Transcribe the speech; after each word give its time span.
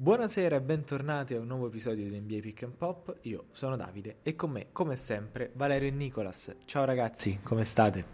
Buonasera 0.00 0.54
e 0.54 0.60
bentornati 0.60 1.34
a 1.34 1.40
un 1.40 1.48
nuovo 1.48 1.66
episodio 1.66 2.08
di 2.08 2.20
NBA 2.20 2.38
Pick 2.40 2.62
and 2.62 2.76
Pop. 2.76 3.16
Io 3.22 3.46
sono 3.50 3.74
Davide 3.74 4.18
e 4.22 4.36
con 4.36 4.52
me, 4.52 4.68
come 4.70 4.94
sempre, 4.94 5.50
Valerio 5.56 5.88
e 5.88 5.90
Nicolas. 5.90 6.54
Ciao 6.66 6.84
ragazzi, 6.84 7.40
come 7.42 7.64
state? 7.64 8.04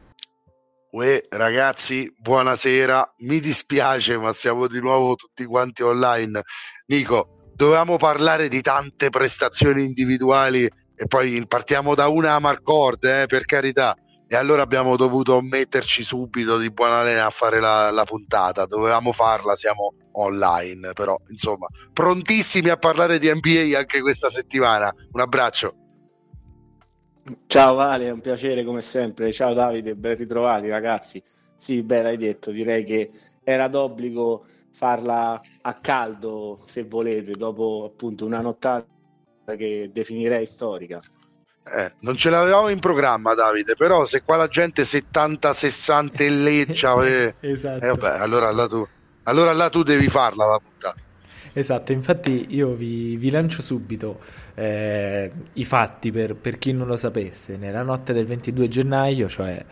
Uè, 0.93 1.21
ragazzi, 1.29 2.11
buonasera. 2.19 3.17
Mi 3.19 3.39
dispiace, 3.39 4.17
ma 4.17 4.33
siamo 4.33 4.67
di 4.67 4.81
nuovo 4.81 5.15
tutti 5.15 5.45
quanti 5.45 5.83
online. 5.83 6.41
Nico, 6.87 7.51
dovevamo 7.55 7.97
parlare 7.97 8.49
di 8.49 8.63
tante 8.63 9.11
prestazioni 9.11 9.85
individuali 9.85 10.65
e 10.65 11.07
poi 11.07 11.47
partiamo 11.47 11.95
da 11.95 12.09
una 12.09 12.33
a 12.33 12.39
Marcord, 12.39 13.05
eh, 13.05 13.27
per 13.27 13.45
carità. 13.45 13.95
E 14.27 14.37
allora 14.37 14.63
abbiamo 14.63 14.97
dovuto 14.97 15.41
metterci 15.41 16.03
subito 16.03 16.57
di 16.57 16.71
buona 16.71 17.03
lena 17.03 17.27
a 17.27 17.31
fare 17.31 17.61
la, 17.61 17.91
la 17.91 18.05
puntata. 18.05 18.67
Dovevamo 18.67 19.13
farla, 19.13 19.55
siamo 19.55 19.95
online, 20.13 20.93
però 20.93 21.17
insomma, 21.29 21.67
prontissimi 21.93 22.71
a 22.71 22.77
parlare 22.77 23.19
di 23.19 23.31
NBA 23.33 23.79
anche 23.79 24.01
questa 24.01 24.29
settimana. 24.29 24.93
Un 25.13 25.21
abbraccio. 25.21 25.77
Ciao 27.47 27.75
Vale, 27.75 28.07
è 28.07 28.11
un 28.11 28.21
piacere 28.21 28.65
come 28.65 28.81
sempre. 28.81 29.33
Ciao 29.33 29.55
Davide, 29.55 29.95
ben 29.95 30.17
ritrovati 30.17 30.69
ragazzi. 30.69 31.23
Sì, 31.57 31.83
beh, 31.83 32.03
l'hai 32.03 32.17
detto, 32.17 32.51
direi 32.51 32.85
che 32.85 33.11
era 33.43 33.69
d'obbligo 33.69 34.45
farla 34.73 35.41
a 35.63 35.73
caldo, 35.75 36.61
se 36.67 36.85
volete, 36.85 37.33
dopo 37.33 37.91
appunto 37.91 38.27
una 38.27 38.41
nottata 38.41 38.87
che 39.57 39.91
definirei 39.93 40.45
storica. 40.45 41.01
Eh, 41.67 41.93
non 42.01 42.17
ce 42.17 42.29
l'avevamo 42.29 42.69
in 42.69 42.79
programma, 42.79 43.35
Davide, 43.35 43.75
però 43.75 44.05
se 44.05 44.23
qua 44.23 44.37
la 44.37 44.49
gente 44.49 44.83
70-60 44.83 46.43
leggia, 46.43 46.95
eh, 47.07 47.35
esatto. 47.41 47.85
eh, 47.85 47.89
vabbè, 47.89 48.19
allora 48.19 48.51
là, 48.51 48.67
tu, 48.67 48.87
allora 49.25 49.53
là 49.53 49.71
tu 49.71 49.83
devi 49.83 50.09
farla 50.09 50.45
la 50.45 50.59
puntata. 50.59 51.01
Esatto, 51.57 51.93
infatti 51.93 52.47
io 52.51 52.75
vi, 52.75 53.17
vi 53.17 53.31
lancio 53.31 53.63
subito 53.63 54.21
eh, 54.55 55.31
i 55.53 55.65
fatti 55.65 56.11
per, 56.11 56.35
per 56.35 56.59
chi 56.59 56.73
non 56.73 56.87
lo 56.89 56.97
sapesse. 56.97 57.57
Nella 57.57 57.83
notte 57.83 58.13
del 58.13 58.27
22 58.27 58.69
gennaio, 58.69 59.29
cioè 59.29 59.65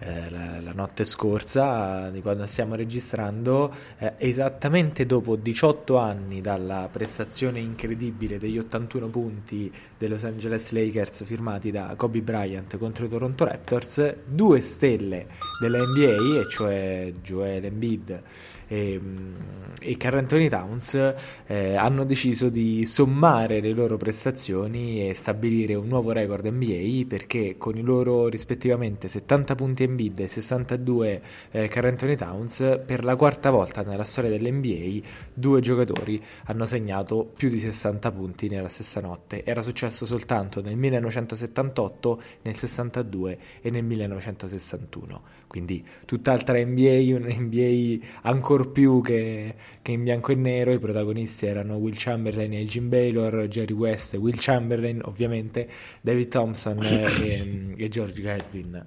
eh, 0.00 0.30
la, 0.30 0.60
la, 0.60 0.72
notte 0.72 1.04
scorsa, 1.04 2.08
di 2.10 2.22
quando 2.22 2.46
stiamo 2.46 2.74
registrando, 2.74 3.72
eh, 3.98 4.14
esattamente 4.16 5.04
dopo 5.06 5.36
18 5.36 5.96
anni 5.98 6.40
dalla 6.40 6.88
prestazione 6.90 7.60
incredibile 7.60 8.38
degli 8.38 8.58
81 8.58 9.08
punti 9.08 9.70
dei 9.98 10.08
Los 10.08 10.24
Angeles 10.24 10.72
Lakers 10.72 11.24
firmati 11.24 11.70
da 11.70 11.92
Kobe 11.96 12.22
Bryant 12.22 12.78
contro 12.78 13.04
i 13.04 13.08
Toronto 13.08 13.44
Raptors, 13.44 14.16
due 14.24 14.60
stelle 14.62 15.26
della 15.60 15.78
NBA, 15.78 16.40
e 16.40 16.50
cioè 16.50 17.12
Joel 17.22 17.66
Embiid 17.66 18.22
e, 18.70 19.00
mm, 19.02 19.34
e 19.80 19.96
Carl 19.96 20.18
Anthony 20.18 20.48
Towns 20.48 21.14
eh, 21.46 21.74
hanno 21.74 22.04
deciso 22.04 22.50
di 22.50 22.86
sommare 22.86 23.60
le 23.60 23.72
loro 23.72 23.96
prestazioni 23.96 25.08
e 25.08 25.14
stabilire 25.14 25.74
un 25.74 25.88
nuovo 25.88 26.12
record 26.12 26.46
NBA 26.46 27.06
perché 27.08 27.56
con 27.58 27.76
i 27.76 27.82
loro 27.82 28.28
rispettivamente 28.28 29.08
70 29.08 29.54
punti 29.56 29.82
Embiid 29.82 30.20
e 30.20 30.28
62 30.28 31.22
eh, 31.50 31.68
Carl 31.68 31.86
Anthony 31.86 32.14
Towns 32.14 32.80
per 32.86 33.04
la 33.04 33.16
quarta 33.16 33.50
volta 33.50 33.82
nella 33.82 34.04
storia 34.04 34.30
dell'NBA 34.30 35.04
due 35.34 35.60
giocatori 35.60 36.22
hanno 36.44 36.64
segnato 36.64 37.28
più 37.34 37.48
di 37.48 37.58
60 37.58 38.12
punti 38.12 38.48
nella 38.48 38.68
stessa 38.68 39.00
notte. 39.00 39.42
Era 39.44 39.62
successo 39.62 40.06
soltanto 40.06 40.62
nel 40.62 40.76
1978 40.76 42.22
nel 42.42 42.54
62 42.54 43.38
e 43.62 43.70
nel 43.70 43.82
1961 43.82 45.22
quindi 45.48 45.84
tutt'altra 46.04 46.64
NBA 46.64 47.16
un 47.16 47.26
NBA 47.26 48.06
ancora 48.22 48.59
ancora 48.60 48.68
più 48.68 49.00
che, 49.00 49.54
che, 49.82 49.92
in 49.92 50.04
bianco 50.04 50.32
e 50.32 50.34
nero. 50.34 50.72
I 50.72 50.78
protagonisti 50.78 51.46
erano 51.46 51.76
Will 51.76 51.94
Chamberlain 51.96 52.52
e 52.52 52.64
Jim 52.64 52.88
Baylor, 52.88 53.46
Jerry 53.48 53.74
West 53.74 54.14
Will 54.14 54.36
Chamberlain, 54.36 55.00
ovviamente, 55.04 55.68
David 56.00 56.28
Thompson 56.28 56.82
e, 56.82 57.74
e 57.76 57.88
George 57.88 58.20
Galvin. 58.20 58.84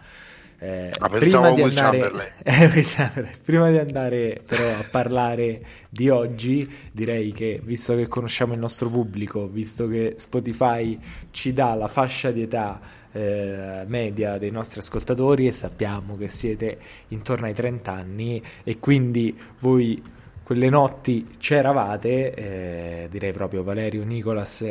Eh, 0.60 0.94
Ma 0.98 1.10
prima 1.10 1.52
di, 1.52 1.62
andare, 1.62 2.36
eh, 2.42 3.38
prima 3.44 3.70
di 3.70 3.78
andare 3.80 4.42
però 4.48 4.70
a 4.70 4.86
parlare 4.90 5.62
di 5.90 6.08
oggi, 6.08 6.66
direi 6.90 7.34
che 7.34 7.60
visto 7.62 7.96
che 7.96 8.08
conosciamo 8.08 8.54
il 8.54 8.60
nostro 8.60 8.90
pubblico, 8.90 9.50
visto 9.50 9.90
che 9.90 10.14
Spotify 10.16 10.98
ci 11.32 11.52
dà 11.52 11.74
la 11.74 11.90
fascia 11.90 12.32
di 12.32 12.44
età 12.44 12.80
eh, 13.14 13.84
media 13.88 14.38
dei 14.38 14.52
nostri 14.52 14.80
ascoltatori 14.80 15.48
e 15.48 15.54
sappiamo 15.54 16.18
che 16.18 16.28
siete 16.28 16.80
intorno 17.10 17.46
ai 17.46 17.54
30 17.54 17.92
anni 17.92 18.44
e 18.64 18.80
quindi 18.80 19.38
voi 19.60 20.02
quelle 20.44 20.70
notti 20.70 21.26
c'eravate, 21.38 22.34
eh, 22.34 23.08
direi 23.10 23.32
proprio 23.32 23.64
Valerio, 23.64 24.04
Nicolas 24.04 24.68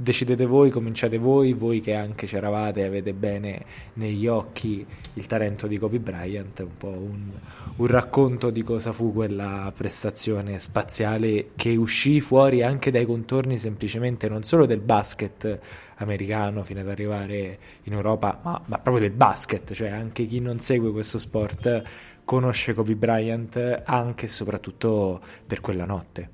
decidete 0.00 0.46
voi, 0.46 0.70
cominciate 0.70 1.18
voi, 1.18 1.54
voi 1.54 1.80
che 1.80 1.92
anche 1.94 2.26
c'eravate, 2.26 2.84
avete 2.84 3.12
bene 3.12 3.64
negli 3.94 4.28
occhi 4.28 4.86
il 5.14 5.26
talento 5.26 5.66
di 5.66 5.76
Kobe 5.76 5.98
Bryant, 5.98 6.60
un 6.60 6.76
po' 6.76 6.86
un, 6.86 7.32
un, 7.74 7.86
racconto 7.88 8.50
di 8.50 8.62
cosa 8.62 8.92
fu 8.92 9.12
quella 9.12 9.72
prestazione 9.76 10.60
spaziale 10.60 11.50
che 11.56 11.74
uscì 11.74 12.20
fuori 12.20 12.62
anche 12.62 12.92
dai 12.92 13.06
contorni 13.06 13.58
semplicemente 13.58 14.28
non 14.28 14.44
solo 14.44 14.66
del 14.66 14.78
basket 14.78 15.58
americano 15.96 16.62
fino 16.62 16.78
ad 16.78 16.88
arrivare 16.88 17.58
in 17.82 17.92
Europa, 17.94 18.38
ma, 18.44 18.62
ma 18.66 18.78
proprio 18.78 19.08
del 19.08 19.16
basket, 19.16 19.72
cioè 19.72 19.88
anche 19.88 20.26
chi 20.26 20.38
non 20.38 20.60
segue 20.60 20.92
questo 20.92 21.18
sport 21.18 21.82
conosce 22.24 22.72
Kobe 22.72 22.94
Bryant 22.94 23.82
anche 23.84 24.26
e 24.26 24.28
soprattutto 24.28 25.20
per 25.44 25.60
quella 25.60 25.86
notte. 25.86 26.30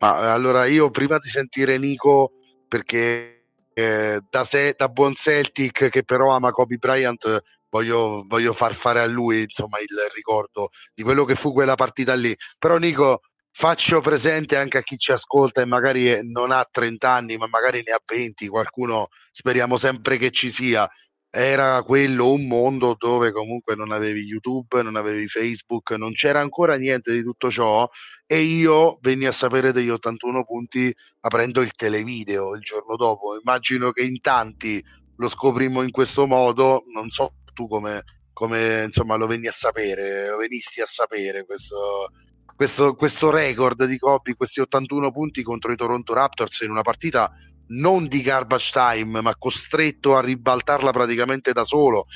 Ma 0.00 0.30
allora 0.30 0.66
io 0.66 0.90
prima 0.90 1.16
di 1.18 1.28
sentire 1.28 1.78
Nico 1.78 2.32
perché 2.70 3.46
eh, 3.74 4.20
da, 4.30 4.44
se, 4.44 4.74
da, 4.76 4.88
buon 4.88 5.14
Celtic 5.14 5.88
che 5.88 6.04
però 6.04 6.30
ama 6.30 6.52
Kobe 6.52 6.76
Bryant 6.76 7.42
voglio, 7.68 8.24
voglio, 8.28 8.52
far 8.52 8.74
fare 8.74 9.00
a 9.00 9.06
lui 9.06 9.42
insomma 9.42 9.80
il 9.80 9.88
ricordo 10.14 10.68
di 10.94 11.02
quello 11.02 11.24
che 11.24 11.34
fu 11.34 11.52
quella 11.52 11.74
partita 11.74 12.14
lì. 12.14 12.32
Però 12.58 12.76
Nico 12.76 13.22
faccio 13.50 14.00
presente 14.00 14.56
anche 14.56 14.78
a 14.78 14.82
chi 14.82 14.96
ci 14.96 15.10
ascolta 15.10 15.60
e 15.60 15.64
magari 15.64 16.16
non 16.22 16.52
ha 16.52 16.64
30 16.70 17.10
anni 17.10 17.36
ma 17.36 17.48
magari 17.48 17.82
ne 17.84 17.92
ha 17.92 18.00
20 18.06 18.46
qualcuno 18.46 19.08
speriamo 19.32 19.76
sempre 19.76 20.16
che 20.18 20.30
ci 20.30 20.48
sia 20.50 20.88
era 21.30 21.80
quello 21.84 22.32
un 22.32 22.48
mondo 22.48 22.96
dove 22.98 23.30
comunque 23.30 23.76
non 23.76 23.92
avevi 23.92 24.22
YouTube, 24.22 24.82
non 24.82 24.96
avevi 24.96 25.28
Facebook, 25.28 25.92
non 25.92 26.12
c'era 26.12 26.40
ancora 26.40 26.76
niente 26.76 27.12
di 27.12 27.22
tutto 27.22 27.50
ciò 27.50 27.88
e 28.26 28.40
io 28.40 28.98
venni 29.00 29.26
a 29.26 29.32
sapere 29.32 29.72
degli 29.72 29.90
81 29.90 30.44
punti 30.44 30.92
aprendo 31.20 31.60
il 31.60 31.70
televideo 31.72 32.54
il 32.54 32.62
giorno 32.62 32.96
dopo. 32.96 33.38
Immagino 33.38 33.90
che 33.90 34.02
in 34.02 34.20
tanti 34.20 34.84
lo 35.16 35.28
scoprimmo 35.28 35.82
in 35.82 35.92
questo 35.92 36.26
modo, 36.26 36.82
non 36.92 37.10
so 37.10 37.34
tu 37.54 37.68
come, 37.68 38.02
come 38.32 38.84
insomma 38.84 39.14
lo 39.14 39.28
venni 39.28 39.46
a 39.46 39.52
sapere, 39.52 40.30
lo 40.30 40.38
venisti 40.38 40.80
a 40.80 40.86
sapere 40.86 41.44
questo, 41.44 42.10
questo, 42.56 42.94
questo 42.94 43.30
record 43.30 43.84
di 43.84 43.98
Kobe, 43.98 44.34
questi 44.34 44.60
81 44.60 45.12
punti 45.12 45.42
contro 45.42 45.70
i 45.70 45.76
Toronto 45.76 46.12
Raptors 46.12 46.60
in 46.62 46.70
una 46.70 46.82
partita 46.82 47.30
non 47.70 48.08
di 48.08 48.22
garbage 48.22 48.70
time, 48.72 49.20
ma 49.20 49.36
costretto 49.36 50.16
a 50.16 50.20
ribaltarla 50.20 50.90
praticamente 50.90 51.52
da 51.52 51.64
solo. 51.64 52.06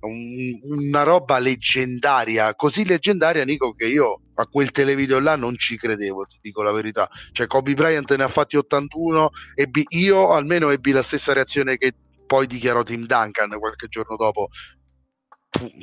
Un, 0.00 0.58
una 0.76 1.02
roba 1.02 1.38
leggendaria, 1.38 2.54
così 2.54 2.84
leggendaria, 2.84 3.44
Nico, 3.44 3.72
che 3.74 3.86
io 3.86 4.20
a 4.34 4.46
quel 4.46 4.70
televideo 4.70 5.18
là 5.20 5.36
non 5.36 5.56
ci 5.56 5.76
credevo, 5.76 6.24
ti 6.24 6.38
dico 6.40 6.62
la 6.62 6.72
verità. 6.72 7.08
Cioè, 7.32 7.46
Kobe 7.46 7.74
Bryant 7.74 8.14
ne 8.16 8.24
ha 8.24 8.28
fatti 8.28 8.56
81 8.56 9.30
e 9.54 9.70
io 9.90 10.32
almeno 10.32 10.70
ebbi 10.70 10.92
la 10.92 11.02
stessa 11.02 11.32
reazione 11.32 11.76
che 11.76 11.94
poi 12.26 12.46
dichiarò 12.46 12.82
Tim 12.82 13.06
Duncan 13.06 13.58
qualche 13.58 13.88
giorno 13.88 14.16
dopo. 14.16 14.48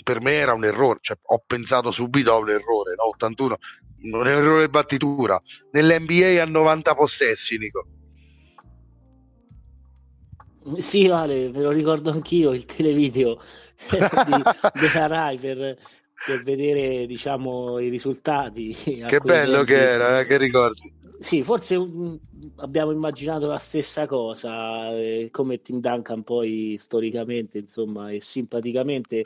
Per 0.03 0.21
me 0.21 0.33
era 0.33 0.53
un 0.53 0.63
errore, 0.63 0.99
cioè, 1.01 1.17
ho 1.21 1.43
pensato 1.45 1.91
subito 1.91 2.31
a 2.31 2.37
un 2.37 2.49
errore, 2.49 2.93
no? 2.95 3.07
81, 3.07 3.57
un 4.13 4.27
errore 4.27 4.69
battitura. 4.69 5.41
Nell'NBA 5.71 6.41
a 6.41 6.45
90 6.45 6.93
possessi, 6.93 7.57
Nico 7.57 7.87
sì, 10.77 11.07
Vale, 11.07 11.49
me 11.49 11.61
lo 11.61 11.71
ricordo 11.71 12.11
anch'io 12.11 12.51
il 12.53 12.65
televideo 12.65 13.39
di, 13.91 14.79
della 14.79 15.07
Rai 15.07 15.37
per, 15.37 15.77
per, 16.25 16.43
vedere 16.43 17.05
diciamo, 17.05 17.79
i 17.79 17.89
risultati. 17.89 18.73
Che 18.73 19.19
bello 19.19 19.57
tempi. 19.57 19.71
che 19.71 19.89
era, 19.89 20.19
eh, 20.19 20.25
che 20.25 20.37
ricordi. 20.37 20.93
Sì, 21.19 21.43
forse 21.43 21.75
um, 21.75 22.19
abbiamo 22.57 22.91
immaginato 22.91 23.47
la 23.47 23.57
stessa 23.57 24.05
cosa, 24.05 24.89
eh, 24.95 25.29
come 25.31 25.61
Tim 25.61 25.79
Duncan 25.79 26.23
poi 26.23 26.75
storicamente 26.77 27.59
insomma, 27.59 28.09
e 28.09 28.21
simpaticamente 28.21 29.25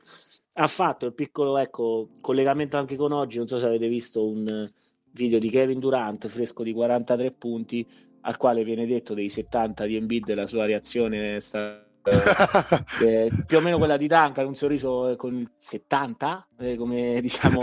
ha 0.54 0.68
fatto 0.68 1.06
il 1.06 1.14
piccolo 1.14 1.58
ecco, 1.58 2.10
collegamento 2.22 2.78
anche 2.78 2.96
con 2.96 3.12
oggi, 3.12 3.38
non 3.38 3.48
so 3.48 3.58
se 3.58 3.66
avete 3.66 3.88
visto 3.88 4.26
un 4.28 4.70
video 5.12 5.40
di 5.40 5.50
Kevin 5.50 5.80
Durant 5.80 6.28
fresco 6.28 6.64
di 6.64 6.74
43 6.74 7.32
punti 7.32 7.88
al 8.22 8.38
quale 8.38 8.64
viene 8.64 8.86
detto 8.86 9.14
dei 9.14 9.30
70 9.30 9.86
di 9.86 9.96
Embiid 9.96 10.34
la 10.34 10.46
sua 10.46 10.66
reazione 10.66 11.38
è 11.38 11.40
stata 11.40 11.88
eh, 13.02 13.30
più 13.46 13.58
o 13.58 13.62
meno 13.62 13.78
quella 13.78 13.98
di 13.98 14.08
Duncan, 14.08 14.48
un 14.48 14.56
sorriso 14.56 15.14
con 15.18 15.36
il 15.36 15.52
70, 15.56 16.48
eh, 16.60 16.76
come 16.76 17.20
diciamo. 17.22 17.62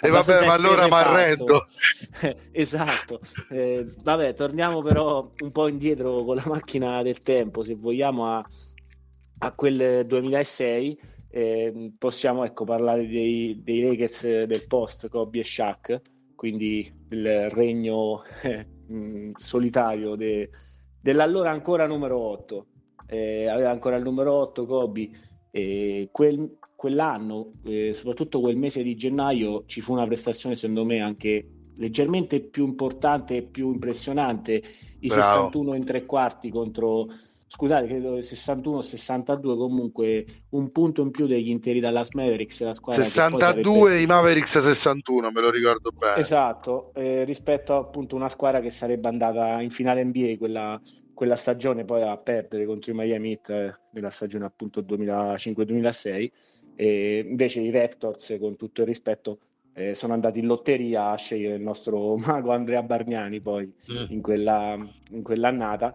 e 0.00 0.08
vabbè, 0.08 0.46
ma 0.46 0.52
allora 0.52 0.86
mi 0.86 0.92
arrendo. 0.92 1.66
esatto. 2.50 3.20
Eh, 3.50 3.84
vabbè, 4.02 4.34
torniamo 4.34 4.80
però 4.80 5.30
un 5.38 5.52
po' 5.52 5.68
indietro 5.68 6.24
con 6.24 6.36
la 6.36 6.44
macchina 6.46 7.02
del 7.02 7.18
tempo, 7.18 7.62
se 7.62 7.74
vogliamo, 7.74 8.26
a, 8.26 8.44
a 9.38 9.52
quel 9.52 10.04
2006. 10.06 11.12
Eh, 11.30 11.92
possiamo 11.98 12.44
ecco, 12.44 12.64
parlare 12.64 13.08
dei, 13.08 13.60
dei 13.62 13.82
Lakers 13.82 14.44
del 14.44 14.66
post 14.68 15.08
Kobe 15.08 15.40
e 15.40 15.44
Shaq, 15.44 16.00
quindi 16.36 16.92
il 17.10 17.50
regno 17.50 18.22
eh, 18.88 19.32
solitario 19.34 20.16
de, 20.16 20.50
dell'allora 21.00 21.50
ancora 21.50 21.86
numero 21.86 22.18
8 22.18 22.66
eh, 23.06 23.46
aveva 23.46 23.70
ancora 23.70 23.96
il 23.96 24.02
numero 24.02 24.32
8 24.32 24.66
Kobe 24.66 25.10
e 25.50 26.08
quel, 26.10 26.58
quell'anno, 26.74 27.52
eh, 27.64 27.92
soprattutto 27.92 28.40
quel 28.40 28.56
mese 28.56 28.82
di 28.82 28.96
gennaio, 28.96 29.64
ci 29.66 29.80
fu 29.80 29.92
una 29.92 30.06
prestazione 30.06 30.54
secondo 30.54 30.84
me 30.84 31.00
anche 31.00 31.48
leggermente 31.76 32.40
più 32.40 32.66
importante 32.66 33.36
e 33.36 33.42
più 33.42 33.72
impressionante, 33.72 34.62
i 35.00 35.08
Bravo. 35.08 35.22
61 35.22 35.74
in 35.74 35.84
tre 35.84 36.04
quarti 36.04 36.50
contro 36.50 37.06
scusate, 37.54 37.86
credo 37.86 38.18
61-62 38.18 39.56
comunque 39.56 40.24
un 40.50 40.72
punto 40.72 41.02
in 41.02 41.12
più 41.12 41.28
degli 41.28 41.50
interi 41.50 41.78
Dallas 41.78 42.10
Mavericks 42.10 42.64
la 42.64 42.72
squadra 42.72 43.04
62 43.04 43.78
sarebbe... 43.78 44.02
i 44.02 44.06
Mavericks 44.06 44.58
61 44.58 45.30
me 45.30 45.40
lo 45.40 45.50
ricordo 45.50 45.92
bene 45.96 46.16
esatto 46.16 46.92
eh, 46.94 47.22
rispetto 47.22 47.74
a 47.74 47.78
appunto 47.78 48.16
una 48.16 48.28
squadra 48.28 48.58
che 48.58 48.70
sarebbe 48.70 49.06
andata 49.06 49.60
in 49.60 49.70
finale 49.70 50.02
NBA 50.02 50.34
quella, 50.36 50.80
quella 51.14 51.36
stagione 51.36 51.84
poi 51.84 52.02
a 52.02 52.16
perdere 52.16 52.66
contro 52.66 52.90
i 52.90 52.96
Miami 52.96 53.30
Heat 53.30 53.50
eh, 53.50 53.78
nella 53.92 54.10
stagione 54.10 54.46
appunto 54.46 54.80
2005-2006 54.80 56.30
e 56.74 57.24
invece 57.24 57.60
i 57.60 57.70
Raptors 57.70 58.36
con 58.40 58.56
tutto 58.56 58.80
il 58.80 58.88
rispetto 58.88 59.38
eh, 59.74 59.94
sono 59.94 60.12
andati 60.12 60.40
in 60.40 60.46
lotteria 60.46 61.10
a 61.10 61.16
scegliere 61.16 61.54
il 61.54 61.62
nostro 61.62 62.16
mago 62.26 62.50
Andrea 62.50 62.82
Bargnani 62.82 63.40
poi 63.40 63.64
mm. 63.64 64.06
in, 64.08 64.20
quella, 64.20 64.76
in 65.10 65.22
quell'annata 65.22 65.94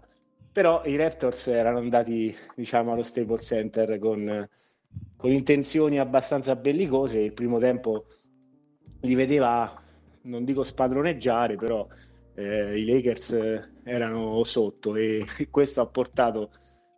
però 0.60 0.82
i 0.84 0.98
Raptors 0.98 1.48
erano 1.48 1.78
andati 1.78 2.36
diciamo 2.54 2.92
allo 2.92 3.02
Staples 3.02 3.46
Center 3.46 3.98
con, 3.98 4.46
con 5.16 5.32
intenzioni 5.32 6.00
abbastanza 6.00 6.54
bellicose. 6.58 7.20
Il 7.20 7.32
primo 7.32 7.60
tempo 7.60 8.08
li 9.00 9.16
vedeva 9.16 9.74
non 10.24 10.44
dico 10.44 10.66
spadroneggiare 10.66 11.56
però 11.56 11.88
eh, 12.36 12.78
i 12.78 12.86
Lakers 12.86 13.72
erano 13.86 14.44
sotto 14.44 14.98
e 14.98 15.24
questo 15.50 15.80
ha 15.80 15.88
portato 15.88 16.52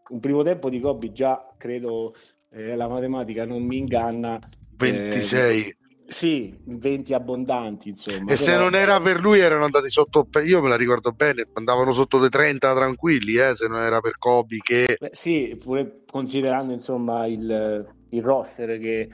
un 0.10 0.20
primo 0.20 0.42
tempo 0.42 0.68
di 0.68 0.80
Kobe 0.80 1.12
già 1.12 1.54
credo 1.56 2.16
eh, 2.50 2.76
la 2.76 2.88
matematica 2.88 3.46
non 3.46 3.62
mi 3.62 3.78
inganna 3.78 4.40
26 4.76 5.68
eh, 5.68 5.78
sì, 6.12 6.54
20 6.66 7.14
abbondanti, 7.14 7.88
insomma. 7.88 8.34
E 8.34 8.36
se 8.36 8.58
non 8.58 8.76
era 8.76 9.00
per 9.00 9.22
lui 9.22 9.40
erano 9.40 9.64
andati 9.64 9.88
sotto, 9.88 10.28
io 10.44 10.62
me 10.62 10.68
la 10.68 10.76
ricordo 10.76 11.14
bene, 11.14 11.48
andavano 11.54 11.92
sotto 11.92 12.20
le 12.20 12.28
30 12.28 12.76
tranquilli, 12.76 13.36
eh, 13.36 13.56
se 13.56 13.68
non 13.68 13.80
era 13.80 14.02
per 14.02 14.18
Kobe 14.18 14.58
che... 14.62 14.98
Beh, 15.00 15.12
sì, 15.14 15.58
pure 15.64 16.02
considerando 16.06 16.74
insomma 16.74 17.26
il, 17.28 17.86
il 18.10 18.22
roster 18.22 18.78
che, 18.78 19.08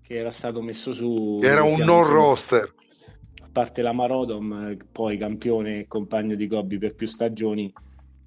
che, 0.00 0.14
era 0.14 0.30
stato 0.30 0.62
messo 0.62 0.92
su... 0.92 1.40
Era 1.42 1.64
un 1.64 1.80
non 1.80 1.98
insomma, 1.98 2.14
roster. 2.14 2.74
A 3.42 3.48
parte 3.50 3.82
la 3.82 3.92
Marodom, 3.92 4.76
poi 4.92 5.18
campione 5.18 5.80
e 5.80 5.86
compagno 5.88 6.36
di 6.36 6.46
Kobe 6.46 6.78
per 6.78 6.94
più 6.94 7.08
stagioni, 7.08 7.72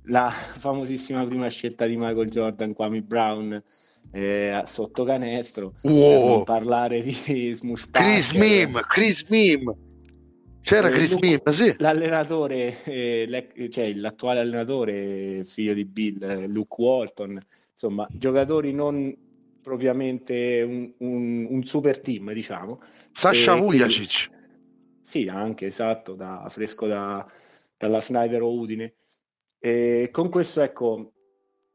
la 0.07 0.29
famosissima 0.29 1.23
prima 1.23 1.47
scelta 1.47 1.85
di 1.85 1.95
Michael 1.95 2.27
Jordan, 2.27 2.73
Kwame 2.73 3.01
Brown 3.03 3.63
eh, 4.11 4.61
sotto 4.65 5.03
canestro 5.03 5.73
wow. 5.81 6.37
per 6.37 6.43
parlare 6.43 7.01
di 7.01 7.53
Smush 7.53 7.89
Chris 7.91 8.31
Mim 8.33 8.79
Chris 8.87 9.25
Mim. 9.29 9.75
C'era 10.61 10.89
eh, 10.89 10.91
Chris 10.91 11.13
Mim 11.15 11.41
sì. 11.49 11.73
l'allenatore 11.77 12.83
eh, 12.83 13.69
cioè 13.69 13.93
l'attuale 13.93 14.39
allenatore 14.39 15.43
figlio 15.45 15.73
di 15.73 15.85
Bill 15.85 16.21
eh, 16.21 16.47
Luke 16.47 16.75
Walton. 16.81 17.39
Insomma 17.71 18.07
giocatori 18.09 18.73
non 18.73 19.15
propriamente 19.61 20.61
un, 20.65 20.93
un, 20.99 21.47
un 21.49 21.63
super 21.63 21.99
team 21.99 22.31
diciamo. 22.33 22.81
Sasha 23.11 23.55
Vujacic. 23.55 24.29
Sì 25.01 25.27
anche 25.27 25.67
esatto 25.67 26.15
da, 26.15 26.45
fresco 26.49 26.87
da, 26.87 27.25
dalla 27.77 28.01
Snyder 28.01 28.41
o 28.41 28.53
Udine. 28.53 28.95
E 29.59 30.09
con 30.11 30.29
questo 30.29 30.61
ecco 30.61 31.13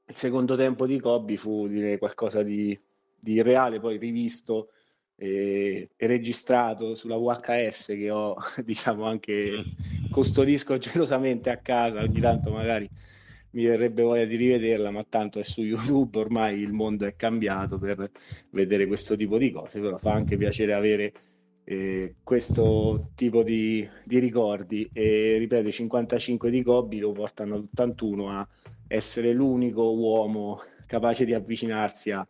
il 0.07 0.15
secondo 0.15 0.57
tempo 0.57 0.87
di 0.87 1.01
Kobe 1.01 1.37
fu 1.37 1.67
direi 1.69 1.99
qualcosa 1.99 2.43
di, 2.43 2.79
di 3.19 3.41
reale, 3.43 3.81
poi 3.81 3.99
rivisto 3.99 4.71
e, 5.17 5.91
e, 5.97 6.07
registrato 6.07 6.95
sulla 6.95 7.17
VHS 7.17 7.87
che 7.87 8.11
ho, 8.11 8.35
diciamo, 8.65 9.05
anche 9.05 9.65
custodisco 10.11 10.79
gelosamente 10.79 11.51
a 11.51 11.59
casa, 11.59 12.03
ogni 12.03 12.21
tanto 12.21 12.51
magari 12.51 12.89
mi 13.53 13.65
verrebbe 13.65 14.03
voglia 14.03 14.25
di 14.25 14.37
rivederla, 14.37 14.91
ma 14.91 15.05
tanto 15.05 15.39
è 15.39 15.43
su 15.43 15.63
YouTube, 15.63 16.19
ormai 16.19 16.61
il 16.61 16.73
mondo 16.73 17.07
è 17.07 17.15
cambiato 17.15 17.79
per 17.79 18.11
vedere 18.51 18.87
questo 18.87 19.15
tipo 19.15 19.39
di 19.39 19.51
cose, 19.51 19.81
però 19.81 19.99
fa 19.99 20.13
anche 20.13 20.37
piacere 20.37 20.73
avere 20.73 21.13
eh, 21.65 22.17
questo 22.23 23.11
tipo 23.15 23.43
di, 23.43 23.89
di, 24.05 24.19
ricordi 24.19 24.89
e 24.93 25.37
ripeto, 25.39 25.69
i 25.69 25.73
55 25.73 26.51
di 26.51 26.63
Kobe 26.63 26.99
lo 26.99 27.13
portano 27.13 27.55
all'81 27.55 28.29
a 28.29 28.49
essere 28.89 29.33
l'unico 29.33 29.95
uomo 29.95 30.61
capace 30.87 31.25
di 31.25 31.33
avvicinarsi 31.33 32.11
a, 32.11 32.27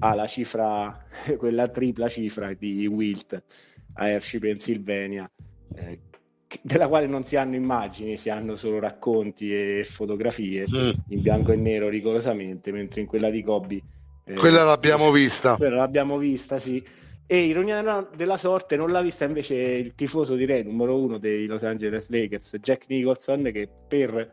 alla 0.00 0.26
cifra, 0.26 1.04
quella 1.38 1.68
tripla 1.68 2.08
cifra 2.08 2.52
di 2.52 2.86
Wilt 2.86 3.42
a 3.94 4.08
Hershey, 4.08 4.38
Pennsylvania, 4.38 5.28
eh, 5.74 5.98
della 6.62 6.88
quale 6.88 7.06
non 7.06 7.24
si 7.24 7.36
hanno 7.36 7.56
immagini, 7.56 8.16
si 8.16 8.30
hanno 8.30 8.54
solo 8.54 8.78
racconti 8.78 9.52
e 9.52 9.84
fotografie 9.84 10.66
mm. 10.68 10.90
in 11.08 11.20
bianco 11.22 11.52
e 11.52 11.56
nero 11.56 11.88
rigorosamente, 11.88 12.72
mentre 12.72 13.00
in 13.00 13.06
quella 13.06 13.30
di 13.30 13.42
Kobe... 13.42 13.82
Eh, 14.24 14.34
quella 14.34 14.62
l'abbiamo 14.64 15.10
vista. 15.10 15.56
Quella 15.56 15.76
l'abbiamo 15.76 16.18
vista, 16.18 16.58
sì. 16.58 16.82
E 17.32 17.42
ironia 17.42 18.08
della 18.12 18.36
sorte 18.36 18.74
non 18.74 18.90
l'ha 18.90 19.00
vista 19.00 19.24
invece 19.24 19.54
il 19.54 19.94
tifoso 19.94 20.34
direi 20.34 20.64
numero 20.64 20.98
uno 20.98 21.16
dei 21.16 21.46
Los 21.46 21.62
Angeles 21.62 22.10
Lakers, 22.10 22.56
Jack 22.60 22.86
Nicholson, 22.88 23.50
che 23.52 23.68
per 23.86 24.28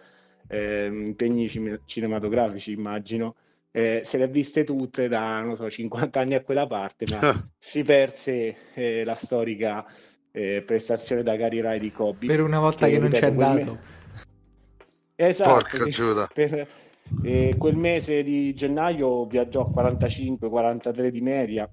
eh, 0.47 0.89
impegni 0.91 1.47
cinematografici, 1.85 2.71
immagino. 2.71 3.35
Eh, 3.69 4.01
se 4.03 4.17
le 4.17 4.23
ha 4.23 4.27
viste 4.27 4.63
tutte 4.63 5.07
da 5.07 5.41
non 5.41 5.55
so, 5.55 5.69
50 5.69 6.19
anni 6.19 6.33
a 6.33 6.41
quella 6.41 6.65
parte, 6.65 7.05
ma 7.11 7.39
si 7.55 7.83
perse 7.83 8.55
eh, 8.73 9.03
la 9.05 9.13
storica 9.13 9.85
eh, 10.31 10.63
prestazione 10.65 11.21
da 11.21 11.35
Gary 11.35 11.59
Rai 11.61 11.79
di 11.79 11.91
Kobe. 11.91 12.25
Per 12.25 12.41
una 12.41 12.57
volta 12.57 12.87
che, 12.87 12.93
che 12.93 12.97
non 12.97 13.09
c'è 13.11 13.25
andato. 13.27 13.73
Me... 13.73 13.95
Esatto, 15.19 15.87
sì. 15.87 16.03
per 16.33 16.67
eh, 17.23 17.55
quel 17.59 17.75
mese 17.75 18.23
di 18.23 18.55
gennaio 18.55 19.27
viaggiò 19.27 19.71
45-43 19.71 21.07
di 21.09 21.21
media 21.21 21.71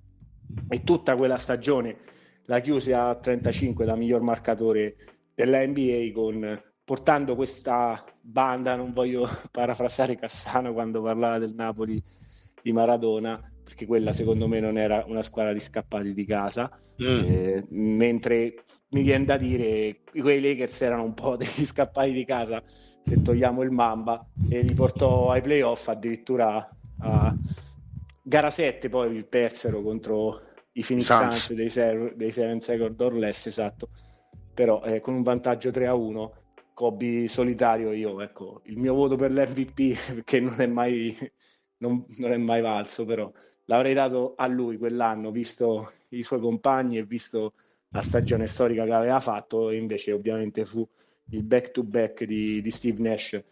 e 0.69 0.83
tutta 0.83 1.17
quella 1.17 1.39
stagione 1.39 1.97
la 2.47 2.61
chiuse 2.61 2.95
a 2.95 3.15
35 3.15 3.85
da 3.85 3.97
miglior 3.97 4.21
marcatore 4.21 4.97
della 5.35 5.67
NBA 5.67 6.11
con 6.13 6.63
portando 6.85 7.35
questa 7.35 8.05
banda, 8.21 8.77
non 8.77 8.93
voglio 8.93 9.29
parafrasare 9.51 10.17
Cassano 10.17 10.73
quando 10.73 11.03
parlava 11.03 11.39
del 11.39 11.55
Napoli 11.55 12.03
di 12.63 12.73
Maradona, 12.73 13.41
perché 13.63 13.87
quella 13.87 14.13
secondo 14.13 14.47
me 14.47 14.61
non 14.61 14.79
era 14.79 15.05
una 15.07 15.23
squadra 15.23 15.53
di 15.53 15.61
scappati 15.61 16.13
di 16.13 16.25
casa, 16.25 16.71
mm. 17.03 17.07
eh, 17.07 17.67
mentre 17.71 18.63
mi 18.91 19.03
viene 19.03 19.25
da 19.25 19.37
dire 19.37 20.01
quei 20.13 20.41
Lakers 20.41 20.83
erano 20.83 21.05
un 21.05 21.15
po' 21.15 21.37
degli 21.39 21.65
scappati 21.65 22.13
di 22.13 22.25
casa, 22.25 22.63
se 23.03 23.21
togliamo 23.23 23.63
il 23.63 23.71
Mamba, 23.71 24.27
e 24.49 24.63
li 24.63 24.75
portò 24.75 25.31
ai 25.31 25.41
playoff 25.41 25.89
addirittura 25.89 26.69
a 27.01 27.35
gara 28.27 28.51
7, 28.51 28.89
poi 28.89 29.23
persero 29.25 29.83
contro 29.83 30.41
i 30.73 30.83
Phoenix 30.83 31.07
Suns 31.07 31.53
dei, 31.53 31.69
dei 32.17 32.33
7 32.33 32.59
Second 32.59 33.01
or 33.01 33.15
Less, 33.15 33.47
esatto, 33.47 33.91
però 34.53 34.83
eh, 34.83 35.01
con 35.01 35.15
un 35.15 35.23
vantaggio 35.23 35.71
3 35.71 35.87
a 35.87 35.95
1 35.95 36.33
Kobe 36.73 37.29
solitario 37.29 37.93
io, 37.93 38.21
ecco, 38.21 38.63
il 38.65 38.79
mio 38.79 38.95
voto 38.95 39.17
per 39.17 39.31
l'MVP, 39.31 40.15
perché 40.15 40.41
non 40.41 40.61
è 40.61 40.67
mai, 40.67 41.17
non, 41.79 42.05
non 42.17 42.33
è 42.33 42.37
mai 42.39 42.63
valso, 42.63 43.05
però 43.05 43.31
l'avrei 43.67 43.95
dato 43.95 44.35
a 44.37 44.47
lui 44.47 44.79
quell'anno, 44.79 45.31
visto 45.31 45.93
i 46.09 46.23
suoi 46.23 46.41
compagni 46.41 46.99
e 46.99 47.05
visto 47.05 47.53
la 47.91 48.03
stagione 48.03 48.47
storica 48.47 48.85
che 48.85 48.93
aveva 48.93 49.21
fatto, 49.21 49.69
e 49.71 49.77
invece 49.77 50.13
ovviamente 50.13 50.65
fu 50.65 50.87
il 51.31 51.45
back-to-back 51.45 52.25
di, 52.25 52.61
di 52.61 52.71
Steve 52.71 53.01
Nash, 53.03 53.45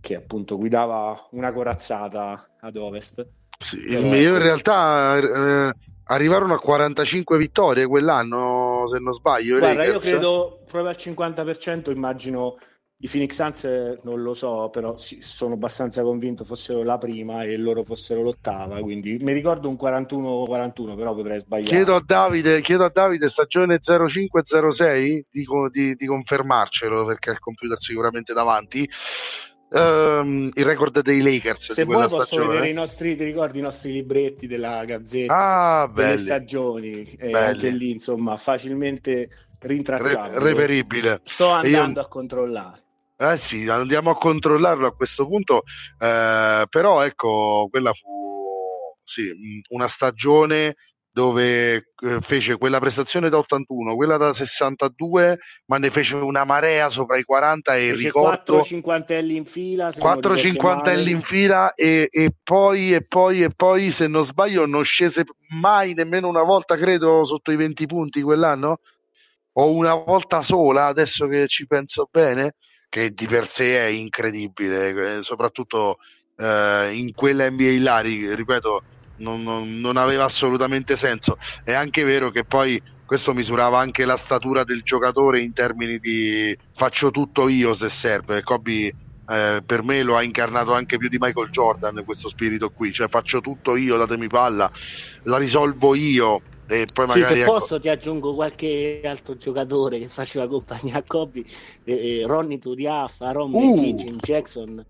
che 0.00 0.14
appunto 0.14 0.56
guidava 0.56 1.28
una 1.32 1.52
corazzata 1.52 2.56
ad 2.60 2.76
ovest. 2.76 3.26
Sì, 3.58 3.80
Però, 3.88 4.06
io 4.06 4.14
in 4.14 4.34
ecco 4.34 4.38
realtà 4.38 5.18
eh, 5.18 5.72
arrivarono 6.04 6.54
a 6.54 6.58
45 6.58 7.36
vittorie 7.36 7.86
quell'anno, 7.86 8.84
se 8.86 8.98
non 8.98 9.12
sbaglio. 9.12 9.58
Guarda, 9.58 9.84
io 9.84 9.98
credo 9.98 10.60
proprio 10.64 10.88
al 10.88 10.96
50%, 10.96 11.90
immagino 11.90 12.56
I 13.00 13.08
Phoenix 13.08 13.34
Suns 13.34 14.00
non 14.04 14.22
lo 14.22 14.34
so, 14.34 14.70
però 14.70 14.96
sono 14.96 15.54
abbastanza 15.54 16.02
convinto 16.02 16.44
fossero 16.44 16.82
la 16.82 16.98
prima 16.98 17.42
e 17.42 17.56
loro 17.56 17.82
fossero 17.82 18.22
l'ottava, 18.22 18.80
quindi 18.80 19.18
mi 19.20 19.32
ricordo 19.32 19.68
un 19.68 19.76
41-41, 19.80 20.96
però 20.96 21.14
potrei 21.14 21.40
sbagliare. 21.40 21.68
Chiedo 21.68 21.94
a 21.94 22.02
Davide, 22.04 22.60
chiedo 22.60 22.84
a 22.84 22.90
Davide 22.92 23.28
stagione 23.28 23.78
05-06 23.80 25.20
di, 25.30 25.46
di, 25.70 25.94
di 25.94 26.06
confermarcelo 26.06 27.04
perché 27.04 27.30
il 27.30 27.38
computer 27.40 27.78
sicuramente 27.78 28.32
davanti. 28.32 28.88
Um, 29.70 30.50
il 30.54 30.64
record 30.64 31.02
dei 31.02 31.20
Lakers 31.20 31.72
se 31.72 31.84
vuoi 31.84 32.08
stagione. 32.08 32.24
posso 32.24 32.46
vedere 32.46 32.70
i 32.70 32.72
nostri 32.72 33.14
ti 33.16 33.24
ricordi 33.24 33.58
i 33.58 33.62
nostri 33.62 33.92
libretti 33.92 34.46
della 34.46 34.82
gazzetta? 34.84 35.34
Ah, 35.82 35.90
delle 35.94 36.16
stagioni 36.16 37.02
e 37.18 37.32
anche 37.32 37.68
lì 37.68 37.90
insomma 37.90 38.38
facilmente 38.38 39.28
rintracciabile 39.60 40.38
Re- 40.38 40.44
reperibile. 40.44 41.20
Sto 41.24 41.48
andando 41.50 42.00
Io... 42.00 42.06
a 42.06 42.08
controllare. 42.08 42.82
Eh 43.20 43.36
sì, 43.36 43.68
andiamo 43.68 44.10
a 44.10 44.16
controllarlo 44.16 44.86
a 44.86 44.94
questo 44.94 45.26
punto, 45.26 45.64
eh, 45.98 46.64
però 46.70 47.02
ecco, 47.02 47.66
quella 47.68 47.92
fu 47.92 48.96
sì, 49.02 49.32
una 49.70 49.88
stagione 49.88 50.76
dove 51.18 51.74
eh, 51.74 52.20
fece 52.20 52.56
quella 52.58 52.78
prestazione 52.78 53.28
da 53.28 53.38
81, 53.38 53.96
quella 53.96 54.16
da 54.16 54.32
62, 54.32 55.40
ma 55.64 55.76
ne 55.76 55.90
fece 55.90 56.14
una 56.14 56.44
marea 56.44 56.88
sopra 56.88 57.18
i 57.18 57.24
40 57.24 57.74
e 57.74 57.88
fece 57.88 58.04
ricordo 58.04 58.52
4 58.52 58.62
cinquantelli 58.62 59.34
in 59.34 59.44
fila, 59.44 59.92
4 59.98 60.36
cinquantelli 60.36 61.10
in 61.10 61.22
fila 61.22 61.74
e, 61.74 62.06
e, 62.08 62.30
poi 62.40 62.94
e 62.94 63.04
poi 63.04 63.42
e 63.42 63.48
poi 63.50 63.90
se 63.90 64.06
non 64.06 64.22
sbaglio 64.22 64.64
non 64.64 64.84
scese 64.84 65.24
mai 65.48 65.92
nemmeno 65.92 66.28
una 66.28 66.44
volta 66.44 66.76
credo 66.76 67.24
sotto 67.24 67.50
i 67.50 67.56
20 67.56 67.86
punti 67.86 68.22
quell'anno? 68.22 68.78
O 69.54 69.72
una 69.72 69.94
volta 69.94 70.40
sola, 70.40 70.86
adesso 70.86 71.26
che 71.26 71.48
ci 71.48 71.66
penso 71.66 72.08
bene 72.08 72.54
che 72.88 73.10
di 73.10 73.26
per 73.26 73.48
sé 73.48 73.76
è 73.76 73.88
incredibile, 73.88 75.16
eh, 75.16 75.22
soprattutto 75.22 75.98
eh, 76.36 76.90
in 76.92 77.12
quella 77.12 77.50
NBA 77.50 77.78
là, 77.80 77.98
ripeto, 77.98 78.82
non, 79.18 79.42
non, 79.42 79.80
non, 79.80 79.96
aveva 79.96 80.24
assolutamente 80.24 80.96
senso. 80.96 81.36
È 81.64 81.72
anche 81.72 82.04
vero 82.04 82.30
che 82.30 82.44
poi 82.44 82.80
questo 83.06 83.32
misurava 83.32 83.78
anche 83.78 84.04
la 84.04 84.16
statura 84.16 84.64
del 84.64 84.82
giocatore 84.82 85.40
in 85.40 85.52
termini 85.52 85.98
di 85.98 86.56
faccio 86.74 87.10
tutto 87.10 87.48
io 87.48 87.74
se 87.74 87.88
serve. 87.88 88.42
Kobe 88.42 88.92
eh, 89.28 89.62
per 89.64 89.82
me 89.82 90.02
lo 90.02 90.16
ha 90.16 90.22
incarnato 90.22 90.72
anche 90.72 90.96
più 90.96 91.08
di 91.08 91.18
Michael 91.18 91.50
Jordan 91.50 92.02
questo 92.04 92.28
spirito 92.28 92.70
qui, 92.70 92.92
cioè 92.92 93.08
faccio 93.08 93.40
tutto 93.40 93.76
io, 93.76 93.96
datemi 93.96 94.26
palla, 94.26 94.70
la 95.24 95.36
risolvo 95.36 95.94
io 95.94 96.40
e 96.66 96.86
poi 96.92 97.08
sì, 97.08 97.18
magari, 97.18 97.34
se 97.34 97.42
ecco... 97.42 97.52
posso 97.52 97.78
ti 97.78 97.88
aggiungo 97.88 98.34
qualche 98.34 99.00
altro 99.04 99.36
giocatore 99.36 99.98
che 99.98 100.08
faceva 100.08 100.46
compagnia 100.46 100.98
a 100.98 101.02
Kobe, 101.06 101.42
eh, 101.84 102.24
Ronny 102.26 102.58
Turiaf, 102.58 103.22
Aaron 103.22 103.54
uh. 103.54 103.94
Jackson, 104.20 104.84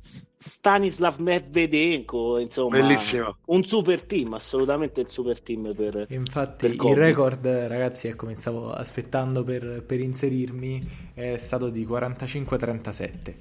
Stanislav 0.00 1.18
Medvedenko, 1.18 2.38
insomma, 2.38 2.78
Bellissimo. 2.78 3.38
un 3.46 3.64
super 3.64 4.02
team, 4.04 4.34
assolutamente 4.34 5.00
il 5.00 5.08
super 5.08 5.40
team 5.40 5.74
per 5.74 6.06
Infatti 6.10 6.68
per 6.68 6.90
il 6.90 6.96
record, 6.96 7.46
ragazzi, 7.46 8.06
ecco, 8.06 8.26
mi 8.26 8.36
stavo 8.36 8.72
aspettando 8.72 9.42
per, 9.42 9.82
per 9.84 10.00
inserirmi, 10.00 11.12
è 11.14 11.36
stato 11.36 11.68
di 11.68 11.84
45-37. 11.84 13.34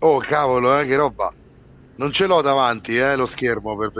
Oh 0.00 0.18
cavolo, 0.18 0.78
eh, 0.78 0.86
che 0.86 0.96
roba! 0.96 1.32
Non 1.98 2.12
ce 2.12 2.26
l'ho 2.26 2.40
davanti 2.40 2.96
eh, 2.96 3.16
lo 3.16 3.26
schermo 3.26 3.76
per 3.76 3.90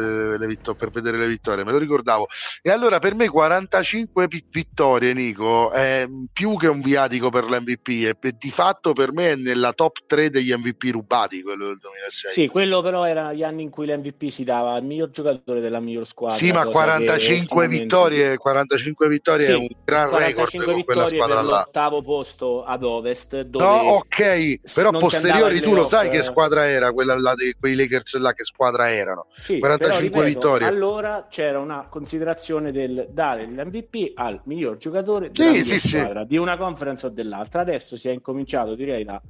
vittor- 0.47 0.77
per 0.77 0.91
vedere, 0.91 1.19
le 1.19 1.27
vittorie, 1.27 1.65
me 1.65 1.73
lo 1.73 1.79
ricordavo. 1.79 2.27
E 2.63 2.71
allora 2.71 2.99
per 2.99 3.15
me 3.15 3.29
45 3.29 4.29
vittorie, 4.51 5.13
Nico, 5.13 5.71
è 5.71 6.07
più 6.33 6.57
che 6.57 6.69
un 6.69 6.81
viatico 6.81 7.31
per 7.31 7.45
l'MVP 7.45 7.89
e 7.89 8.17
di 8.39 8.51
fatto 8.51 8.93
per 8.93 9.13
me 9.13 9.33
è 9.33 9.35
nella 9.35 9.73
top 9.73 9.99
3 10.07 10.31
degli 10.31 10.53
MVP 10.53 10.91
rubati 10.93 11.43
quello 11.43 11.67
del 11.67 11.79
2006. 11.79 12.33
Sì, 12.33 12.47
quello 12.47 12.83
però 12.83 13.05
era 13.05 13.33
gli 13.33 13.43
anni 13.43 13.63
in 13.63 13.71
cui 13.71 13.87
l'MVP 13.87 14.29
si 14.29 14.45
dava 14.45 14.73
al 14.75 14.85
miglior 14.85 15.11
giocatore 15.11 15.61
della 15.61 15.81
miglior 15.81 16.07
squadra. 16.07 16.37
Sì, 16.37 16.53
ma 16.53 16.65
45 16.67 17.67
vittorie, 17.67 18.37
45 18.37 19.09
vittorie 19.09 19.45
sì, 19.45 19.51
è 19.53 19.57
un 19.57 19.69
gran 19.85 20.17
record 20.17 20.65
con 20.65 20.85
quella 20.85 21.07
squadra 21.07 21.43
là. 21.43 21.65
L'ottavo 21.65 22.03
posto 22.03 22.65
ad 22.65 22.83
Ovest. 22.85 23.41
Dove 23.41 23.65
no, 23.65 23.71
ok, 23.71 24.73
però 24.73 24.91
posteriori 24.91 25.61
tu 25.61 25.75
lo 25.75 25.85
sai 25.85 26.11
che 26.11 26.23
squadra 26.23 26.69
era 26.69 26.93
quella 26.93 27.19
là 27.19 27.35
dei 27.35 27.55
quei 27.59 27.75
Lakers 27.89 28.17
là 28.19 28.33
che 28.33 28.45
squadra 28.45 28.93
erano. 28.93 29.27
Sì, 29.35 29.59
45 29.59 29.89
però, 29.89 29.99
ripeto, 29.99 30.25
vittorie. 30.25 30.67
Allora 30.67 31.27
c'era 31.31 31.59
una 31.59 31.89
considerazione 31.89 32.71
del 32.71 33.09
dare 33.11 33.47
l'MVP 33.47 34.13
al 34.15 34.41
miglior 34.45 34.77
giocatore 34.77 35.31
sì, 35.33 35.65
sì, 35.65 35.79
squadra, 35.79 36.25
di 36.25 36.37
una 36.37 36.57
conference 36.57 37.07
o 37.07 37.09
dell'altra. 37.09 37.63
Adesso 37.63 37.97
si 37.97 38.09
è 38.09 38.13
incominciato, 38.13 38.75
direi, 38.75 39.05
la, 39.05 39.21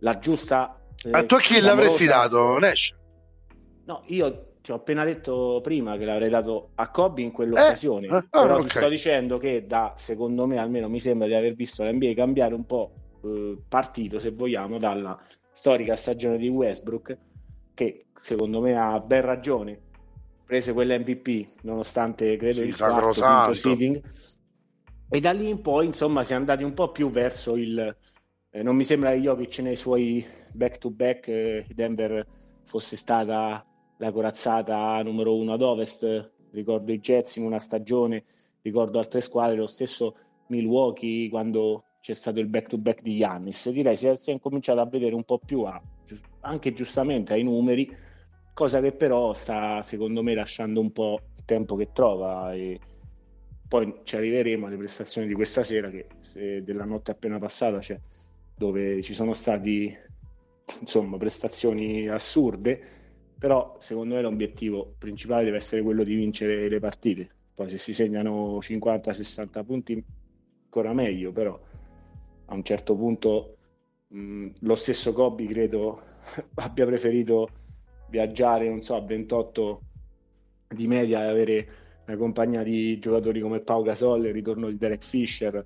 la 0.00 0.18
giusta... 0.18 0.78
Eh, 1.04 1.10
A 1.10 1.24
tu 1.24 1.34
a 1.34 1.40
chi 1.40 1.60
l'avresti 1.60 2.06
dato, 2.06 2.58
Nash? 2.58 2.94
No, 3.86 4.02
io 4.06 4.52
ti 4.62 4.72
ho 4.72 4.76
appena 4.76 5.04
detto 5.04 5.60
prima 5.62 5.98
che 5.98 6.06
l'avrei 6.06 6.30
dato 6.30 6.70
a 6.76 6.88
Kobe 6.88 7.20
in 7.20 7.32
quell'occasione, 7.32 8.06
eh? 8.06 8.16
eh, 8.16 8.26
però 8.30 8.54
okay. 8.54 8.62
ti 8.62 8.68
sto 8.70 8.88
dicendo 8.88 9.36
che 9.36 9.66
da, 9.66 9.92
secondo 9.94 10.46
me, 10.46 10.56
almeno 10.56 10.88
mi 10.88 11.00
sembra 11.00 11.26
di 11.26 11.34
aver 11.34 11.54
visto 11.54 11.84
l'NBA 11.84 12.14
cambiare 12.14 12.54
un 12.54 12.64
po' 12.64 12.92
eh, 13.22 13.58
partito, 13.68 14.18
se 14.18 14.30
vogliamo, 14.30 14.78
dalla 14.78 15.20
storica 15.52 15.94
stagione 15.96 16.38
di 16.38 16.48
Westbrook 16.48 17.16
che 17.74 18.06
secondo 18.18 18.60
me 18.60 18.74
ha 18.74 18.98
ben 19.00 19.22
ragione, 19.22 19.78
prese 20.44 20.72
quell'MVP 20.72 21.62
nonostante 21.62 22.36
credo 22.36 22.62
sì, 22.62 22.62
il 22.64 22.76
quarto 22.76 23.20
quinto 23.20 23.54
seeding. 23.54 24.02
E 25.10 25.20
da 25.20 25.32
lì 25.32 25.48
in 25.48 25.60
poi 25.60 25.86
insomma 25.86 26.24
si 26.24 26.32
è 26.32 26.36
andati 26.36 26.64
un 26.64 26.72
po' 26.72 26.90
più 26.90 27.10
verso 27.10 27.56
il 27.56 27.96
eh, 28.50 28.62
non 28.62 28.76
mi 28.76 28.84
sembra 28.84 29.10
che 29.10 29.18
Jokic 29.18 29.58
nei 29.58 29.76
suoi 29.76 30.24
back 30.52 30.78
to 30.78 30.90
back 30.90 31.28
eh, 31.28 31.66
Denver 31.74 32.26
fosse 32.62 32.96
stata 32.96 33.64
la 33.98 34.12
corazzata 34.12 35.02
numero 35.02 35.36
uno 35.36 35.52
ad 35.52 35.62
ovest. 35.62 36.32
Ricordo 36.52 36.92
i 36.92 37.00
Jets 37.00 37.36
in 37.36 37.44
una 37.44 37.58
stagione 37.58 38.24
ricordo 38.64 38.98
altre 38.98 39.20
squadre 39.20 39.56
lo 39.56 39.66
stesso 39.66 40.14
Milwaukee 40.48 41.28
quando 41.28 41.84
c'è 42.00 42.14
stato 42.14 42.40
il 42.40 42.46
back 42.46 42.68
to 42.68 42.78
back 42.78 43.02
di 43.02 43.16
Yannis 43.16 43.70
direi 43.70 43.96
si 43.96 44.06
è, 44.06 44.16
si 44.16 44.30
è 44.30 44.32
incominciato 44.32 44.80
a 44.80 44.86
vedere 44.86 45.14
un 45.14 45.24
po' 45.24 45.38
più 45.38 45.62
a 45.62 45.80
anche 46.44 46.72
giustamente 46.72 47.32
ai 47.32 47.42
numeri, 47.42 47.90
cosa 48.52 48.80
che 48.80 48.92
però 48.92 49.34
sta 49.34 49.82
secondo 49.82 50.22
me 50.22 50.34
lasciando 50.34 50.80
un 50.80 50.92
po' 50.92 51.20
il 51.36 51.44
tempo 51.44 51.74
che 51.76 51.90
trova 51.92 52.54
e 52.54 52.78
poi 53.66 54.00
ci 54.04 54.16
arriveremo 54.16 54.66
alle 54.66 54.76
prestazioni 54.76 55.26
di 55.26 55.34
questa 55.34 55.62
sera 55.62 55.90
che 55.90 56.06
della 56.62 56.84
notte 56.84 57.10
appena 57.10 57.38
passata 57.38 57.80
cioè, 57.80 57.98
dove 58.54 59.02
ci 59.02 59.14
sono 59.14 59.34
stati 59.34 59.92
insomma 60.80 61.16
prestazioni 61.16 62.08
assurde 62.08 62.80
però 63.36 63.76
secondo 63.78 64.14
me 64.14 64.22
l'obiettivo 64.22 64.94
principale 64.96 65.44
deve 65.44 65.56
essere 65.56 65.82
quello 65.82 66.04
di 66.04 66.14
vincere 66.14 66.68
le 66.68 66.78
partite. 66.78 67.28
Poi 67.54 67.68
se 67.68 67.76
si 67.76 67.92
segnano 67.92 68.58
50-60 68.58 69.64
punti 69.64 70.04
ancora 70.64 70.94
meglio 70.94 71.30
però 71.30 71.60
a 72.46 72.54
un 72.54 72.62
certo 72.62 72.96
punto 72.96 73.53
mh, 74.14 74.50
lo 74.60 74.76
stesso 74.76 75.12
Kobe 75.12 75.44
credo 75.46 76.00
abbia 76.56 76.86
preferito 76.86 77.50
viaggiare, 78.08 78.68
non 78.68 78.82
so, 78.82 78.94
a 78.94 79.04
28 79.04 79.80
di 80.68 80.86
media 80.86 81.22
e 81.22 81.28
avere 81.28 81.68
una 82.06 82.16
compagnia 82.16 82.62
di 82.62 82.98
giocatori 82.98 83.40
come 83.40 83.60
Pau 83.60 83.82
Gasol, 83.82 84.26
il 84.26 84.32
ritorno 84.32 84.68
di 84.68 84.76
Derek 84.76 85.02
Fisher. 85.02 85.64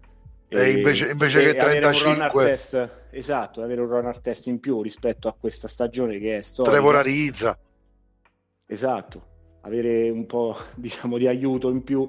E, 0.51 0.71
invece, 0.71 1.11
invece 1.11 1.43
e 1.43 1.53
che 1.53 1.59
35 1.59 2.45
test, 2.45 3.07
esatto, 3.11 3.63
avere 3.63 3.83
un 3.83 3.89
runner 3.89 4.19
test 4.19 4.47
in 4.47 4.61
più 4.61 4.81
rispetto 4.81 5.29
a 5.29 5.37
questa 5.39 5.69
stagione 5.69 6.19
che 6.19 6.39
è 6.39 6.41
storica. 6.41 6.75
Trevor 6.75 6.97
Arizza. 6.97 7.59
Esatto, 8.67 9.27
avere 9.63 10.09
un 10.09 10.25
po' 10.25 10.57
diciamo 10.77 11.19
di 11.19 11.27
aiuto 11.27 11.69
in 11.69 11.83
più, 11.83 12.09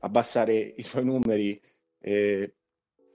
abbassare 0.00 0.56
i 0.56 0.82
suoi 0.82 1.04
numeri 1.04 1.60
eh, 2.00 2.54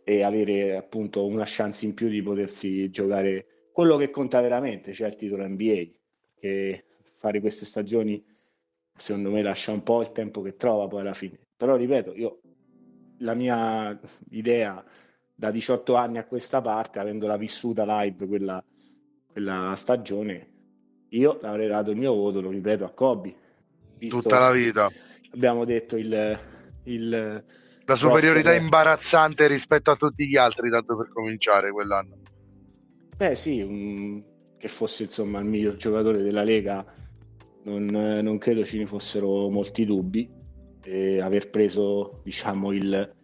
e 0.04 0.24
avere 0.24 0.76
appunto 0.76 1.26
una 1.26 1.44
chance 1.46 1.86
in 1.86 1.94
più 1.94 2.10
di 2.10 2.22
potersi 2.22 2.90
giocare 2.90 3.68
quello 3.72 3.98
che 3.98 4.10
conta 4.10 4.42
veramente, 4.42 4.94
cioè 4.94 5.08
il 5.08 5.16
titolo 5.16 5.48
NBA, 5.48 5.86
che 6.40 6.86
fare 7.04 7.40
queste 7.40 7.66
stagioni 7.66 8.24
secondo 8.96 9.32
me 9.32 9.42
lascia 9.42 9.72
un 9.72 9.82
po' 9.82 10.02
il 10.02 10.12
tempo 10.12 10.42
che 10.42 10.56
trova 10.56 10.88
poi 10.88 11.02
alla 11.02 11.14
fine. 11.14 11.40
Però 11.56 11.76
ripeto, 11.76 12.14
io 12.14 12.42
la 13.20 13.34
mia 13.34 14.00
idea 14.30 14.84
da 15.34 15.52
18 15.52 15.96
anni 15.96 16.18
a 16.18 16.26
questa 16.26 16.62
parte, 16.62 17.00
avendola 17.00 17.38
vissuta 17.38 17.84
live 18.02 18.28
quella, 18.28 18.64
quella 19.32 19.74
stagione, 19.76 20.52
io 21.10 21.40
l'avrei 21.42 21.68
dato 21.68 21.92
il 21.92 21.98
mio 21.98 22.14
voto, 22.14 22.42
lo 22.42 22.50
ripeto, 22.50 22.86
a 22.86 22.92
Kobe. 22.92 23.36
Tutta 23.98 24.40
la 24.40 24.52
vita. 24.52 24.90
Abbiamo 25.32 25.64
detto 25.66 25.96
il, 25.96 26.38
il 26.84 27.44
la 27.86 27.96
superiorità 27.96 28.50
roster. 28.50 28.64
imbarazzante 28.64 29.48
rispetto 29.48 29.92
a 29.92 29.96
tutti 29.96 30.28
gli 30.28 30.38
altri, 30.38 30.70
tanto 30.70 30.98
per 30.98 31.10
cominciare 31.10 31.72
quell'anno. 31.72 32.18
Beh 33.18 33.36
sì, 33.36 33.62
um, 33.62 34.24
che 34.58 34.68
fosse 34.68 35.04
insomma 35.04 35.40
il 35.40 35.46
miglior 35.46 35.76
giocatore 35.76 36.22
della 36.24 36.44
Lega, 36.44 36.86
non, 37.64 37.86
non 37.86 38.38
credo 38.38 38.64
ci 38.64 38.78
ne 38.78 38.86
fossero 38.86 39.50
molti 39.50 39.86
dubbi. 39.86 40.42
E 40.86 41.22
aver 41.22 41.50
preso 41.50 42.20
diciamo 42.24 42.74
il, 42.74 43.16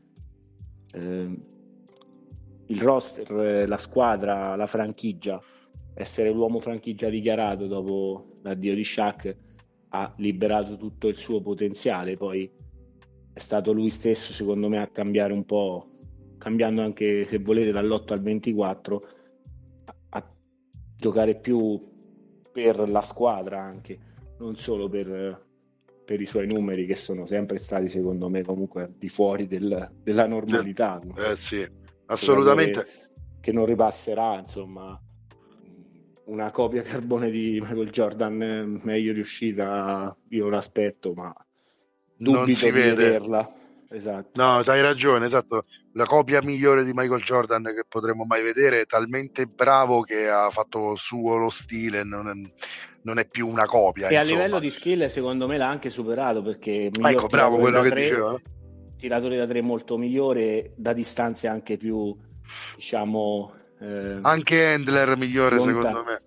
eh, 0.93 1.39
il 2.67 2.81
roster, 2.81 3.67
la 3.67 3.77
squadra, 3.77 4.55
la 4.55 4.65
franchigia, 4.65 5.41
essere 5.93 6.31
l'uomo 6.31 6.59
franchigia 6.59 7.09
dichiarato 7.09 7.67
dopo 7.67 8.37
l'addio 8.43 8.73
di 8.73 8.83
Shaq 8.85 9.35
ha 9.89 10.13
liberato 10.17 10.77
tutto 10.77 11.09
il 11.09 11.15
suo 11.15 11.41
potenziale, 11.41 12.15
poi 12.15 12.49
è 13.39 13.41
stato 13.41 13.71
lui 13.71 13.89
stesso 13.89 14.33
secondo 14.33 14.67
me 14.67 14.79
a 14.79 14.87
cambiare 14.87 15.31
un 15.31 15.45
po', 15.45 15.85
cambiando 16.37 16.81
anche 16.81 17.23
se 17.23 17.39
volete 17.39 17.71
dall'8 17.71 18.11
al 18.11 18.21
24, 18.21 19.07
a, 19.85 19.95
a 20.09 20.29
giocare 20.97 21.39
più 21.39 21.79
per 22.51 22.89
la 22.89 23.01
squadra 23.01 23.61
anche, 23.61 23.97
non 24.39 24.57
solo 24.57 24.89
per, 24.89 25.45
per, 26.03 26.19
i 26.19 26.25
suoi 26.25 26.47
numeri 26.47 26.85
che 26.85 26.95
sono 26.95 27.25
sempre 27.25 27.59
stati 27.59 27.87
secondo 27.87 28.27
me 28.27 28.43
comunque 28.43 28.93
di 28.97 29.07
fuori 29.07 29.47
del, 29.47 29.89
della 30.03 30.27
normalità. 30.27 30.99
Eh, 31.15 31.31
eh 31.31 31.35
sì, 31.37 31.65
assolutamente. 32.07 32.85
Che 33.39 33.53
non 33.53 33.65
ripasserà, 33.65 34.37
insomma, 34.37 35.01
una 36.25 36.51
copia 36.51 36.81
carbone 36.81 37.29
di 37.29 37.57
Michael 37.61 37.89
Jordan 37.89 38.81
meglio 38.83 39.13
riuscita, 39.13 40.13
io 40.27 40.49
l'aspetto, 40.49 41.13
ma 41.13 41.33
dubito 42.19 42.45
non 42.45 42.53
si 42.53 42.71
vede. 42.71 42.95
vederla. 42.95 43.53
Esatto. 43.91 44.39
No, 44.39 44.57
hai 44.59 44.81
ragione, 44.81 45.25
esatto. 45.25 45.65
La 45.93 46.03
copia 46.03 46.43
migliore 46.43 46.83
di 46.83 46.91
Michael 46.93 47.23
Jordan 47.23 47.63
che 47.63 47.85
potremmo 47.87 48.23
mai 48.23 48.43
vedere, 48.43 48.81
è 48.81 48.85
talmente 48.85 49.47
bravo 49.47 50.01
che 50.01 50.29
ha 50.29 50.49
fatto 50.51 50.95
suo 50.95 51.37
lo 51.37 51.49
stile, 51.49 52.03
non 52.03 52.27
è, 52.27 52.33
non 53.01 53.17
è 53.17 53.25
più 53.25 53.47
una 53.47 53.65
copia. 53.65 54.07
E 54.09 54.15
insomma. 54.15 54.37
a 54.37 54.41
livello 54.43 54.59
di 54.59 54.69
skill, 54.69 55.05
secondo 55.07 55.47
me, 55.47 55.57
l'ha 55.57 55.67
anche 55.67 55.89
superato 55.89 56.43
perché 56.43 56.91
ecco, 56.91 57.25
bravo 57.25 57.57
quello 57.57 57.81
che 57.81 57.89
tre, 57.89 58.01
diceva. 58.01 58.39
Tiratore 58.95 59.37
da 59.37 59.47
tre 59.47 59.61
molto 59.61 59.97
migliore, 59.97 60.73
da 60.75 60.93
distanze 60.93 61.47
anche 61.47 61.77
più, 61.77 62.15
diciamo, 62.75 63.53
eh, 63.79 64.19
anche 64.21 64.67
Handler 64.67 65.17
migliore 65.17 65.55
lontano. 65.55 65.81
secondo 65.81 66.03
me. 66.03 66.21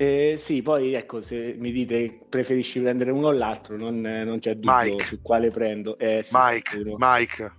Eh, 0.00 0.36
sì, 0.38 0.62
poi 0.62 0.94
ecco, 0.94 1.20
se 1.20 1.56
mi 1.58 1.72
dite 1.72 2.20
preferisci 2.28 2.80
prendere 2.80 3.10
uno 3.10 3.26
o 3.26 3.32
l'altro, 3.32 3.76
non, 3.76 4.00
non 4.00 4.38
c'è 4.38 4.54
dubbio 4.54 4.94
Mike. 4.94 5.04
su 5.04 5.20
quale 5.20 5.50
prendo. 5.50 5.98
Eh, 5.98 6.22
sì, 6.22 6.36
Mike, 6.38 6.94
Mike. 6.96 7.52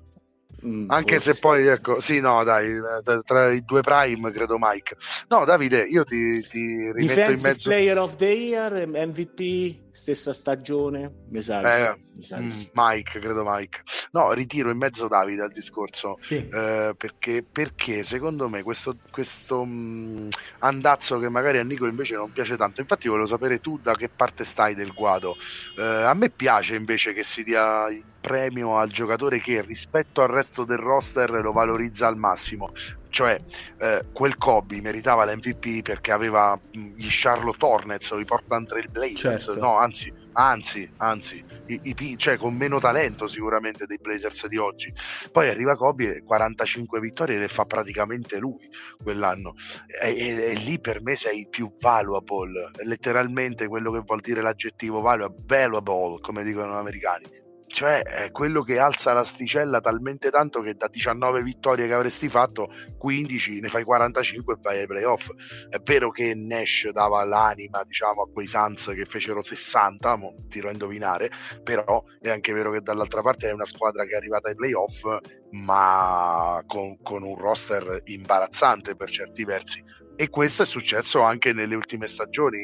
Mm, 0.66 0.90
Anche 0.90 1.14
forse. 1.16 1.34
se 1.34 1.40
poi, 1.40 1.68
ecco, 1.68 2.00
sì, 2.00 2.20
no, 2.22 2.44
dai, 2.46 2.80
tra 3.26 3.52
i 3.52 3.62
due 3.64 3.82
prime 3.82 4.32
credo 4.32 4.58
Mike. 4.58 4.96
No, 5.28 5.44
Davide, 5.44 5.84
io 5.84 6.04
ti, 6.04 6.42
ti 6.48 6.92
rimetto 6.92 7.06
Defensive 7.06 7.34
in 7.34 7.42
mezzo. 7.42 7.70
Player 7.70 7.98
of 7.98 8.16
the 8.16 8.26
Year, 8.26 8.88
MVP, 8.88 9.89
stessa 9.92 10.34
stagione, 10.34 11.26
mi 11.30 11.42
sa. 11.42 11.62
Eh, 11.62 11.98
mm, 12.36 12.50
Mike, 12.74 13.20
credo 13.20 13.44
Mike. 13.46 13.82
No, 14.12 14.32
ritiro 14.34 14.70
in 14.70 14.78
mezzo 14.78 15.08
Davide 15.08 15.44
al 15.44 15.52
discorso 15.52 16.18
sì. 16.20 16.36
eh, 16.36 16.94
perché, 16.98 17.44
perché, 17.44 18.04
secondo 18.04 18.50
me 18.50 18.64
questo, 18.64 18.96
questo 19.12 19.64
mh, 19.64 19.70
mm, 19.72 20.28
andazzo 20.60 21.20
che 21.20 21.30
magari 21.30 21.60
a 21.60 21.64
Nico 21.64 21.86
invece 21.86 22.16
non 22.16 22.32
piace 22.32 22.58
tanto. 22.58 22.82
Infatti, 22.82 23.08
volevo 23.08 23.28
sapere 23.28 23.60
tu 23.60 23.80
da 23.80 23.94
che 23.94 24.10
parte 24.10 24.44
stai 24.44 24.76
del 24.76 24.94
guado. 24.94 25.36
Eh, 25.78 25.84
a 25.84 26.14
me 26.14 26.30
piace 26.30 26.76
invece 26.76 27.14
che 27.14 27.24
si 27.24 27.44
dia 27.44 27.88
premio 28.20 28.78
al 28.78 28.90
giocatore 28.90 29.40
che 29.40 29.62
rispetto 29.62 30.22
al 30.22 30.28
resto 30.28 30.66
del 30.66 30.78
roster 30.78 31.30
lo 31.32 31.52
valorizza 31.52 32.08
al 32.08 32.18
massimo. 32.18 32.72
Cioè, 33.10 33.42
eh, 33.80 34.06
quel 34.14 34.38
Kobe 34.38 34.82
meritava 34.82 35.26
l'MVP 35.26 35.82
perché 35.82 36.12
aveva 36.12 36.56
mh, 36.56 36.80
gli 36.96 37.08
Charlotte 37.10 37.66
Hornets 37.66 38.12
o 38.12 38.20
i 38.20 38.26
Portland 38.26 38.68
Trail 38.68 38.90
Blazers, 38.90 39.46
certo. 39.46 39.60
no, 39.60 39.78
anzi, 39.78 40.14
anzi, 40.34 40.90
anzi, 40.98 41.44
i, 41.68 41.80
i, 41.84 42.18
cioè 42.18 42.38
con 42.38 42.56
meno 42.56 42.80
talento 42.80 43.28
sicuramente 43.28 43.86
dei 43.86 43.98
Blazers 44.00 44.48
di 44.48 44.58
oggi. 44.58 44.94
Poi 45.32 45.50
arriva 45.50 45.76
Kobe 45.76 46.18
e 46.18 46.24
45 46.24 47.00
vittorie 47.00 47.38
le 47.38 47.48
fa 47.48 47.66
praticamente 47.66 48.38
lui 48.38 48.70
quell'anno. 49.02 49.56
E, 50.02 50.16
e, 50.16 50.52
e 50.52 50.54
lì 50.54 50.80
per 50.80 51.02
me 51.02 51.16
sei 51.16 51.48
più 51.50 51.74
valuable, 51.80 52.72
letteralmente 52.84 53.68
quello 53.68 53.92
che 53.92 54.04
vuol 54.06 54.20
dire 54.20 54.42
l'aggettivo 54.42 55.02
valuable, 55.02 55.44
valuable 55.46 56.20
come 56.22 56.44
dicono 56.44 56.74
gli 56.74 56.78
americani 56.78 57.39
cioè 57.70 58.02
è 58.02 58.32
quello 58.32 58.64
che 58.64 58.80
alza 58.80 59.14
l'asticella 59.14 59.80
talmente 59.80 60.32
tanto 60.32 60.62
che 60.62 60.74
da 60.74 60.88
19 60.88 61.44
vittorie 61.44 61.86
che 61.86 61.94
avresti 61.94 62.28
fatto 62.28 62.68
15 62.98 63.60
ne 63.60 63.68
fai 63.70 63.84
45 63.84 64.54
e 64.54 64.58
vai 64.60 64.80
ai 64.80 64.88
playoff. 64.88 65.30
È 65.70 65.78
vero 65.84 66.10
che 66.10 66.34
Nash 66.34 66.90
dava 66.92 67.24
l'anima 67.24 67.84
diciamo 67.84 68.24
a 68.24 68.30
quei 68.32 68.48
Suns 68.48 68.92
che 68.96 69.06
fecero 69.06 69.44
60 69.44 70.16
mo, 70.16 70.36
tiro 70.50 70.70
a 70.70 70.72
indovinare 70.72 71.30
però 71.64 72.04
è 72.20 72.30
anche 72.30 72.54
vero 72.54 72.72
che 72.72 72.82
dall'altra 72.82 73.22
parte 73.22 73.50
è 73.50 73.54
una 73.54 73.66
squadra 73.66 74.04
che 74.04 74.14
è 74.14 74.18
arrivata 74.18 74.50
ai 74.50 74.56
playoff 74.56 75.06
ma 75.52 76.64
con, 76.66 77.00
con 77.02 77.22
un 77.22 77.38
roster 77.38 78.02
imbarazzante 78.06 78.96
per 78.96 79.10
certi 79.12 79.46
versi 79.46 79.84
e 80.22 80.28
questo 80.28 80.64
è 80.64 80.66
successo 80.66 81.22
anche 81.22 81.54
nelle 81.54 81.76
ultime 81.76 82.06
stagioni 82.06 82.58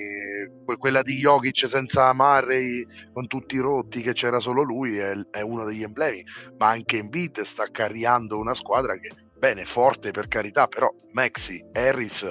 quella 0.78 1.02
di 1.02 1.16
Jokic 1.16 1.70
senza 1.70 2.14
Murray 2.14 2.86
con 3.14 3.28
tutti 3.28 3.56
i 3.56 3.60
rotti 3.60 4.02
che 4.02 4.12
c'era 4.12 4.40
solo 4.40 4.62
lui 4.62 4.98
è, 4.98 5.16
è 5.32 5.40
uno 5.40 5.64
degli 5.64 5.82
emblemi 5.82 6.22
ma 6.58 6.68
anche 6.68 6.98
Embiid 6.98 7.40
sta 7.44 7.72
carriando 7.72 8.38
una 8.38 8.54
squadra 8.54 9.00
che 9.00 9.10
bene 9.38 9.64
forte 9.64 10.12
per 10.12 10.28
carità 10.28 10.68
però 10.68 10.94
Maxi, 11.14 11.64
Harris 11.72 12.30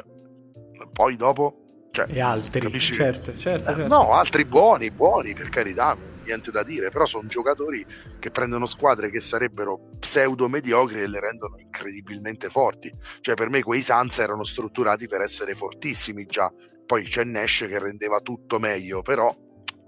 poi 0.92 1.16
dopo 1.16 1.88
cioè, 1.90 2.04
e 2.10 2.20
altri 2.20 2.60
capisci? 2.60 2.92
certo, 2.92 3.34
certo, 3.34 3.72
certo. 3.72 3.86
no 3.86 4.12
altri 4.12 4.44
buoni 4.44 4.90
buoni 4.90 5.32
per 5.32 5.48
carità 5.48 5.96
niente 6.24 6.50
da 6.50 6.62
dire, 6.62 6.90
però 6.90 7.06
sono 7.06 7.28
giocatori 7.28 7.84
che 8.18 8.30
prendono 8.30 8.66
squadre 8.66 9.10
che 9.10 9.20
sarebbero 9.20 9.90
pseudo 9.98 10.48
mediocri 10.48 11.00
e 11.00 11.06
le 11.06 11.20
rendono 11.20 11.56
incredibilmente 11.58 12.48
forti. 12.48 12.92
Cioè 13.20 13.34
per 13.34 13.50
me 13.50 13.62
quei 13.62 13.82
Suns 13.82 14.18
erano 14.18 14.44
strutturati 14.44 15.06
per 15.06 15.20
essere 15.20 15.54
fortissimi 15.54 16.26
già. 16.26 16.52
Poi 16.86 17.04
c'è 17.04 17.24
Nash 17.24 17.66
che 17.68 17.78
rendeva 17.78 18.20
tutto 18.20 18.58
meglio, 18.58 19.02
però 19.02 19.34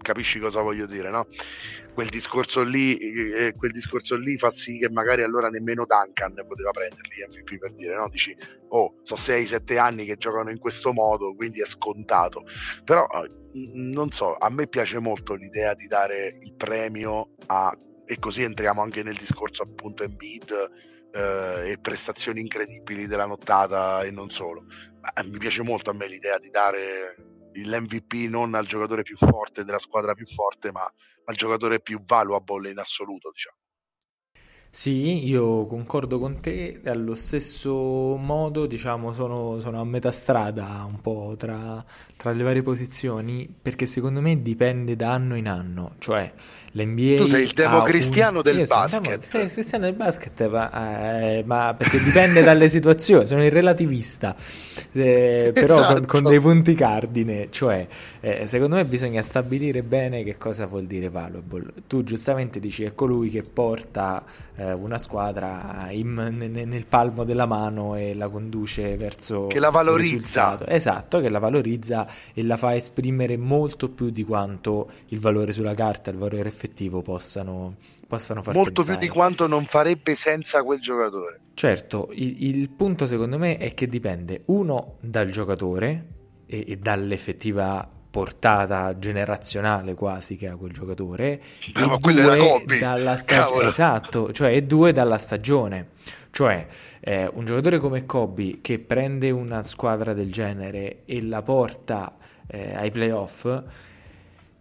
capisci 0.01 0.39
cosa 0.39 0.61
voglio 0.61 0.87
dire, 0.87 1.11
no? 1.11 1.27
Quel 1.95 2.09
discorso 2.09 2.63
lì, 2.63 2.97
eh, 2.97 3.55
quel 3.57 3.71
discorso 3.71 4.17
lì 4.17 4.37
fa 4.37 4.51
sì 4.51 4.79
che 4.79 4.91
magari 4.91 5.23
allora 5.23 5.49
nemmeno 5.49 5.87
Duncan 5.87 6.35
poteva 6.47 6.71
prenderli 6.71 7.27
MVP 7.29 7.59
per 7.59 7.73
dire, 7.73 7.97
no? 7.97 8.09
Dici, 8.09 8.37
oh, 8.69 8.97
sono 9.03 9.21
6-7 9.21 9.79
anni 9.79 10.05
che 10.05 10.17
giocano 10.17 10.51
in 10.51 10.59
questo 10.59 10.93
modo, 10.93 11.35
quindi 11.35 11.61
è 11.61 11.67
scontato. 11.67 12.45
Però 12.85 13.07
non 13.75 14.11
so, 14.11 14.35
a 14.35 14.51
me 14.51 14.67
piace 14.69 14.99
molto 14.99 15.35
l'idea 15.35 15.75
di 15.75 15.87
dare 15.87 16.39
il 16.43 16.55
premio 16.55 17.31
a 17.47 17.77
e 18.07 18.19
così 18.21 18.43
entriamo 18.43 18.81
anche 18.81 19.03
nel 19.03 19.17
discorso 19.17 19.65
appunto 19.65 20.05
Embiid 20.05 20.71
eh, 21.13 21.71
e 21.73 21.79
prestazioni 21.81 22.41
incredibili 22.41 23.07
della 23.07 23.27
nottata 23.27 24.03
e 24.03 24.11
non 24.11 24.31
solo. 24.31 24.65
Ma 25.01 25.13
eh, 25.13 25.25
mi 25.25 25.39
piace 25.39 25.63
molto 25.63 25.91
a 25.91 25.93
me 25.93 26.07
l'idea 26.07 26.39
di 26.39 26.49
dare 26.49 27.17
l'MVP 27.65 28.29
non 28.29 28.55
al 28.55 28.67
giocatore 28.67 29.03
più 29.03 29.17
forte 29.17 29.65
della 29.65 29.79
squadra 29.79 30.15
più 30.15 30.27
forte, 30.27 30.73
ma 30.73 30.91
al 31.25 31.35
giocatore 31.35 31.81
più 31.81 32.03
valuable 32.03 32.71
in 32.71 32.79
assoluto, 32.79 33.31
diciamo. 33.31 33.59
Sì, 34.77 35.27
io 35.27 35.65
concordo 35.65 36.19
con 36.19 36.41
te, 36.41 36.83
allo 36.85 37.15
stesso 37.15 37.73
modo, 37.73 38.67
diciamo, 38.67 39.11
sono, 39.15 39.59
sono 39.59 39.81
a 39.81 39.85
metà 39.87 40.13
strada 40.13 40.85
un 40.87 41.01
po' 41.01 41.35
tra, 41.39 41.83
tra, 42.15 42.33
le 42.33 42.43
varie 42.43 42.61
posizioni, 42.61 43.49
perché 43.63 43.87
secondo 43.87 44.21
me 44.21 44.43
dipende 44.43 44.95
da 44.95 45.13
anno 45.13 45.35
in 45.35 45.49
anno, 45.49 45.95
cioè 45.97 46.31
l'NBA... 46.73 47.17
Tu 47.17 47.25
sei 47.25 47.45
il 47.45 47.53
democristiano 47.55 48.37
un... 48.37 48.43
del 48.43 48.59
io 48.59 48.67
basket. 48.67 49.29
Sono 49.31 49.45
il 49.45 49.53
cristiano 49.53 49.85
del 49.85 49.95
basket, 49.95 50.49
ma, 50.51 51.21
eh, 51.21 51.43
ma, 51.47 51.75
perché 51.75 52.03
dipende 52.03 52.43
dalle 52.43 52.69
situazioni, 52.69 53.25
sono 53.25 53.43
il 53.43 53.51
relativista, 53.51 54.37
eh, 54.93 55.53
però 55.55 55.73
esatto. 55.73 55.95
con, 55.95 56.05
con, 56.05 56.25
dei 56.25 56.39
punti 56.39 56.75
cardine, 56.75 57.49
cioè 57.49 57.87
eh, 58.21 58.47
secondo 58.47 58.77
me 58.77 58.85
bisogna 58.85 59.23
stabilire 59.23 59.83
bene 59.83 60.23
che 60.23 60.37
cosa 60.37 60.67
vuol 60.67 60.85
dire 60.85 61.09
valuable. 61.09 61.73
Tu 61.87 62.05
giustamente 62.05 62.61
dici 62.61 62.85
è 62.85 62.95
colui 62.95 63.31
che 63.31 63.43
porta 63.43 64.23
eh, 64.57 64.66
una 64.73 64.99
squadra 64.99 65.89
in, 65.91 66.15
nel, 66.15 66.51
nel 66.51 66.87
palmo 66.87 67.25
della 67.25 67.47
mano 67.47 67.95
e 67.97 68.15
la 68.15 68.29
conduce 68.29 68.97
verso 68.97 69.47
che 69.47 69.59
la 69.59 69.71
valorizza. 69.71 70.59
esatto 70.67 71.21
che 71.21 71.29
la 71.29 71.39
valorizza 71.39 72.07
e 72.33 72.43
la 72.43 72.57
fa 72.57 72.75
esprimere 72.75 73.37
molto 73.37 73.89
più 73.91 74.11
di 74.11 74.25
quanto 74.25 74.91
il 75.09 75.21
valore 75.21 75.53
sulla 75.53 75.75
carta 75.75 76.11
il 76.11 76.17
valore 76.17 76.49
effettivo 76.49 77.03
possano, 77.03 77.77
possano 78.07 78.43
far 78.43 78.55
molto 78.55 78.73
pensare. 78.73 78.99
più 78.99 79.07
di 79.07 79.13
quanto 79.13 79.47
non 79.47 79.65
farebbe 79.65 80.15
senza 80.15 80.63
quel 80.63 80.81
giocatore. 80.81 81.41
Certo 81.55 82.09
il, 82.13 82.57
il 82.57 82.71
punto 82.71 83.07
secondo 83.07 83.39
me 83.39 83.57
è 83.57 83.75
che 83.75 83.87
dipende 83.87 84.43
uno 84.47 84.97
dal 85.01 85.31
giocatore 85.31 86.07
e, 86.47 86.65
e 86.69 86.77
dall'effettiva 86.77 87.91
portata 88.17 88.99
generazionale 88.99 89.93
quasi 89.93 90.37
che 90.37 90.49
ha 90.49 90.57
quel 90.57 90.73
giocatore 90.73 91.39
Beh, 91.75 91.83
e 91.83 91.99
due 91.99 92.65
dalla 92.79 93.19
stagione 93.19 93.69
esatto 93.69 94.33
cioè 94.33 94.55
e 94.55 94.63
due 94.63 94.93
dalla 94.93 95.19
stagione. 95.19 95.89
Cioè 96.31 96.67
eh, 97.01 97.31
un 97.35 97.45
giocatore 97.45 97.79
come 97.79 98.07
Kobe 98.07 98.61
che 98.63 98.79
prende 98.79 99.31
una 99.31 99.63
squadra 99.63 100.15
del 100.15 100.33
genere 100.33 101.03
e 101.05 101.23
la 101.23 101.43
porta 101.43 102.17
eh, 102.47 102.75
ai 102.75 102.91
playoff 102.91 103.63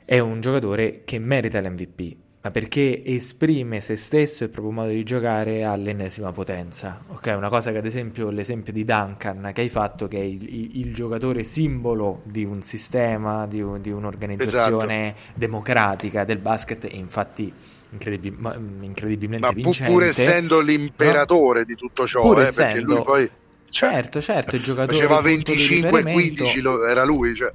è 0.04 0.20
un 0.20 0.41
giocatore 0.41 1.04
che 1.06 1.18
merita 1.18 1.62
l'MVP 1.62 2.24
ma 2.45 2.51
perché 2.51 3.03
esprime 3.03 3.79
se 3.79 3.95
stesso 3.95 4.43
e 4.43 4.45
il 4.45 4.51
proprio 4.51 4.71
modo 4.71 4.89
di 4.89 5.03
giocare 5.03 5.63
all'ennesima 5.63 6.31
potenza. 6.31 7.01
Ok, 7.08 7.34
una 7.36 7.49
cosa 7.49 7.71
che 7.71 7.79
ad 7.79 7.88
esempio 7.88 8.29
l'esempio 8.29 8.71
di 8.71 8.86
Duncan 8.86 9.49
che 9.51 9.62
hai 9.62 9.69
fatto, 9.69 10.08
che 10.08 10.19
è 10.19 10.23
il, 10.23 10.43
il, 10.43 10.79
il 10.81 10.93
giocatore 10.93 11.43
simbolo 11.43 12.21
di 12.23 12.43
un 12.45 12.62
sistema, 12.62 13.47
di, 13.47 13.62
un, 13.62 13.81
di 13.81 13.89
un'organizzazione 13.89 15.05
esatto. 15.08 15.31
democratica 15.34 16.23
del 16.23 16.38
basket, 16.38 16.84
e 16.84 16.95
infatti 16.95 17.51
incredibil- 17.89 18.60
incredibilmente 18.81 19.47
ma 19.47 19.51
vincente. 19.51 19.91
pur 19.91 20.03
essendo 20.03 20.60
l'imperatore 20.60 21.60
no? 21.62 21.65
di 21.65 21.73
tutto 21.73 22.05
ciò, 22.05 22.31
eh, 22.38 22.43
essendo, 22.43 22.73
perché 22.73 22.79
lui 22.81 23.01
poi... 23.01 23.29
Cioè, 23.69 23.91
certo, 23.91 24.21
certo, 24.21 24.55
il 24.55 24.62
giocatore 24.62 24.95
faceva 24.95 25.19
25-15, 25.19 26.88
era 26.88 27.03
lui, 27.05 27.34
cioè. 27.34 27.51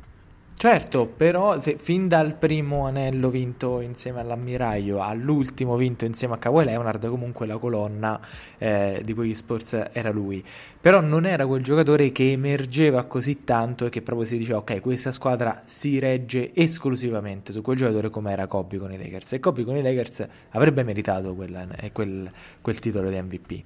Certo, 0.60 1.06
però 1.06 1.58
se, 1.58 1.78
fin 1.78 2.06
dal 2.06 2.36
primo 2.36 2.84
anello 2.84 3.30
vinto 3.30 3.80
insieme 3.80 4.20
all'ammiraglio 4.20 5.00
all'ultimo 5.00 5.74
vinto 5.74 6.04
insieme 6.04 6.34
a 6.34 6.36
Kawhi 6.36 6.66
Leonard, 6.66 7.08
comunque 7.08 7.46
la 7.46 7.56
colonna 7.56 8.20
eh, 8.58 9.00
di 9.02 9.14
quegli 9.14 9.32
Spurs 9.34 9.82
era 9.90 10.10
lui. 10.10 10.44
Però 10.78 11.00
non 11.00 11.24
era 11.24 11.46
quel 11.46 11.62
giocatore 11.62 12.12
che 12.12 12.32
emergeva 12.32 13.04
così 13.04 13.42
tanto 13.42 13.86
e 13.86 13.88
che 13.88 14.02
proprio 14.02 14.26
si 14.26 14.36
diceva 14.36 14.58
ok, 14.58 14.80
questa 14.82 15.12
squadra 15.12 15.62
si 15.64 15.98
regge 15.98 16.50
esclusivamente 16.54 17.52
su 17.52 17.62
quel 17.62 17.78
giocatore 17.78 18.10
come 18.10 18.30
era 18.30 18.46
Kobe 18.46 18.76
con 18.76 18.92
i 18.92 18.98
Lakers. 18.98 19.32
E 19.32 19.40
Kobe 19.40 19.64
con 19.64 19.76
i 19.76 19.82
Lakers 19.82 20.28
avrebbe 20.50 20.82
meritato 20.82 21.34
quella, 21.34 21.66
eh, 21.78 21.90
quel, 21.90 22.30
quel 22.60 22.78
titolo 22.78 23.08
di 23.08 23.18
MVP. 23.18 23.62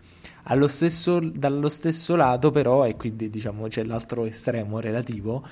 Stesso, 0.67 1.19
dallo 1.19 1.69
stesso 1.69 2.15
lato 2.15 2.53
però, 2.53 2.87
e 2.87 2.95
quindi 2.95 3.31
diciamo 3.31 3.67
c'è 3.67 3.83
l'altro 3.83 4.25
estremo 4.27 4.79
relativo, 4.79 5.45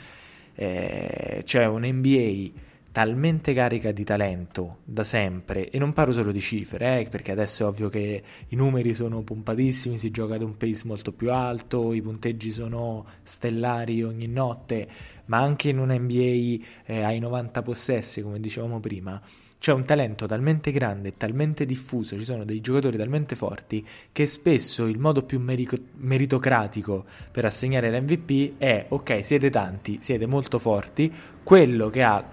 eh, 0.55 1.43
c'è 1.45 1.67
un 1.67 1.83
NBA 1.85 2.71
talmente 2.93 3.55
carica 3.55 3.91
di 3.91 4.05
talento 4.05 4.81
da 4.85 5.03
sempre 5.03 5.71
e 5.71 5.79
non 5.79 5.95
parlo 5.95 6.13
solo 6.13 6.31
di 6.31 6.41
cifre 6.41 7.01
eh, 7.01 7.09
perché 7.09 7.33
adesso 7.33 7.65
è 7.65 7.67
ovvio 7.67 7.89
che 7.89 8.23
i 8.49 8.55
numeri 8.55 8.93
sono 8.93 9.23
pompatissimi 9.23 9.97
si 9.97 10.11
gioca 10.11 10.35
ad 10.35 10.43
un 10.43 10.59
pace 10.59 10.83
molto 10.85 11.13
più 11.13 11.33
alto 11.33 11.95
i 11.95 12.03
punteggi 12.03 12.53
sono 12.53 13.07
stellari 13.23 14.03
ogni 14.03 14.27
notte 14.27 14.87
ma 15.27 15.39
anche 15.39 15.71
in 15.71 15.79
un 15.79 15.91
NBA 15.91 16.65
eh, 16.85 17.03
ai 17.03 17.19
90 17.19 17.63
possessi 17.63 18.21
come 18.21 18.39
dicevamo 18.39 18.79
prima 18.79 19.21
c'è 19.63 19.73
un 19.73 19.85
talento 19.85 20.27
talmente 20.27 20.73
grande 20.73 21.11
e 21.11 21.17
talmente 21.17 21.65
diffuso, 21.65 22.19
ci 22.19 22.25
sono 22.25 22.45
dei 22.45 22.61
giocatori 22.61 22.97
talmente 22.97 23.37
forti 23.37 23.87
che 24.11 24.27
spesso 24.27 24.87
il 24.87 24.99
modo 24.99 25.23
più 25.23 25.39
merico- 25.39 25.77
meritocratico 25.99 27.05
per 27.31 27.45
assegnare 27.45 27.89
l'MVP 27.93 28.59
è 28.59 28.87
ok, 28.89 29.25
siete 29.25 29.51
tanti, 29.51 29.99
siete 30.01 30.27
molto 30.27 30.59
forti, 30.59 31.13
quello 31.45 31.91
che, 31.91 32.03
ha, 32.03 32.25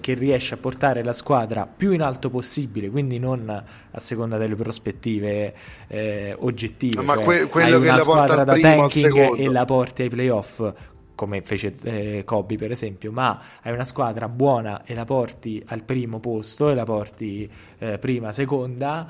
che 0.00 0.14
riesce 0.14 0.54
a 0.54 0.56
portare 0.56 1.04
la 1.04 1.12
squadra 1.12 1.66
più 1.66 1.92
in 1.92 2.00
alto 2.00 2.30
possibile, 2.30 2.88
quindi 2.88 3.18
non 3.18 3.50
a 3.50 4.00
seconda 4.00 4.38
delle 4.38 4.56
prospettive 4.56 5.54
eh, 5.88 6.34
oggettive. 6.38 7.02
Ma 7.02 7.16
cioè, 7.16 7.22
que- 7.22 7.48
quello 7.48 7.80
che 7.80 7.84
una 7.84 7.96
la 7.96 8.00
squadra 8.00 8.44
da 8.44 8.52
primo, 8.54 8.88
tanking 8.88 9.38
e 9.38 9.50
la 9.50 9.66
porti 9.66 10.02
ai 10.04 10.08
playoff 10.08 10.72
come 11.18 11.42
fece 11.42 11.74
eh, 11.82 12.22
Kobe 12.24 12.56
per 12.56 12.70
esempio, 12.70 13.10
ma 13.10 13.40
hai 13.62 13.72
una 13.72 13.84
squadra 13.84 14.28
buona 14.28 14.84
e 14.84 14.94
la 14.94 15.04
porti 15.04 15.60
al 15.66 15.82
primo 15.82 16.20
posto 16.20 16.70
e 16.70 16.74
la 16.74 16.84
porti 16.84 17.50
eh, 17.78 17.98
prima, 17.98 18.30
seconda, 18.30 19.04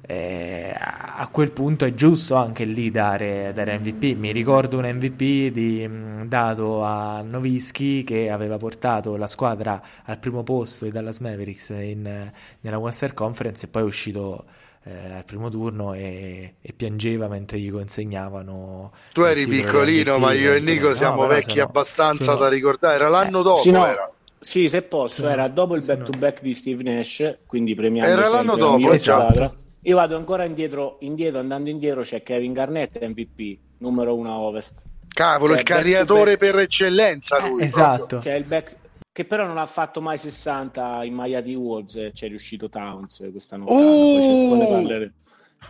eh, 0.00 0.74
a 0.74 1.28
quel 1.30 1.52
punto 1.52 1.84
è 1.84 1.92
giusto 1.92 2.36
anche 2.36 2.64
lì 2.64 2.90
dare, 2.90 3.52
dare 3.52 3.78
MVP. 3.78 4.16
Mi 4.16 4.32
ricordo 4.32 4.78
un 4.78 4.86
MVP 4.86 5.52
di, 5.52 5.86
dato 6.26 6.82
a 6.82 7.20
Novischi 7.20 8.02
che 8.02 8.30
aveva 8.30 8.56
portato 8.56 9.16
la 9.16 9.26
squadra 9.26 9.82
al 10.04 10.18
primo 10.18 10.42
posto 10.42 10.86
di 10.86 10.90
Dallas 10.90 11.18
Mavericks 11.18 11.68
in, 11.68 12.32
nella 12.60 12.78
Western 12.78 13.12
Conference 13.12 13.66
e 13.66 13.68
poi 13.68 13.82
è 13.82 13.84
uscito 13.84 14.44
eh, 14.86 15.14
al 15.16 15.24
primo 15.24 15.48
turno 15.50 15.94
e, 15.94 16.54
e, 16.60 16.72
piangeva 16.72 17.26
mentre 17.26 17.58
gli 17.58 17.70
consegnavano. 17.72 18.92
Tu 19.12 19.22
eri 19.22 19.46
piccolino, 19.46 20.18
ma 20.18 20.32
io 20.32 20.52
e 20.52 20.60
Nico 20.60 20.94
siamo 20.94 21.22
no, 21.22 21.26
vecchi 21.26 21.54
sono, 21.54 21.64
abbastanza 21.64 22.24
sono... 22.24 22.36
da 22.36 22.48
ricordare. 22.48 22.94
Era 22.94 23.08
l'anno 23.08 23.40
eh, 23.40 23.42
dopo. 23.42 23.56
Sì, 23.56 23.72
no, 23.72 23.84
era. 23.84 24.10
sì, 24.38 24.68
se 24.68 24.82
posso, 24.82 25.22
sì, 25.22 25.28
era 25.28 25.48
dopo 25.48 25.74
il 25.74 25.84
back 25.84 26.04
to 26.04 26.16
back 26.16 26.40
di 26.40 26.54
Steve 26.54 26.84
Nash, 26.84 27.38
quindi 27.46 27.74
premiando 27.74 28.12
Era 28.12 28.28
l'anno 28.28 28.54
dopo, 28.54 28.92
esatto. 28.92 29.54
Io 29.82 29.96
vado 29.96 30.16
ancora 30.16 30.44
indietro, 30.44 30.98
indietro, 31.00 31.40
andando 31.40 31.68
indietro 31.68 32.02
c'è 32.02 32.22
Kevin 32.22 32.52
Garnett 32.52 33.00
MVP, 33.00 33.58
numero 33.78 34.14
uno 34.14 34.32
a 34.32 34.38
Ovest. 34.38 34.84
Cavolo, 35.08 35.54
il 35.54 35.62
carriatore 35.62 36.36
per 36.36 36.58
eccellenza 36.58 37.44
lui. 37.44 37.62
Eh, 37.62 37.66
esatto. 37.66 38.18
C'è 38.18 38.34
il 38.34 38.44
back, 38.44 38.76
che 39.16 39.24
però 39.24 39.46
non 39.46 39.56
ha 39.56 39.64
fatto 39.64 40.02
mai 40.02 40.18
60 40.18 41.04
in 41.04 41.14
Miami 41.14 41.54
Wolves 41.54 41.96
e 41.96 42.10
c'è 42.12 42.28
riuscito 42.28 42.68
Towns 42.68 43.26
questa 43.30 43.56
notte. 43.56 43.72
Uh! 43.72 45.10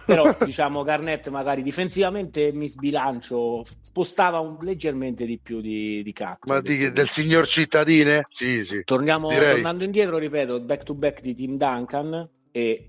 Però 0.04 0.34
diciamo 0.44 0.82
Garnett 0.82 1.28
magari 1.28 1.62
difensivamente 1.62 2.50
mi 2.52 2.68
sbilancio, 2.68 3.62
spostava 3.82 4.40
un, 4.40 4.56
leggermente 4.62 5.24
di 5.26 5.38
più 5.38 5.60
di, 5.60 6.02
di 6.02 6.12
Cat. 6.12 6.48
Ma 6.48 6.60
di, 6.60 6.90
del 6.90 7.06
signor 7.06 7.46
cittadine? 7.46 8.24
Sì, 8.26 8.64
sì. 8.64 8.82
Torniamo, 8.82 9.28
tornando 9.28 9.84
indietro, 9.84 10.18
ripeto, 10.18 10.58
back 10.62 10.82
to 10.82 10.94
back 10.96 11.20
di 11.20 11.32
Tim 11.32 11.56
Duncan 11.56 12.28
e 12.50 12.84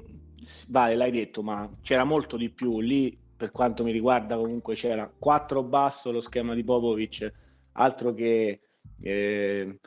vale, 0.69 0.95
l'hai 0.95 1.11
detto, 1.11 1.43
ma 1.43 1.69
c'era 1.83 2.03
molto 2.03 2.35
di 2.35 2.49
più 2.49 2.79
lì. 2.79 3.15
Per 3.37 3.51
quanto 3.51 3.83
mi 3.83 3.91
riguarda, 3.91 4.35
comunque 4.35 4.73
c'era 4.73 5.07
4 5.19 5.61
basso 5.61 6.11
lo 6.11 6.19
schema 6.19 6.55
di 6.55 6.63
Popovic, 6.63 7.31
altro 7.73 8.15
che 8.15 8.61
eh, 9.03 9.77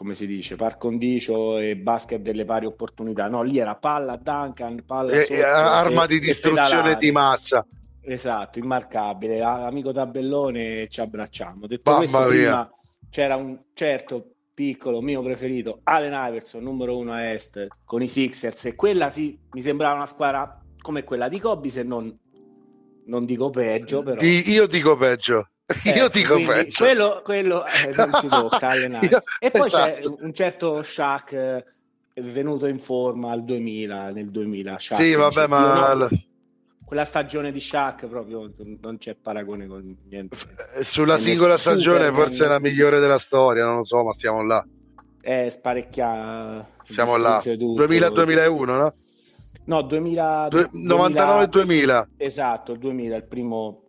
come 0.00 0.14
si 0.14 0.26
dice, 0.26 0.56
par 0.56 0.78
condicio 0.78 1.58
e 1.58 1.76
basket 1.76 2.22
delle 2.22 2.46
pari 2.46 2.64
opportunità. 2.64 3.28
No, 3.28 3.42
lì 3.42 3.58
era 3.58 3.76
palla 3.76 4.16
Duncan, 4.16 4.82
palla 4.86 5.12
e, 5.12 5.24
sotto, 5.24 5.44
arma 5.44 6.04
e, 6.04 6.06
di 6.06 6.20
distruzione 6.20 6.96
di 6.96 7.12
massa. 7.12 7.66
Esatto, 8.00 8.58
immarcabile. 8.58 9.42
Amico 9.42 9.92
tabellone, 9.92 10.88
ci 10.88 11.02
abbracciamo. 11.02 11.66
Detto 11.66 11.90
Mamma 11.90 12.00
questo, 12.00 12.28
prima 12.28 12.70
c'era 13.10 13.36
un 13.36 13.60
certo 13.74 14.36
piccolo 14.54 15.02
mio 15.02 15.20
preferito, 15.20 15.80
Allen 15.82 16.28
Iverson, 16.28 16.62
numero 16.62 16.96
uno 16.96 17.12
a 17.12 17.30
est, 17.32 17.66
con 17.84 18.00
i 18.00 18.08
Sixers, 18.08 18.64
e 18.64 18.76
quella 18.76 19.10
sì, 19.10 19.38
mi 19.50 19.60
sembrava 19.60 19.96
una 19.96 20.06
squadra 20.06 20.62
come 20.80 21.04
quella 21.04 21.28
di 21.28 21.38
Kobe, 21.38 21.68
se 21.68 21.82
non, 21.82 22.18
non 23.04 23.26
dico 23.26 23.50
peggio, 23.50 24.02
però... 24.02 24.18
Di, 24.18 24.48
io 24.50 24.66
dico 24.66 24.96
peggio. 24.96 25.50
Eh, 25.84 25.90
io 25.90 26.08
dico 26.08 26.36
peggio. 26.36 26.84
Quello, 26.84 27.20
quello 27.24 27.64
eh, 27.66 27.92
non 27.96 28.12
si 28.14 28.28
tocca 28.28 28.74
io, 28.74 29.22
E 29.38 29.50
poi 29.50 29.66
esatto. 29.66 30.16
c'è 30.16 30.24
un 30.24 30.32
certo 30.32 30.82
Shaq 30.82 31.32
eh, 31.32 31.64
venuto 32.22 32.66
in 32.66 32.78
forma 32.78 33.30
al 33.30 33.44
2000, 33.44 34.10
nel 34.10 34.30
2000. 34.30 34.78
Shaq, 34.78 35.00
sì, 35.00 35.14
vabbè, 35.14 35.46
ma... 35.46 35.94
No, 35.94 36.08
quella 36.84 37.04
stagione 37.04 37.52
di 37.52 37.60
Shaq 37.60 38.08
proprio 38.08 38.52
non 38.80 38.98
c'è 38.98 39.14
paragone 39.14 39.68
con 39.68 39.96
niente. 40.08 40.36
Eh, 40.74 40.82
sulla 40.82 41.18
singola 41.18 41.56
stagione 41.56 42.10
forse 42.10 42.46
è 42.46 42.48
la 42.48 42.58
migliore 42.58 42.98
della 42.98 43.18
storia, 43.18 43.64
non 43.64 43.76
lo 43.76 43.84
so, 43.84 44.02
ma 44.02 44.10
stiamo 44.10 44.42
là. 44.42 44.66
È 45.20 45.48
sparecchia. 45.50 46.68
Siamo 46.82 47.16
là. 47.16 47.40
2000-2001, 47.44 48.64
no? 48.64 48.94
No, 49.66 49.82
2000, 49.82 50.48
99-2000. 50.48 52.06
Esatto, 52.16 52.72
il 52.72 52.78
2000, 52.78 53.14
il 53.14 53.24
primo 53.24 53.79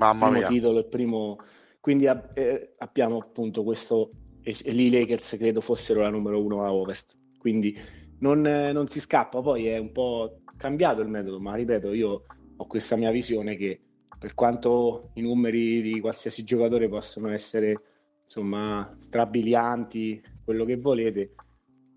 Mamma 0.00 0.26
primo 0.26 0.38
mia. 0.38 0.48
titolo, 0.48 0.78
il 0.78 0.88
primo... 0.88 1.36
Quindi 1.78 2.06
eh, 2.34 2.74
abbiamo 2.78 3.18
appunto 3.18 3.62
questo, 3.62 4.10
e, 4.42 4.56
e 4.64 4.72
lì 4.72 4.86
i 4.86 4.90
Lakers 4.90 5.36
credo 5.36 5.60
fossero 5.60 6.00
la 6.00 6.10
numero 6.10 6.42
uno 6.42 6.62
a 6.62 6.72
Ovest, 6.72 7.18
quindi 7.38 7.74
non, 8.18 8.46
eh, 8.46 8.72
non, 8.72 8.86
si 8.86 9.00
scappa, 9.00 9.40
poi 9.40 9.66
è 9.66 9.78
un 9.78 9.92
po' 9.92 10.40
cambiato 10.56 11.00
il 11.00 11.08
metodo, 11.08 11.40
ma 11.40 11.54
ripeto, 11.54 11.92
io 11.94 12.24
ho 12.56 12.66
questa 12.66 12.96
mia 12.96 13.10
visione 13.10 13.56
che 13.56 13.80
per 14.18 14.34
quanto 14.34 15.10
i 15.14 15.22
numeri 15.22 15.80
di 15.80 16.00
qualsiasi 16.00 16.44
giocatore 16.44 16.88
possono 16.88 17.30
essere 17.30 17.80
insomma 18.22 18.94
strabilianti, 18.98 20.22
quello 20.44 20.66
che 20.66 20.76
volete, 20.76 21.34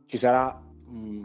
ci 0.05 0.17
sarà 0.17 0.49
mh, 0.53 1.21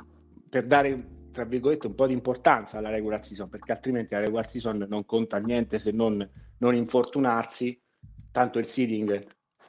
per 0.49 0.67
dare 0.67 1.17
tra 1.31 1.45
virgolette 1.45 1.87
un 1.87 1.95
po' 1.95 2.09
di 2.09 2.13
importanza 2.13 2.79
alla 2.79 2.89
regular 2.89 3.25
season 3.25 3.49
perché 3.49 3.71
altrimenti 3.71 4.15
la 4.15 4.21
regular 4.21 4.49
season 4.49 4.85
non 4.89 5.05
conta 5.05 5.39
niente 5.39 5.79
se 5.79 5.93
non 5.93 6.29
non 6.59 6.75
infortunarsi. 6.75 7.81
Tanto 8.31 8.59
il 8.59 8.67
seeding 8.67 9.27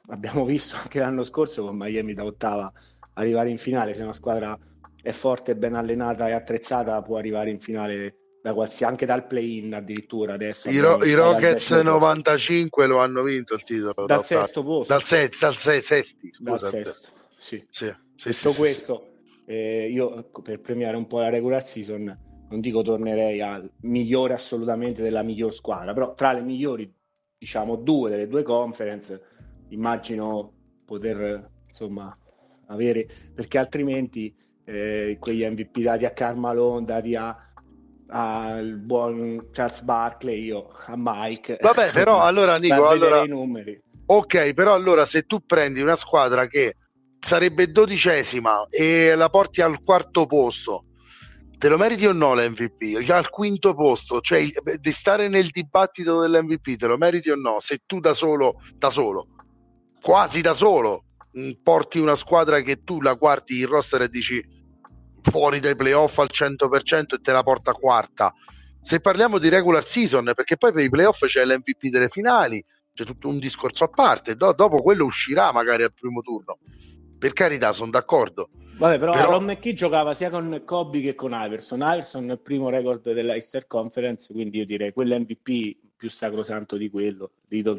abbiamo 0.07 0.45
visto 0.45 0.75
anche 0.75 0.99
l'anno 0.99 1.23
scorso 1.23 1.63
con 1.63 1.77
Miami 1.77 2.13
da 2.13 2.23
ottava 2.23 2.71
arrivare 3.13 3.49
in 3.49 3.57
finale. 3.57 3.93
Se 3.93 4.03
una 4.03 4.13
squadra 4.13 4.57
è 5.01 5.11
forte, 5.11 5.55
ben 5.55 5.75
allenata 5.75 6.27
e 6.27 6.33
attrezzata 6.33 7.01
può 7.01 7.17
arrivare 7.17 7.49
in 7.49 7.59
finale 7.59 8.15
da 8.41 8.53
qualsiasi, 8.53 8.85
anche 8.85 9.05
dal 9.05 9.27
play-in 9.27 9.73
addirittura. 9.73 10.33
Adesso 10.33 10.69
i, 10.69 10.79
ro- 10.79 11.03
i 11.03 11.13
Rockets 11.13 11.71
95 11.71 12.85
lo 12.85 12.99
hanno 12.99 13.23
vinto 13.23 13.53
il 13.53 13.63
titolo 13.63 14.05
dal 14.05 14.25
sesto 14.25 14.63
posto. 14.63 14.93
Dal, 14.93 15.03
se- 15.03 15.31
dal 15.39 15.55
se- 15.55 15.81
sesti 15.81 16.29
scusa 16.31 16.69
dal 16.69 16.83
sesto 16.85 17.09
sì. 17.37 17.65
Sì, 17.69 17.93
sì, 18.15 18.29
detto 18.29 18.53
questo 18.57 19.07
eh, 19.45 19.89
io 19.89 20.29
per 20.43 20.59
premiare 20.59 20.97
un 20.97 21.07
po' 21.07 21.19
la 21.19 21.29
regular 21.29 21.63
season 21.65 22.27
non 22.49 22.59
dico 22.59 22.81
tornerei 22.81 23.41
al 23.41 23.69
migliore 23.81 24.33
assolutamente 24.33 25.01
della 25.01 25.23
miglior 25.23 25.53
squadra, 25.53 25.93
però 25.93 26.13
tra 26.13 26.31
le 26.31 26.41
migliori, 26.41 26.91
diciamo, 27.37 27.75
due 27.75 28.09
delle 28.09 28.27
due 28.27 28.43
conference, 28.43 29.21
immagino 29.69 30.51
poter 30.85 31.49
insomma 31.65 32.15
avere, 32.67 33.07
perché 33.33 33.57
altrimenti 33.57 34.33
eh, 34.65 35.17
quegli 35.19 35.45
MVP 35.45 35.79
dati 35.79 36.05
a 36.05 36.11
Carmelo, 36.11 36.79
dati 36.83 37.15
a, 37.15 37.35
al 38.07 38.77
buon 38.77 39.49
Charles 39.51 39.81
Barkley, 39.81 40.43
io 40.45 40.69
a 40.87 40.93
Mike. 40.95 41.57
Vabbè, 41.61 41.91
però 41.91 42.21
allora 42.21 42.57
Nico, 42.57 42.87
allora, 42.87 43.23
ok, 44.05 44.53
però 44.53 44.73
allora 44.73 45.05
se 45.05 45.23
tu 45.23 45.45
prendi 45.45 45.81
una 45.81 45.95
squadra 45.95 46.47
che 46.47 46.75
sarebbe 47.19 47.69
dodicesima 47.69 48.67
e 48.69 49.13
la 49.15 49.29
porti 49.29 49.61
al 49.61 49.83
quarto 49.83 50.25
posto, 50.25 50.85
te 51.59 51.67
lo 51.67 51.77
meriti 51.77 52.05
o 52.05 52.13
no 52.13 52.33
l'MVP? 52.33 53.09
Al 53.11 53.29
quinto 53.29 53.75
posto, 53.75 54.21
cioè 54.21 54.47
di 54.79 54.91
stare 54.93 55.27
nel 55.27 55.49
dibattito 55.49 56.21
dell'MVP, 56.21 56.77
te 56.77 56.87
lo 56.87 56.97
meriti 56.97 57.29
o 57.29 57.35
no? 57.35 57.59
Se 57.59 57.81
tu 57.85 57.99
da 57.99 58.13
solo, 58.13 58.55
da 58.75 58.89
solo, 58.89 59.27
quasi 60.01 60.39
da 60.39 60.53
solo, 60.53 61.03
mm, 61.37 61.51
porti 61.61 61.99
una 61.99 62.15
squadra 62.15 62.61
che 62.61 62.83
tu 62.83 63.01
la 63.01 63.13
guardi 63.13 63.59
in 63.59 63.67
roster 63.67 64.03
e 64.03 64.07
dici 64.07 64.41
fuori 65.21 65.59
dai 65.59 65.75
playoff 65.75 66.17
al 66.19 66.29
100% 66.31 67.15
e 67.15 67.19
te 67.19 67.31
la 67.33 67.43
porta 67.43 67.73
quarta. 67.73 68.33
Se 68.79 69.01
parliamo 69.01 69.37
di 69.37 69.49
regular 69.49 69.85
season, 69.85 70.31
perché 70.33 70.55
poi 70.55 70.71
per 70.71 70.85
i 70.85 70.89
playoff 70.89 71.25
c'è 71.25 71.43
l'MVP 71.43 71.89
delle 71.89 72.07
finali, 72.07 72.63
c'è 72.93 73.03
tutto 73.03 73.27
un 73.27 73.37
discorso 73.37 73.83
a 73.83 73.89
parte, 73.89 74.35
Do- 74.35 74.53
dopo 74.53 74.81
quello 74.81 75.03
uscirà 75.03 75.51
magari 75.51 75.83
al 75.83 75.93
primo 75.93 76.21
turno. 76.21 76.57
Per 77.17 77.33
carità, 77.33 77.73
sono 77.73 77.91
d'accordo. 77.91 78.49
Vabbè, 78.79 78.97
però, 78.97 79.11
però... 79.11 79.31
Ron 79.31 79.43
McKee 79.43 79.73
giocava 79.73 80.13
sia 80.13 80.29
con 80.29 80.61
Kobe 80.63 81.01
che 81.01 81.13
con 81.13 81.37
Iverson. 81.37 81.81
Iverson 81.81 82.29
è 82.29 82.31
il 82.31 82.39
primo 82.39 82.69
record 82.69 83.11
della 83.11 83.33
Easter 83.33 83.67
Conference, 83.67 84.31
quindi 84.31 84.59
io 84.59 84.65
direi 84.65 84.93
quell'MVP 84.93 85.75
più 85.97 86.09
sacrosanto 86.09 86.77
di 86.77 86.89
quello. 86.89 87.31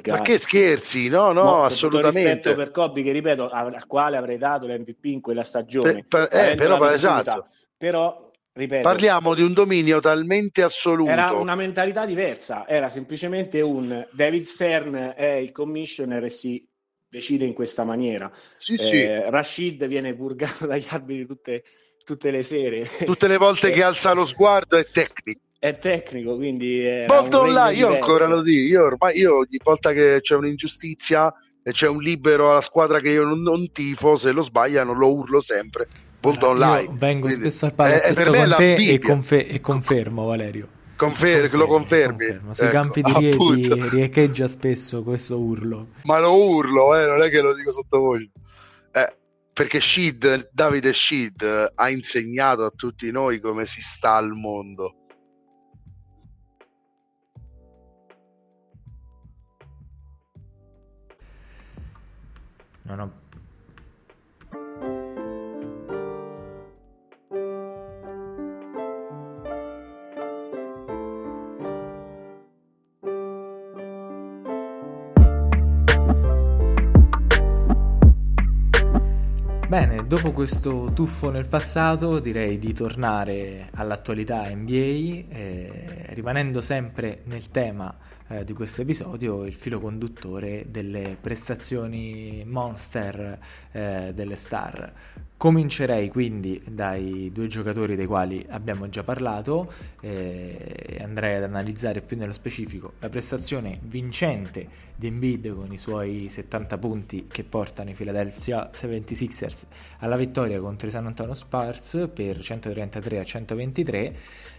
Ma 0.09 0.21
che 0.21 0.37
scherzi? 0.37 1.09
No, 1.09 1.33
no, 1.33 1.43
Mo, 1.43 1.65
assolutamente. 1.65 2.55
per 2.55 2.71
Kobe, 2.71 3.03
che 3.03 3.13
ripeto, 3.13 3.49
al 3.49 3.87
quale 3.87 4.19
avrei 4.19 4.37
dato 4.37 4.67
l'MVP 4.67 5.05
in 5.07 5.23
quella 5.23 5.43
stagione. 5.43 6.05
Per, 6.07 6.29
per, 6.29 6.51
eh, 6.51 6.55
però, 6.55 6.87
esatto. 6.87 7.47
però 7.79 8.21
ripeto, 8.53 8.83
parliamo 8.83 9.33
di 9.33 9.41
un 9.41 9.55
dominio 9.55 10.01
talmente 10.01 10.63
assoluto. 10.63 11.11
Era 11.11 11.33
una 11.33 11.55
mentalità 11.55 12.05
diversa, 12.05 12.69
era 12.69 12.91
semplicemente 12.91 13.63
un 13.63 14.07
David 14.11 14.45
Stern 14.45 15.15
è 15.17 15.37
il 15.37 15.51
commissioner 15.51 16.25
e 16.25 16.29
si 16.29 16.70
decide 17.11 17.45
in 17.45 17.53
questa 17.53 17.85
maniera. 17.85 18.31
Sì, 18.57 18.75
eh, 18.75 18.79
sì. 18.79 19.07
Rashid 19.07 19.87
viene 19.87 20.15
purgato 20.15 20.65
dagli 20.69 20.87
arbitri 20.89 21.27
tutte, 21.27 21.63
tutte 22.05 22.31
le 22.31 22.43
sere. 22.43 22.89
Tutte 23.05 23.29
le 23.29 23.37
volte 23.37 23.73
che 23.73 23.83
alza 23.83 24.13
lo 24.13 24.25
sguardo 24.25 24.77
è 24.77 24.87
tecnico 24.87 25.41
è 25.61 25.77
tecnico, 25.77 26.37
quindi 26.37 27.05
Bolton 27.05 27.49
online, 27.49 27.75
io 27.75 27.89
ancora 27.89 28.25
lo 28.25 28.41
dico, 28.41 28.67
io 28.67 28.85
ormai 28.87 29.19
io 29.19 29.37
ogni 29.41 29.61
volta 29.63 29.93
che 29.93 30.21
c'è 30.23 30.35
un'ingiustizia 30.35 31.31
e 31.63 31.73
c'è 31.73 31.87
un 31.87 32.01
libero 32.01 32.51
alla 32.51 32.63
squadra 32.63 32.99
che 32.99 33.11
io 33.11 33.25
non, 33.25 33.43
non 33.43 33.71
tifo, 33.71 34.15
se 34.15 34.33
lo 34.33 34.41
sbagliano 34.41 34.95
lo 34.95 35.13
urlo 35.13 35.41
sempre. 35.41 35.87
Bolton 36.19 36.53
online. 36.53 36.85
Io 36.85 36.95
vengo 36.95 37.27
quindi, 37.27 37.45
spesso 37.45 37.67
al 37.67 37.75
palazzetto 37.75 38.33
con 38.33 38.55
te 38.57 38.75
e, 38.75 38.99
confe- 38.99 39.47
e, 39.47 39.61
confermo 39.61 40.25
Valerio. 40.25 40.69
Confer- 41.01 41.49
confermo, 41.49 41.57
lo 41.57 41.67
confermi. 41.67 42.27
Confermo. 42.27 42.55
Sui 42.55 42.67
ecco, 42.67 42.75
campi 42.75 43.01
di 43.01 43.13
Rieti 43.13 43.89
riecheggia 43.89 44.49
spesso 44.49 45.03
questo 45.03 45.39
urlo. 45.39 45.89
Ma 46.05 46.19
lo 46.19 46.35
urlo, 46.35 46.95
eh, 46.95 47.07
non 47.07 47.23
è 47.23 47.31
che 47.31 47.41
lo 47.41 47.55
dico 47.55 47.73
sottovoce. 47.73 48.31
Eh, 48.93 49.17
perché 49.53 49.81
Shid, 49.81 50.51
Davide 50.53 50.93
Shid 50.93 51.73
ha 51.75 51.89
insegnato 51.89 52.65
a 52.65 52.71
tutti 52.71 53.11
noi 53.11 53.41
come 53.41 53.65
si 53.65 53.81
sta 53.81 54.15
al 54.15 54.33
mondo 54.33 54.97
non 62.91 63.01
ho 63.01 63.20
Bene, 79.71 80.05
dopo 80.05 80.33
questo 80.33 80.91
tuffo 80.93 81.31
nel 81.31 81.47
passato 81.47 82.19
direi 82.19 82.59
di 82.59 82.73
tornare 82.73 83.69
all'attualità 83.75 84.53
NBA, 84.53 84.73
eh, 84.73 86.07
rimanendo 86.09 86.61
sempre 86.61 87.21
nel 87.27 87.53
tema 87.53 87.97
eh, 88.27 88.43
di 88.43 88.53
questo 88.53 88.83
episodio 88.83 89.45
il 89.45 89.55
filo 89.55 89.79
conduttore 89.79 90.65
delle 90.71 91.17
prestazioni 91.21 92.43
monster 92.45 93.39
eh, 93.71 94.11
delle 94.13 94.35
star. 94.35 94.93
Comincerei 95.41 96.11
quindi 96.11 96.61
dai 96.69 97.31
due 97.33 97.47
giocatori 97.47 97.97
dei 97.97 98.05
quali 98.05 98.45
abbiamo 98.51 98.91
già 98.91 99.03
parlato 99.03 99.73
e 99.99 100.99
eh, 100.99 101.03
andrei 101.03 101.37
ad 101.37 101.45
analizzare 101.45 102.03
più 102.03 102.19
nello 102.19 102.35
specifico 102.35 102.93
la 102.99 103.09
prestazione 103.09 103.79
vincente 103.85 104.69
di 104.95 105.07
Embiid 105.07 105.55
con 105.55 105.73
i 105.73 105.79
suoi 105.79 106.29
70 106.29 106.77
punti 106.77 107.27
che 107.27 107.43
portano 107.43 107.89
i 107.89 107.95
Philadelphia 107.95 108.69
76ers 108.71 109.63
alla 110.01 110.17
vittoria 110.17 110.61
contro 110.61 110.89
i 110.89 110.91
San 110.91 111.07
Antonio 111.07 111.33
Spurs 111.33 112.11
per 112.13 112.39
133 112.39 113.19
a 113.19 113.25
123 113.25 114.17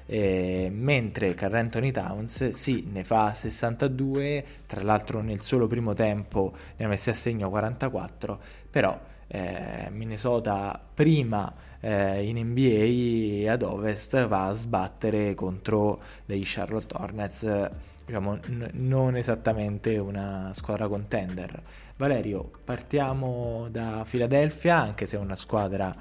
eh, 0.08 0.72
mentre 0.74 1.36
Carl 1.36 1.54
Anthony 1.54 1.92
Towns 1.92 2.50
sì 2.50 2.88
ne 2.92 3.04
fa 3.04 3.36
62 3.36 4.44
tra 4.66 4.82
l'altro 4.82 5.22
nel 5.22 5.42
solo 5.42 5.68
primo 5.68 5.94
tempo 5.94 6.52
ne 6.78 6.86
ha 6.86 6.88
messi 6.88 7.12
a 7.12 7.14
segno 7.14 7.50
44 7.52 8.40
però 8.72 9.00
eh, 9.32 9.88
Minnesota 9.92 10.80
prima 10.94 11.54
eh, 11.80 12.28
in 12.28 12.38
NBA 12.38 13.50
ad 13.52 13.62
ovest 13.62 14.28
va 14.28 14.48
a 14.48 14.54
sbattere 14.54 15.34
contro 15.36 16.02
dei 16.26 16.42
Charlotte 16.44 16.96
Hornets 16.98 17.70
diciamo 18.06 18.36
n- 18.48 18.70
non 18.74 19.16
esattamente 19.16 19.98
una 19.98 20.52
squadra 20.54 20.88
contender. 20.90 21.62
Valerio 21.96 22.52
partiamo 22.64 23.68
da 23.72 24.06
Philadelphia 24.08 24.78
anche 24.78 25.06
se 25.06 25.16
è 25.16 25.20
una 25.20 25.38
squadra 25.38 25.96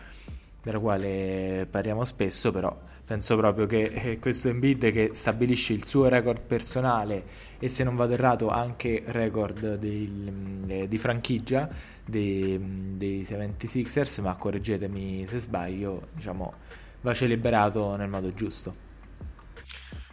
della 0.62 0.79
quale 0.81 1.66
parliamo 1.71 2.05
spesso 2.05 2.51
però 2.51 2.77
penso 3.11 3.37
proprio 3.37 3.66
che 3.66 3.83
eh, 3.87 4.18
questo 4.20 4.51
Embiid 4.51 4.92
che 4.92 5.11
stabilisce 5.14 5.73
il 5.73 5.83
suo 5.83 6.07
record 6.07 6.42
personale 6.42 7.25
e 7.59 7.68
se 7.68 7.83
non 7.83 7.96
vado 7.96 8.12
errato 8.12 8.51
anche 8.51 9.03
record 9.07 9.79
del, 9.79 10.62
eh, 10.68 10.87
di 10.87 10.96
franchigia 10.96 11.68
dei, 12.05 12.94
dei 12.96 13.23
76ers 13.23 14.23
ma 14.23 14.37
correggetemi 14.37 15.27
se 15.27 15.38
sbaglio 15.38 16.07
diciamo 16.14 16.53
va 17.01 17.12
celebrato 17.12 17.96
nel 17.96 18.09
modo 18.09 18.33
giusto 18.33 18.89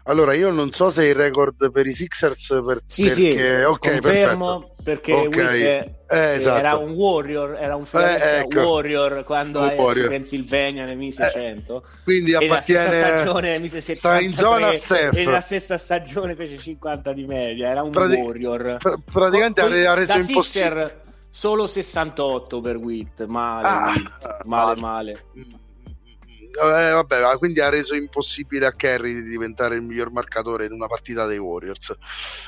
allora, 0.07 0.33
io 0.33 0.49
non 0.51 0.71
so 0.71 0.89
se 0.89 1.05
il 1.05 1.15
record 1.15 1.69
per 1.69 1.85
i 1.85 1.91
Sixers 1.91 2.61
per, 2.65 2.81
sì, 2.85 3.03
perché... 3.03 3.57
Sì, 3.57 3.63
ok, 3.63 3.79
confermo 3.79 4.73
perfetto. 4.81 4.83
perché 4.83 5.13
okay. 5.13 5.61
eh, 6.07 6.35
esatto. 6.35 6.57
era 6.57 6.75
un 6.77 6.91
Warrior, 6.91 7.57
era 7.59 7.75
un 7.75 7.85
eh, 7.91 8.39
ecco. 8.39 8.61
Warrior 8.61 9.23
quando 9.25 9.61
hai 9.61 9.77
in 9.77 10.07
Pennsylvania 10.07 10.85
nel 10.85 10.97
1600. 10.97 11.75
Eh, 11.75 12.03
quindi 12.05 12.33
appartiene 12.33 12.83
la 12.85 12.91
stessa 12.91 13.17
stagione 13.17 13.49
nel 13.49 13.61
1773 13.61 13.95
sta 13.95 14.19
in 14.21 14.33
zona 14.33 14.73
Steph. 14.73 15.17
e 15.17 15.23
la 15.25 15.41
stessa 15.41 15.77
stagione 15.77 16.35
fece 16.35 16.57
50 16.57 17.13
di 17.13 17.25
media, 17.25 17.69
era 17.69 17.83
un 17.83 17.91
Prati- 17.91 18.15
Warrior. 18.15 18.77
Pr- 18.77 18.99
praticamente 19.11 19.61
Con, 19.61 19.73
ha 19.73 19.93
reso 19.93 20.17
impossibile 20.17 21.01
solo 21.29 21.67
68 21.67 22.61
per 22.61 22.77
Witt, 22.77 23.25
male, 23.25 23.67
ah, 23.67 23.93
Witt. 23.93 24.45
male, 24.45 24.71
ah, 24.71 24.81
male. 24.81 25.23
Mm 25.37 25.65
eh, 26.61 26.91
vabbè, 26.91 27.37
quindi 27.37 27.59
ha 27.59 27.69
reso 27.69 27.95
impossibile 27.95 28.65
a 28.65 28.73
Kerry 28.73 29.13
di 29.13 29.23
diventare 29.23 29.75
il 29.75 29.81
miglior 29.81 30.11
marcatore 30.11 30.65
in 30.65 30.71
una 30.71 30.87
partita 30.87 31.25
dei 31.25 31.37
Warriors. 31.37 31.95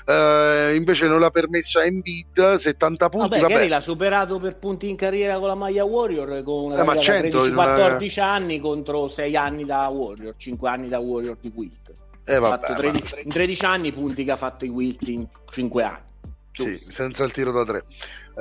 Eh, 0.05 0.75
invece 0.75 1.07
non 1.07 1.19
l'ha 1.19 1.29
permesso 1.29 1.79
a 1.79 1.85
Embiid, 1.85 2.53
70 2.53 3.09
punti. 3.09 3.29
Vabbè, 3.29 3.41
vabbè. 3.41 3.53
Kerry 3.53 3.67
l'ha 3.67 3.79
superato 3.79 4.39
per 4.39 4.57
punti 4.57 4.89
in 4.89 4.95
carriera 4.95 5.37
con 5.37 5.47
la 5.47 5.55
maglia 5.55 5.83
Warrior 5.83 6.43
con 6.43 6.71
una 6.71 6.81
eh, 6.81 6.99
13, 6.99 7.51
14 7.51 8.19
una... 8.19 8.29
anni 8.29 8.59
contro 8.59 9.07
6 9.07 9.35
anni 9.35 9.65
da 9.65 9.87
Warrior, 9.87 10.35
5 10.35 10.69
anni 10.69 10.87
da 10.89 10.99
Warrior 10.99 11.37
di 11.39 11.51
Wilt. 11.53 11.93
Eh, 12.25 12.39
vabbè, 12.39 12.75
13, 12.75 13.21
in 13.23 13.31
13 13.31 13.65
anni 13.65 13.87
i 13.87 13.91
punti 13.91 14.23
che 14.23 14.31
ha 14.31 14.35
fatto 14.35 14.65
i 14.65 14.69
Wilt 14.69 15.07
in 15.07 15.27
5 15.49 15.83
anni. 15.83 16.07
Sì, 16.51 16.77
senza 16.89 17.23
il 17.23 17.31
tiro 17.31 17.51
da 17.51 17.63
3. 17.63 17.83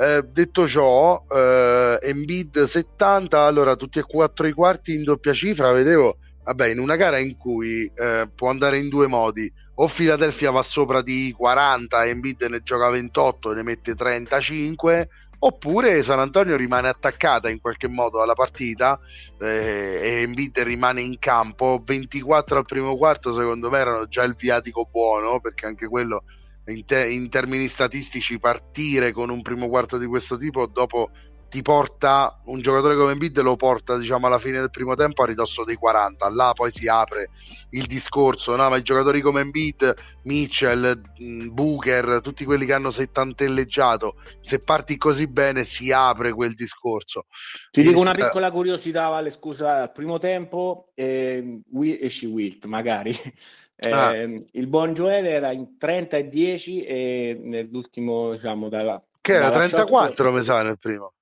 Eh, 0.01 0.23
detto 0.31 0.69
ciò, 0.69 1.25
eh, 1.29 1.99
Embiid 2.01 2.63
70, 2.63 3.41
allora 3.41 3.75
tutti 3.75 3.99
e 3.99 4.03
quattro 4.03 4.47
i 4.47 4.53
quarti 4.53 4.95
in 4.95 5.03
doppia 5.03 5.33
cifra, 5.33 5.73
vedevo, 5.73 6.19
vabbè, 6.45 6.69
in 6.69 6.79
una 6.79 6.95
gara 6.95 7.19
in 7.19 7.37
cui 7.37 7.91
eh, 7.97 8.31
può 8.33 8.49
andare 8.49 8.79
in 8.79 8.89
due 8.89 9.09
modi, 9.09 9.53
o 9.75 9.89
Philadelphia 9.89 10.53
va 10.53 10.63
sopra 10.63 11.03
di 11.03 11.35
40 11.37 12.05
e 12.05 12.11
Embiid 12.11 12.43
ne 12.43 12.63
gioca 12.63 12.89
28 12.91 13.51
e 13.51 13.55
ne 13.57 13.63
mette 13.65 13.97
35, 13.97 15.09
oppure 15.41 16.01
San 16.05 16.21
Antonio 16.21 16.55
rimane 16.55 16.87
attaccata 16.87 17.49
in 17.49 17.61
qualche 17.61 17.89
modo 17.89 18.23
alla 18.23 18.35
partita 18.35 19.01
eh, 19.41 19.99
e 20.01 20.21
Embiid 20.23 20.61
rimane 20.61 21.01
in 21.01 21.19
campo. 21.19 21.83
24 21.85 22.59
al 22.59 22.65
primo 22.65 22.97
quarto 22.97 23.33
secondo 23.33 23.69
me 23.69 23.79
erano 23.79 24.07
già 24.07 24.23
il 24.23 24.37
viatico 24.37 24.87
buono 24.89 25.41
perché 25.41 25.67
anche 25.67 25.89
quello 25.89 26.23
in, 26.69 26.85
te- 26.85 27.09
in, 27.09 27.29
termini 27.29 27.67
statistici 27.67 28.39
partire 28.39 29.13
con 29.13 29.31
un 29.31 29.43
primo 29.43 29.69
quarto 29.69 29.99
di 29.99 30.07
questo 30.07 30.37
tipo 30.37 30.67
dopo 30.67 31.11
ti 31.49 31.63
porta 31.63 32.43
un 32.47 32.61
giocatore 32.61 32.95
come 32.95 33.13
Embiid 33.13 33.41
lo 33.41 33.57
porta 33.57 33.97
diciamo 33.97 34.27
alla 34.27 34.39
fine 34.39 34.61
del 34.61 34.69
primo 34.69 34.95
tempo 34.95 35.23
a 35.23 35.27
ridosso 35.27 35.65
dei 35.65 35.77
40 35.77 36.29
là 36.29 36.53
poi 36.55 36.71
si 36.71 36.89
apre 36.89 37.31
il 37.71 37.87
discorso 37.87 38.55
no? 38.55 38.69
ma 38.69 38.77
i 38.77 38.83
giocatori 38.83 39.23
come 39.23 39.41
Embiid 39.41 39.95
Mitchell 40.25 41.01
mm, 41.23 41.49
Booker 41.49 42.21
tutti 42.23 42.45
quelli 42.45 42.67
che 42.67 42.75
hanno 42.75 42.91
settantelleggiato 42.91 44.17
se 44.41 44.59
parti 44.59 44.99
così 44.99 45.27
bene 45.27 45.65
si 45.65 45.91
apre 45.91 46.33
quel 46.33 46.53
discorso. 46.53 47.27
Ti 47.71 47.83
dico 47.83 48.01
una 48.01 48.13
piccola 48.13 48.51
curiosità 48.51 49.09
Vale 49.09 49.31
scusa 49.31 49.83
al 49.83 49.93
primo 49.93 50.19
tempo 50.19 50.91
eh, 50.95 51.63
esci 52.01 52.27
Wilt 52.27 52.67
magari 52.67 53.15
eh, 53.81 53.91
ah. 53.91 54.13
il 54.15 54.67
buon 54.67 54.93
Joel 54.93 55.25
era 55.25 55.53
in 55.53 55.77
30 55.79 56.17
e 56.17 56.29
10 56.29 56.85
e 56.85 57.39
nell'ultimo 57.41 58.33
diciamo 58.33 58.69
dalla 58.69 59.01
che 59.21 59.35
era 59.35 59.51
34 59.51 60.15
shot... 60.15 60.35
mi 60.35 60.43
sa 60.43 60.63
nel 60.63 60.79
primo. 60.79 61.13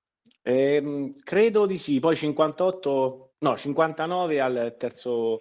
Eh, 0.41 1.11
credo 1.23 1.65
di 1.65 1.77
sì, 1.77 1.99
poi 1.99 2.15
58, 2.15 3.31
no, 3.39 3.57
59 3.57 4.39
al 4.39 4.75
terzo 4.77 5.39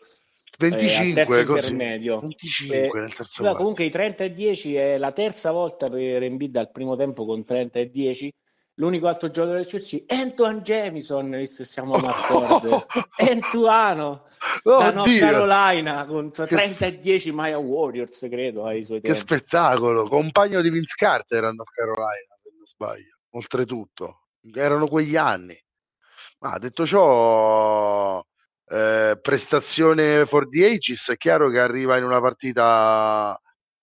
25 0.59 1.23
eh, 1.23 1.25
terzo 1.25 1.41
intermedio. 1.41 2.21
25 2.21 2.77
eh, 2.77 2.91
nel 2.93 3.15
terzo 3.15 3.55
comunque 3.55 3.85
i 3.85 3.91
30 3.91 4.25
e 4.25 4.33
10 4.33 4.75
è 4.75 4.99
la 4.99 5.13
terza 5.13 5.53
volta 5.53 5.87
per 5.87 6.23
Embiid 6.23 6.57
al 6.57 6.71
primo 6.71 6.97
tempo 6.97 7.25
con 7.25 7.45
30 7.45 7.79
e 7.79 7.91
10 7.91 8.33
l'unico 8.77 9.09
altro 9.09 9.31
giocatore 9.31 9.61
del 9.61 9.69
Chelsea 9.69 10.05
Antoine 10.07 10.63
Jamison 10.63 11.31
visto 11.31 11.63
che 11.63 11.69
siamo 11.69 11.95
a 11.95 12.01
Marcord 12.01 12.87
Antuano 13.17 14.27
oh, 14.65 14.79
da 14.79 14.91
North 14.93 15.19
Carolina 15.19 16.07
con 16.07 16.31
30 16.31 16.57
che... 16.57 16.87
e 16.87 16.99
10 16.99 17.33
Maya 17.33 17.59
Warriors 17.59 18.27
credo 18.31 18.67
ai 18.67 18.85
suoi 18.85 19.01
che 19.01 19.15
spettacolo 19.15 20.07
compagno 20.09 20.61
di 20.61 20.71
Vince 20.71 20.95
Carter 20.97 21.45
a 21.45 21.53
North 21.53 21.73
Carolina 21.73 22.35
se 22.37 22.51
non 22.55 22.65
sbaglio 22.65 23.17
oltretutto. 23.37 24.29
Erano 24.55 24.89
quegli 24.89 25.17
anni. 25.17 25.59
Ma 26.41 26.59
detto 26.59 26.87
ciò, 26.87 28.25
eh, 28.69 29.19
prestazione 29.21 30.27
for 30.27 30.49
the 30.49 30.67
ages, 30.67 31.11
è 31.11 31.17
chiaro 31.17 31.51
che 31.51 31.61
arriva 31.61 31.97
in 31.97 32.05
una 32.05 32.21
partita 32.21 33.39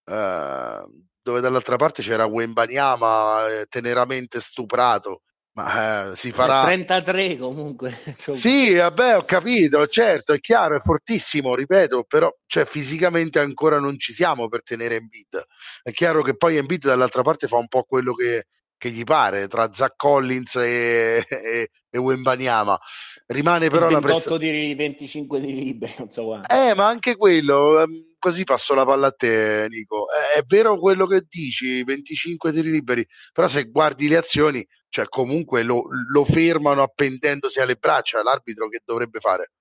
eh, 0.05 0.83
dove 1.23 1.39
dall'altra 1.39 1.77
parte 1.77 2.03
c'era 2.03 2.25
Wembaniama 2.25 3.47
eh, 3.47 3.65
teneramente 3.67 4.39
stuprato. 4.39 5.21
Ma 5.55 6.09
eh, 6.09 6.15
si 6.15 6.31
farà 6.31 6.61
33 6.61 7.37
comunque. 7.37 7.95
Insomma. 8.05 8.37
Sì, 8.37 8.73
vabbè, 8.73 9.17
ho 9.17 9.23
capito, 9.23 9.85
certo, 9.87 10.33
è 10.33 10.39
chiaro, 10.39 10.75
è 10.75 10.79
fortissimo, 10.79 11.53
ripeto, 11.53 12.05
però 12.07 12.31
cioè, 12.47 12.65
fisicamente 12.65 13.39
ancora 13.39 13.79
non 13.79 13.99
ci 13.99 14.13
siamo 14.13 14.47
per 14.47 14.63
tenere 14.63 14.95
Embiid. 14.95 15.43
È 15.83 15.91
chiaro 15.91 16.23
che 16.23 16.35
poi 16.35 16.57
Embiid 16.57 16.85
dall'altra 16.85 17.21
parte 17.21 17.47
fa 17.47 17.57
un 17.57 17.67
po' 17.67 17.83
quello 17.83 18.13
che, 18.13 18.47
che 18.83 18.91
gli 18.91 19.05
pare 19.05 19.47
tra 19.47 19.71
Zach 19.71 19.93
Collins 19.95 20.57
e, 20.57 21.25
e, 21.29 21.69
e 21.89 21.97
Wembaniama. 21.97 22.77
Rimane 23.27 23.69
però 23.69 23.87
28 23.87 23.93
la 23.93 24.01
prestazione. 24.01 24.39
Tiri, 24.39 24.75
25 24.75 25.39
di 25.39 25.53
liberi, 25.53 25.93
non 25.99 26.09
so 26.09 26.25
quanto. 26.25 26.53
Eh, 26.53 26.73
ma 26.75 26.87
anche 26.87 27.15
quello. 27.15 27.79
Ehm, 27.79 28.15
così 28.19 28.43
passo 28.43 28.73
la 28.73 28.83
palla 28.83 29.07
a 29.07 29.11
te, 29.11 29.67
Nico. 29.69 30.03
È, 30.11 30.39
è 30.39 30.43
vero 30.45 30.77
quello 30.77 31.05
che 31.05 31.23
dici, 31.29 31.81
25 31.81 32.51
tiri 32.51 32.71
liberi, 32.71 33.07
però 33.31 33.47
se 33.47 33.63
guardi 33.69 34.09
le 34.09 34.17
azioni, 34.17 34.67
cioè 34.89 35.07
comunque 35.07 35.63
lo, 35.63 35.83
lo 36.11 36.25
fermano 36.25 36.81
appendendosi 36.81 37.61
alle 37.61 37.75
braccia. 37.75 38.21
L'arbitro 38.21 38.67
che 38.67 38.81
dovrebbe 38.83 39.21
fare? 39.21 39.51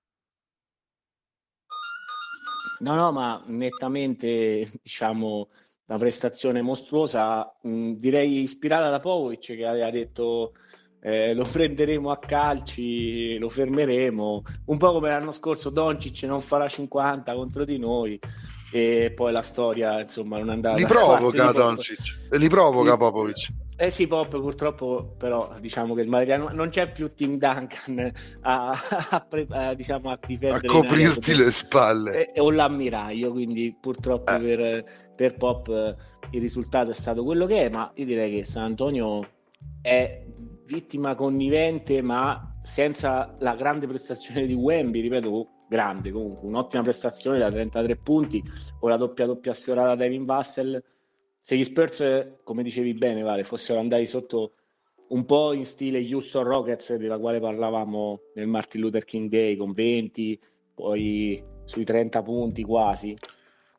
No, 2.79 2.95
no, 2.95 3.13
ma 3.13 3.41
nettamente, 3.45 4.69
diciamo, 4.81 5.47
una 5.87 5.97
prestazione 5.97 6.61
mostruosa, 6.61 7.57
mh, 7.61 7.91
direi 7.93 8.41
ispirata 8.41 8.89
da 8.89 8.99
Povic 8.99 9.55
che 9.55 9.65
aveva 9.65 9.91
detto 9.91 10.53
eh, 11.01 11.33
lo 11.33 11.43
prenderemo 11.43 12.11
a 12.11 12.17
calci, 12.17 13.37
lo 13.37 13.49
fermeremo, 13.49 14.41
un 14.65 14.77
po' 14.77 14.93
come 14.93 15.09
l'anno 15.09 15.33
scorso 15.33 15.69
Doncic 15.69 16.23
non 16.23 16.39
farà 16.39 16.67
50 16.67 17.33
contro 17.33 17.65
di 17.65 17.77
noi 17.77 18.17
e 18.73 19.11
poi 19.13 19.31
la 19.31 19.43
storia 19.43 20.01
insomma 20.01 20.39
non 20.39 20.49
è 20.49 20.53
andata. 20.53 20.77
Li 20.77 20.85
provoca 20.85 21.51
Doncic 21.51 22.27
li 22.31 22.49
provoca 22.49 22.97
Popovic. 22.97 23.49
Eh 23.77 23.91
sì, 23.91 24.07
Pop 24.07 24.29
purtroppo 24.29 25.13
però 25.17 25.53
diciamo 25.59 25.93
che 25.93 26.01
il 26.01 26.07
materiale 26.07 26.53
non 26.53 26.69
c'è 26.69 26.91
più 26.91 27.13
Tim 27.13 27.37
Duncan 27.37 28.11
a, 28.41 28.71
a, 28.71 29.27
a, 29.49 29.73
diciamo, 29.75 30.09
a 30.09 30.19
difendere 30.25 30.67
a 30.67 30.71
coprirti 30.71 31.35
le 31.35 31.51
spalle. 31.51 32.31
E, 32.31 32.39
o 32.39 32.49
l'ammiraglio 32.49 33.31
quindi 33.31 33.75
purtroppo 33.79 34.31
eh. 34.33 34.39
per, 34.39 34.83
per, 35.15 35.35
Pop 35.35 35.95
il 36.31 36.41
risultato 36.41 36.89
è 36.89 36.95
stato 36.95 37.23
quello 37.23 37.45
che 37.45 37.65
è 37.65 37.69
ma 37.69 37.91
io 37.95 38.05
direi 38.05 38.31
che 38.31 38.43
San 38.43 38.63
Antonio 38.63 39.27
è 39.81 40.23
vittima 40.65 41.13
connivente 41.13 42.01
ma 42.01 42.57
senza 42.63 43.35
la 43.39 43.55
grande 43.55 43.85
prestazione 43.85 44.45
di 44.47 44.53
Wemby 44.53 45.01
ripeto 45.01 45.47
grande 45.73 46.11
comunque 46.11 46.47
un'ottima 46.47 46.83
prestazione 46.83 47.39
da 47.39 47.49
33 47.49 47.95
punti 47.97 48.43
o 48.79 48.87
la 48.87 48.97
doppia 48.97 49.25
doppia 49.25 49.53
sfiorata 49.53 49.95
da 49.95 50.05
Evan 50.05 50.23
Vassell 50.23 50.81
se 51.45 51.57
gli 51.57 51.63
Spurs, 51.65 52.37
come 52.45 52.63
dicevi 52.63 52.93
bene, 52.93 53.21
vale, 53.21 53.43
fossero 53.43 53.77
andati 53.77 54.05
sotto 54.05 54.53
un 55.09 55.25
po' 55.25 55.51
in 55.51 55.65
stile 55.65 55.99
Houston 55.99 56.45
Rockets, 56.45 56.95
della 56.95 57.19
quale 57.19 57.41
parlavamo 57.41 58.21
nel 58.35 58.47
Martin 58.47 58.79
Luther 58.79 59.03
King 59.03 59.29
Day, 59.29 59.57
con 59.57 59.73
20, 59.73 60.39
poi 60.73 61.43
sui 61.65 61.83
30 61.83 62.23
punti 62.23 62.63
quasi, 62.63 63.13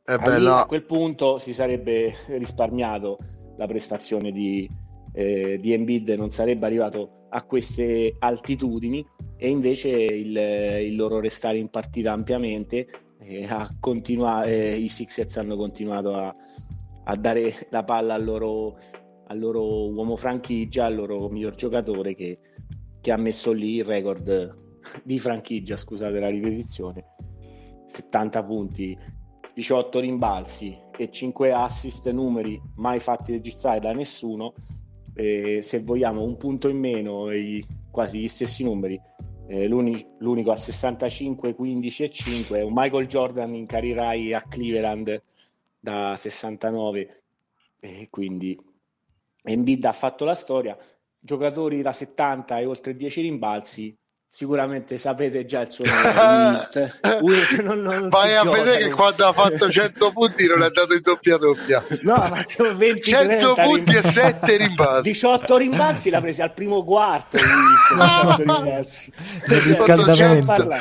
eh 0.04 0.18
beh, 0.18 0.38
no. 0.40 0.56
a 0.56 0.66
quel 0.66 0.84
punto 0.84 1.38
si 1.38 1.54
sarebbe 1.54 2.12
risparmiato 2.28 3.16
la 3.56 3.66
prestazione 3.66 4.30
di, 4.30 4.68
eh, 5.14 5.56
di 5.58 5.72
Embiid, 5.72 6.10
non 6.10 6.28
sarebbe 6.28 6.66
arrivato 6.66 7.23
a 7.34 7.42
queste 7.42 8.14
altitudini 8.18 9.04
e 9.36 9.48
invece 9.48 9.88
il, 9.90 10.36
il 10.36 10.96
loro 10.96 11.18
restare 11.18 11.58
in 11.58 11.68
partita 11.68 12.12
ampiamente 12.12 12.86
eh, 13.18 13.48
continua- 13.80 14.44
eh, 14.44 14.76
i 14.76 14.88
Sixers 14.88 15.36
hanno 15.36 15.56
continuato 15.56 16.14
a, 16.14 16.34
a 17.04 17.16
dare 17.16 17.52
la 17.70 17.82
palla 17.82 18.14
al 18.14 18.24
loro, 18.24 18.76
al 19.26 19.38
loro 19.38 19.90
uomo 19.90 20.14
franchigia, 20.16 20.84
al 20.84 20.94
loro 20.94 21.28
miglior 21.28 21.54
giocatore 21.54 22.14
che, 22.14 22.38
che 23.00 23.12
ha 23.12 23.16
messo 23.16 23.52
lì 23.52 23.76
il 23.76 23.84
record 23.84 24.62
di 25.02 25.18
franchigia, 25.18 25.76
scusate 25.76 26.20
la 26.20 26.28
ripetizione, 26.28 27.04
70 27.86 28.44
punti, 28.44 28.96
18 29.54 30.00
rimbalzi 30.00 30.78
e 30.96 31.10
5 31.10 31.52
assist, 31.52 32.08
numeri 32.10 32.60
mai 32.76 33.00
fatti 33.00 33.32
registrare 33.32 33.80
da 33.80 33.92
nessuno. 33.92 34.54
Eh, 35.14 35.60
se 35.62 35.80
vogliamo 35.82 36.22
un 36.22 36.36
punto 36.36 36.68
in 36.68 36.78
meno 36.78 37.30
e 37.30 37.62
quasi 37.90 38.20
gli 38.20 38.28
stessi 38.28 38.64
numeri, 38.64 39.00
eh, 39.46 39.68
l'unico, 39.68 40.16
l'unico 40.18 40.50
a 40.50 40.56
65, 40.56 41.54
15 41.54 42.02
e 42.02 42.10
5 42.10 42.58
è 42.58 42.62
un 42.62 42.72
Michael 42.74 43.06
Jordan 43.06 43.54
in 43.54 43.66
carriera 43.66 44.08
a 44.10 44.42
Cleveland 44.42 45.22
da 45.78 46.16
69 46.16 47.22
e 47.78 48.08
quindi 48.10 48.58
Embiid 49.42 49.84
ha 49.84 49.92
fatto 49.92 50.24
la 50.24 50.34
storia 50.34 50.76
giocatori 51.18 51.82
da 51.82 51.92
70 51.92 52.58
e 52.58 52.64
oltre 52.64 52.96
10 52.96 53.20
rimbalzi 53.20 53.96
sicuramente 54.26 54.98
sapete 54.98 55.46
già 55.46 55.60
il 55.60 55.70
suo 55.70 55.84
nome 55.86 56.68
non, 57.62 57.80
non 57.82 58.08
vai 58.08 58.34
a 58.34 58.42
gioca, 58.42 58.62
vedere 58.62 58.84
che 58.84 58.90
quando 58.90 59.26
ha 59.26 59.32
fatto 59.32 59.70
100 59.70 60.10
punti 60.14 60.46
non 60.46 60.62
è 60.62 60.66
andato 60.66 60.92
in 60.94 61.00
doppia 61.02 61.36
doppia. 61.36 61.82
No 62.02 62.14
ha 62.14 62.28
fatto 62.28 62.76
20 62.76 63.02
100 63.02 63.54
punti 63.54 63.92
rimbalzi. 63.92 63.96
e 63.96 64.10
7 64.10 64.56
rimbalzi. 64.56 65.10
18 65.10 65.56
rimbalzi 65.56 66.10
l'ha 66.10 66.20
presi 66.20 66.42
al 66.42 66.52
primo 66.52 66.82
quarto 66.84 67.38
Wilt, 67.38 69.12
18 69.48 70.14
rimbalzi 70.14 70.72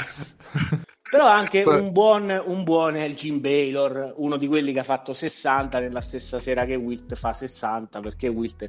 però 1.13 1.27
anche 1.27 1.61
un 1.61 1.91
buon, 1.91 2.41
un 2.45 2.63
buon 2.63 2.95
Elgin 2.95 3.39
Baylor, 3.39 4.15
uno 4.17 4.35
di 4.35 4.47
quelli 4.47 4.73
che 4.73 4.79
ha 4.79 4.83
fatto 4.83 5.13
60 5.13 5.79
nella 5.79 6.01
stessa 6.01 6.39
sera 6.39 6.65
che 6.65 6.73
Wilt 6.73 7.13
fa 7.13 7.31
60, 7.31 7.99
perché 7.99 8.29
Wilt 8.29 8.67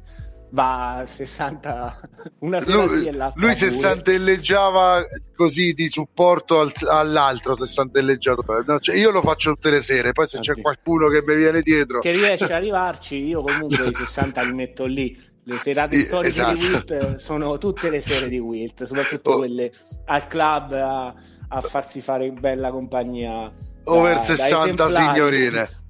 va 0.51 0.97
a 0.97 1.05
60 1.07 2.09
una 2.45 2.61
sera 2.61 2.77
lui, 2.77 2.87
sì 2.87 3.05
e 3.07 3.11
l'altra 3.13 3.41
lui 3.41 3.53
sessantelleggiava 3.55 5.03
così 5.35 5.73
di 5.73 5.89
supporto 5.89 6.59
al, 6.59 6.71
all'altro 6.87 7.55
sessantelleggiato 7.55 8.45
no, 8.67 8.79
cioè 8.79 8.95
io 8.95 9.09
lo 9.09 9.23
faccio 9.23 9.53
tutte 9.53 9.71
le 9.71 9.79
sere 9.79 10.11
poi 10.11 10.27
se 10.27 10.37
c'è 10.37 10.53
qualcuno 10.61 11.07
che 11.07 11.23
mi 11.25 11.35
viene 11.35 11.63
dietro. 11.63 11.99
Che 11.99 12.11
riesce 12.11 12.43
ad 12.43 12.51
arrivarci 12.61 13.25
io 13.25 13.41
comunque 13.41 13.87
i 13.87 13.93
60 13.93 14.43
li 14.43 14.53
metto 14.53 14.85
lì. 14.85 15.33
Le 15.47 15.57
serate 15.57 15.97
sì, 15.97 16.03
storiche 16.03 16.29
esatto. 16.29 16.55
di 16.55 16.63
Wilt 16.63 17.15
sono 17.15 17.57
tutte 17.57 17.89
le 17.89 17.99
sere 17.99 18.29
di 18.29 18.39
Wilt 18.39 18.83
soprattutto 18.83 19.31
oh. 19.31 19.37
quelle 19.37 19.71
al 20.05 20.25
club 20.27 20.71
a 20.73 21.13
a 21.47 21.61
farsi 21.61 22.01
fare 22.01 22.31
bella 22.31 22.71
compagnia. 22.71 23.51
Over 23.85 24.19
60 24.19 24.89
signorine. 24.89 25.83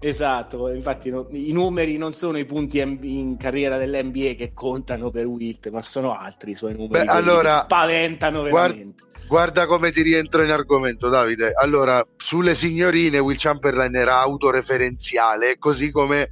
Esatto, 0.00 0.68
infatti 0.68 1.10
no, 1.10 1.26
i 1.32 1.50
numeri 1.50 1.96
non 1.96 2.12
sono 2.12 2.38
i 2.38 2.44
punti 2.44 2.78
in 2.78 3.36
carriera 3.36 3.78
dell'NBA 3.78 4.34
che 4.34 4.52
contano 4.54 5.10
per 5.10 5.26
Wilt, 5.26 5.70
ma 5.70 5.82
sono 5.82 6.16
altri 6.16 6.52
i 6.52 6.54
suoi 6.54 6.74
numeri 6.74 7.04
Beh, 7.04 7.10
allora, 7.10 7.62
spaventano 7.64 8.42
veramente. 8.42 9.02
Guarda, 9.02 9.26
guarda 9.26 9.66
come 9.66 9.90
ti 9.90 10.02
rientro 10.02 10.42
in 10.44 10.50
argomento, 10.50 11.08
Davide. 11.08 11.50
Allora, 11.52 12.00
sulle 12.16 12.54
signorine 12.54 13.18
Will 13.18 13.36
Chamberlain 13.36 13.94
era 13.96 14.20
autoreferenziale, 14.20 15.58
così 15.58 15.90
come 15.90 16.28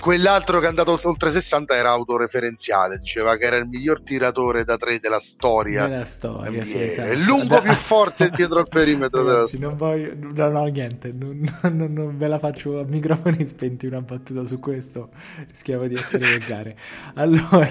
quell'altro 0.00 0.58
che 0.60 0.66
è 0.66 0.68
andato 0.68 0.98
oltre 1.04 1.30
60 1.30 1.74
era 1.74 1.90
autoreferenziale, 1.90 2.98
diceva 2.98 3.36
che 3.36 3.44
era 3.44 3.56
il 3.56 3.66
miglior 3.66 4.00
tiratore 4.02 4.64
da 4.64 4.76
tre 4.76 4.98
della 4.98 5.18
storia. 5.18 5.86
Della 5.86 6.04
storia, 6.04 6.64
sì, 6.64 6.82
esatto. 6.82 7.08
È 7.08 7.12
il 7.12 7.22
lungo 7.22 7.54
Da- 7.56 7.60
più 7.62 7.72
forte 7.72 8.30
dietro 8.30 8.58
al 8.60 8.68
perimetro 8.68 9.22
della 9.24 9.46
storia. 9.46 9.66
non 9.68 9.76
voglio, 9.76 10.12
no, 10.16 10.48
no, 10.48 10.64
niente, 10.66 11.12
non, 11.16 11.40
non- 11.62 11.92
non 11.92 12.16
ve 12.16 12.26
la 12.28 12.38
faccio 12.38 12.80
a 12.80 12.84
microfoni 12.84 13.46
spenti 13.46 13.86
una 13.86 14.00
battuta 14.00 14.46
su 14.46 14.58
questo, 14.58 15.10
rischiamo 15.50 15.86
di 15.86 15.94
essere 15.94 16.28
volgare. 16.30 16.76
Allora, 17.14 17.66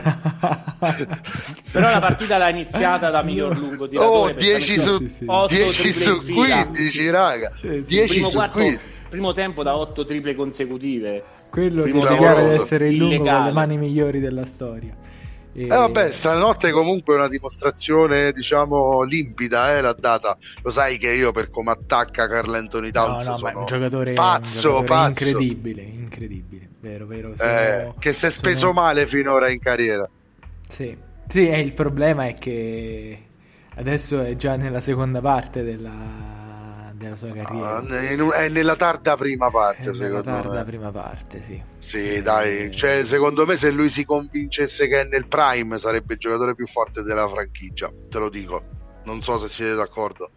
Però 1.72 1.90
la 1.90 2.00
partita 2.00 2.38
l'ha 2.38 2.50
iniziata 2.50 3.10
da 3.10 3.22
miglior 3.24 3.58
lungo 3.58 3.88
tiratore. 3.88 4.32
Oh, 4.32 4.34
perché 4.36 4.46
10 4.58 4.74
ha 4.76 4.82
su, 4.82 4.98
Sì, 5.00 5.10
sì. 5.10 5.24
otto 5.28 5.54
10 5.54 5.82
triple 5.82 6.02
su 6.02 6.12
in 6.12 6.22
fila. 6.22 6.64
15, 6.66 7.10
raga. 7.10 7.52
Sì, 7.60 7.68
sì. 7.68 7.82
10 7.88 8.08
Primo, 8.14 8.28
su 8.30 8.36
quarto, 8.36 8.54
15. 8.58 8.80
Primo 9.10 9.32
tempo 9.34 9.64
da 9.64 9.78
8 9.78 10.06
triple 10.06 10.36
consecutive. 10.36 11.24
quello 11.50 11.84
che 11.84 11.90
Primo 11.92 12.06
dichiara 12.06 12.18
di 12.20 12.34
clamoroso. 12.36 12.56
essere 12.64 12.90
il 12.90 12.96
lungo 12.98 13.24
con 13.24 13.44
le 13.44 13.52
mani 13.52 13.78
migliori 13.78 14.20
della 14.20 14.46
storia. 14.46 14.96
E- 15.54 15.64
Eh 15.64 15.68
vabbè, 15.68 16.12
stanotte 16.12 16.72
comunque 16.72 17.16
è 17.16 17.18
una 17.18 17.28
dimostrazione, 17.28 18.32
diciamo, 18.32 19.02
limpida, 19.04 19.76
eh, 19.76 19.82
l'ha 19.82 19.94
data. 19.94 20.38
Lo 20.62 20.70
sai 20.70 20.98
che 21.00 21.12
io 21.14 21.32
per 21.32 21.50
come 21.50 21.72
attacca 21.72 22.28
Carl 22.28 22.54
Anthony 22.54 22.92
No, 22.92 22.92
Towns 22.92 23.26
no, 23.26 23.34
è 23.34 23.36
sono 23.36 23.60
un 23.60 23.66
giocatore, 23.66 24.14
pazzo, 24.14 24.80
un 24.80 24.86
giocatore 24.86 24.86
pazzo. 24.86 25.08
incredibile, 25.08 25.82
incredibile, 25.82 26.70
vero, 26.80 27.06
vero. 27.08 27.36
sono- 27.36 27.50
eh, 27.52 27.94
che 27.98 28.14
si 28.14 28.26
è 28.28 28.30
speso 28.30 28.60
sono- 28.60 28.74
male 28.74 29.08
finora 29.08 29.50
in 29.50 29.60
carriera. 29.60 30.08
Sì, 30.68 30.96
sì, 31.28 31.48
e 31.50 31.60
il 31.60 31.74
problema 31.74 32.28
è 32.28 32.34
che 32.36 33.20
adesso 33.76 34.22
è 34.22 34.36
già 34.36 34.56
nella 34.58 34.82
seconda 34.82 35.22
parte 35.22 35.64
della, 35.64 36.47
della 36.98 37.16
sua 37.16 37.32
carriera. 37.32 37.78
Ah, 37.78 38.12
in 38.12 38.22
un- 38.22 38.32
è 38.34 38.50
nella 38.50 38.76
tarda 38.76 39.16
prima 39.16 39.48
È 39.48 39.52
parte, 39.52 39.82
nella 39.84 39.94
secondo 39.96 40.22
tarda 40.22 40.54
me. 40.60 40.64
prima 40.66 40.92
parte, 40.92 41.42
sì. 41.42 41.62
Sì, 41.78 42.22
dai, 42.22 42.72
cioè, 42.72 43.04
secondo 43.04 43.46
me 43.46 43.56
se 43.56 43.72
lui 43.72 43.90
si 43.90 44.04
convincesse 44.06 44.88
che 44.88 45.02
è 45.02 45.04
nel 45.06 45.28
prime 45.28 45.78
sarebbe 45.78 46.14
il 46.14 46.20
giocatore 46.20 46.56
più 46.56 46.66
forte 46.68 47.02
della 47.04 47.28
franchigia, 47.28 47.90
te 48.10 48.18
lo 48.20 48.30
dico. 48.30 48.64
Non 49.06 49.22
so 49.22 49.38
se 49.38 49.48
siete 49.48 49.76
d'accordo. 49.76 50.32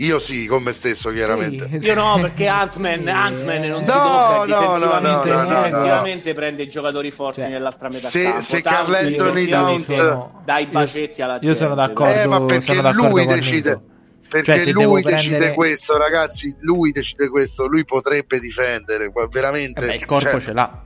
Io 0.00 0.20
sì, 0.20 0.46
con 0.46 0.62
me 0.62 0.70
stesso, 0.70 1.10
chiaramente. 1.10 1.68
Sì, 1.80 1.86
Io 1.88 1.94
no, 1.94 2.18
perché 2.20 2.46
Ant-Man, 2.46 3.00
sì, 3.02 3.08
Ant-Man 3.08 3.60
non 3.66 3.84
si 3.84 3.90
No, 3.90 3.98
tocca 3.98 4.44
e 4.44 4.46
no, 4.46 4.58
difensivamente, 4.60 5.28
no, 5.28 5.34
no, 5.34 5.42
no, 5.42 5.48
no. 5.50 5.54
difensivamente 5.56 6.34
prende 6.34 6.62
i 6.62 6.68
giocatori 6.68 7.10
forti 7.10 7.40
Cioè, 7.40 7.50
nell'altra 7.50 7.88
metà 7.88 8.06
se- 8.06 8.22
campo. 8.22 8.40
se 8.40 8.60
Carl 8.60 8.94
Anthony 8.94 9.46
Towns- 9.48 10.34
dai 10.44 10.62
io- 10.64 10.70
bacetti 10.70 11.20
alla 11.20 11.38
Io 11.40 11.54
sono 11.54 11.74
gente, 11.74 11.88
d'accordo, 11.94 12.20
Eh, 12.20 12.26
ma 12.28 12.40
perché 12.44 12.80
lui 12.92 13.26
decide- 13.26 13.70
Nico. 13.70 13.86
Perché 14.28 14.52
Cioè, 14.56 14.60
se 14.62 14.72
lui 14.72 15.02
decide 15.02 15.28
prendere- 15.36 15.54
questo, 15.54 15.96
ragazzi. 15.96 16.54
Lui 16.60 16.92
decide 16.92 17.28
questo. 17.28 17.66
Lui 17.66 17.84
potrebbe 17.84 18.38
difendere, 18.38 19.10
veramente. 19.30 19.80
Vabbè, 19.80 19.94
il 19.94 20.04
corpo 20.04 20.30
Cioè, 20.30 20.40
ce 20.40 20.52
l'ha. 20.52 20.84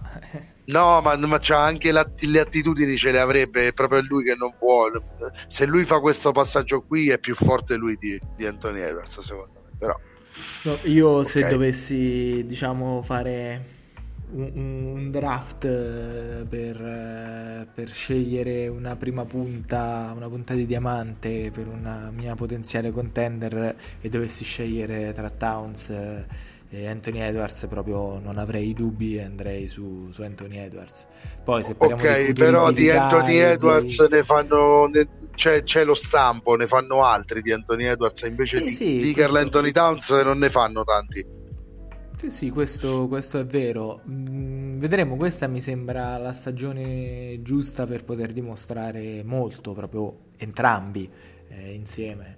No, 0.67 1.01
ma, 1.01 1.17
ma 1.17 1.39
c'ha 1.41 1.61
anche 1.61 1.91
la- 1.91 2.09
le 2.21 2.39
attitudini, 2.39 2.97
ce 2.97 3.11
le 3.11 3.19
avrebbe. 3.19 3.67
È 3.67 3.73
proprio 3.73 4.01
lui 4.07 4.23
che 4.25 4.35
non 4.37 4.55
vuole. 4.61 5.03
Se 5.49 5.67
lui 5.67 5.85
fa 5.85 5.99
questo 5.99 6.31
passaggio 6.31 6.83
qui, 6.83 7.11
è 7.11 7.19
più 7.19 7.35
forte 7.35 7.75
lui 7.75 7.97
di, 7.99 8.19
di 8.37 8.47
Anthony 8.47 8.81
Edwards, 8.81 9.19
secondo 9.21 9.51
me. 9.55 9.77
Però, 9.79 9.99
No, 10.65 10.79
io 10.85 11.25
se 11.25 11.43
Ok. 11.45 11.51
dovessi, 11.51 12.45
diciamo, 12.47 13.03
fare 13.03 13.65
un, 14.33 15.11
draft 15.11 15.65
eh, 15.65 16.45
per, 16.49 16.81
eh, 16.81 17.67
per 17.73 17.89
scegliere 17.89 18.69
una 18.69 18.97
prima 18.97 19.25
punta, 19.25 20.13
una 20.15 20.29
punta 20.29 20.55
di 20.55 20.67
diamante 20.67 21.51
per 21.53 21.69
una 21.69 22.11
mia 22.11 22.35
potenziale 22.35 22.91
contender 22.91 23.77
e 24.01 24.09
dovessi 24.09 24.45
scegliere 24.45 25.13
tra 25.13 25.31
Towns 25.31 25.91
eh, 25.91 26.27
e 26.69 26.87
Anthony 26.89 27.21
Edwards, 27.21 27.67
proprio 27.69 28.19
non 28.19 28.39
avrei 28.39 28.73
dubbi 28.73 29.17
e 29.17 29.23
andrei 29.25 29.69
su, 29.69 30.09
su 30.11 30.23
Anthony 30.23 30.57
Edwards. 30.57 31.07
Poi 31.45 31.63
se 31.65 31.75
ok, 31.77 32.35
però 32.35 32.71
di 32.71 32.89
Anthony 32.91 33.37
Edwards 33.37 33.99
di- 33.99 34.09
ne 34.11 34.23
fanno. 34.23 34.87
ne- 34.87 35.09
c'è, 35.35 35.63
c'è 35.63 35.83
lo 35.85 35.95
stampo, 35.95 36.55
ne 36.57 36.67
fanno 36.67 37.03
altri 37.05 37.41
di 37.43 37.53
Anthony 37.53 37.87
Edwards. 37.87 38.23
Invece 38.23 38.59
Sì, 38.59 38.71
di, 38.71 38.71
sì, 38.71 38.99
di 38.99 39.13
Carl 39.15 39.35
Anthony 39.37 39.71
Towns 39.73 40.11
non 40.11 40.39
ne 40.39 40.51
fanno 40.51 40.85
tanti. 40.85 41.25
Sì, 42.29 42.51
questo, 42.51 43.09
questo 43.09 43.41
è 43.41 43.45
vero. 43.45 44.01
Mm, 44.09 44.79
vedremo, 44.79 45.17
questa 45.17 45.49
mi 45.49 45.61
sembra 45.61 46.17
la 46.19 46.33
stagione 46.33 47.41
giusta 47.43 47.85
per 47.85 48.05
poter 48.05 48.33
dimostrare 48.33 49.23
molto, 49.25 49.73
proprio 49.73 50.19
entrambi 50.37 51.09
eh, 51.49 51.73
insieme. 51.75 52.37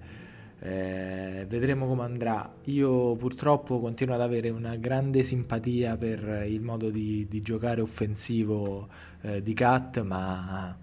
Eh, 0.58 1.44
vedremo 1.48 1.86
come 1.86 2.02
andrà. 2.02 2.50
Io 2.64 3.14
purtroppo 3.16 3.78
continuo 3.78 4.14
ad 4.14 4.22
avere 4.22 4.48
una 4.48 4.76
grande 4.76 5.22
simpatia 5.22 5.96
per 5.96 6.44
il 6.48 6.60
modo 6.62 6.88
di, 6.90 7.26
di 7.28 7.42
giocare 7.42 7.80
offensivo 7.82 8.88
eh, 9.20 9.42
di 9.42 9.52
Cat, 9.52 10.02
ma 10.02 10.76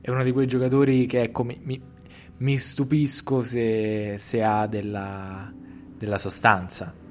è 0.00 0.10
uno 0.10 0.22
di 0.22 0.30
quei 0.32 0.46
giocatori 0.46 1.06
che 1.06 1.22
ecco, 1.22 1.42
mi, 1.44 1.58
mi- 1.62 1.82
mi 2.38 2.58
stupisco 2.58 3.42
se, 3.42 4.16
se 4.18 4.42
ha 4.42 4.66
della, 4.66 5.50
della 5.96 6.18
sostanza 6.18 7.01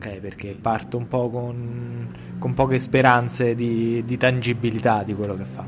ok? 0.00 0.20
Perché 0.20 0.56
parto 0.60 0.96
un 0.96 1.06
po' 1.06 1.28
con, 1.28 2.16
con 2.38 2.54
poche 2.54 2.78
speranze 2.78 3.54
di, 3.54 4.02
di 4.06 4.16
tangibilità 4.16 5.02
di 5.02 5.14
quello 5.14 5.36
che 5.36 5.44
fa. 5.44 5.64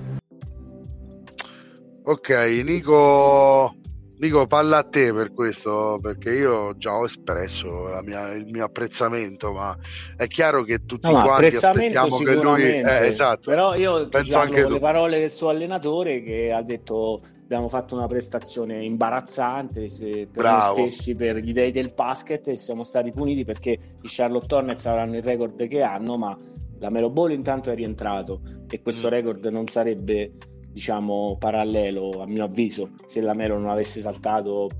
Ok, 2.04 2.30
Nico, 2.64 3.76
Nico, 4.18 4.46
palla 4.46 4.78
a 4.78 4.82
te 4.82 5.12
per 5.12 5.32
questo, 5.32 5.98
perché 6.02 6.32
io 6.32 6.76
già 6.76 6.94
ho 6.94 7.04
espresso 7.04 7.88
la 7.88 8.02
mia- 8.02 8.32
il 8.32 8.46
mio 8.46 8.64
apprezzamento, 8.64 9.52
ma 9.52 9.76
è 10.16 10.26
chiaro 10.26 10.64
che 10.64 10.84
tutti 10.84 11.12
No, 11.12 11.22
quanti 11.22 11.54
aspettiamo 11.54 12.16
che 12.18 12.34
lui... 12.34 12.62
Eh, 12.62 13.06
esatto, 13.06 13.50
però 13.50 13.76
io 13.76 14.08
penso 14.08 14.38
parlo 14.38 14.54
anche 14.54 14.66
tu. 14.66 14.72
le 14.72 14.80
parole 14.80 15.18
del 15.20 15.30
suo 15.30 15.50
allenatore 15.50 16.22
che 16.22 16.50
ha 16.52 16.62
detto 16.62 17.20
abbiamo 17.52 17.68
fatto 17.68 17.94
una 17.94 18.06
prestazione 18.06 18.82
imbarazzante 18.82 19.86
per 19.98 20.26
Bravo. 20.30 20.78
noi 20.78 20.90
stessi, 20.90 21.14
per 21.14 21.36
gli 21.36 21.52
dei 21.52 21.70
del 21.70 21.92
basket 21.94 22.48
e 22.48 22.56
siamo 22.56 22.82
stati 22.82 23.10
puniti 23.10 23.44
perché 23.44 23.72
i 23.72 24.08
Charlotte 24.08 24.54
Hornets 24.54 24.86
avranno 24.86 25.16
il 25.16 25.22
record 25.22 25.68
che 25.68 25.82
hanno, 25.82 26.16
ma 26.16 26.36
la 26.78 26.88
Melo 26.88 27.10
Ball 27.10 27.32
intanto 27.32 27.70
è 27.70 27.74
rientrato 27.74 28.40
e 28.68 28.80
questo 28.80 29.08
Mm. 29.08 29.10
record 29.10 29.44
non 29.46 29.66
sarebbe 29.66 30.32
diciamo 30.72 31.36
parallelo 31.38 32.22
a 32.22 32.26
mio 32.26 32.44
avviso 32.44 32.92
se 33.04 33.20
la 33.20 33.34
Melo 33.34 33.58
non 33.58 33.68
avesse 33.68 34.00
saltato 34.00 34.70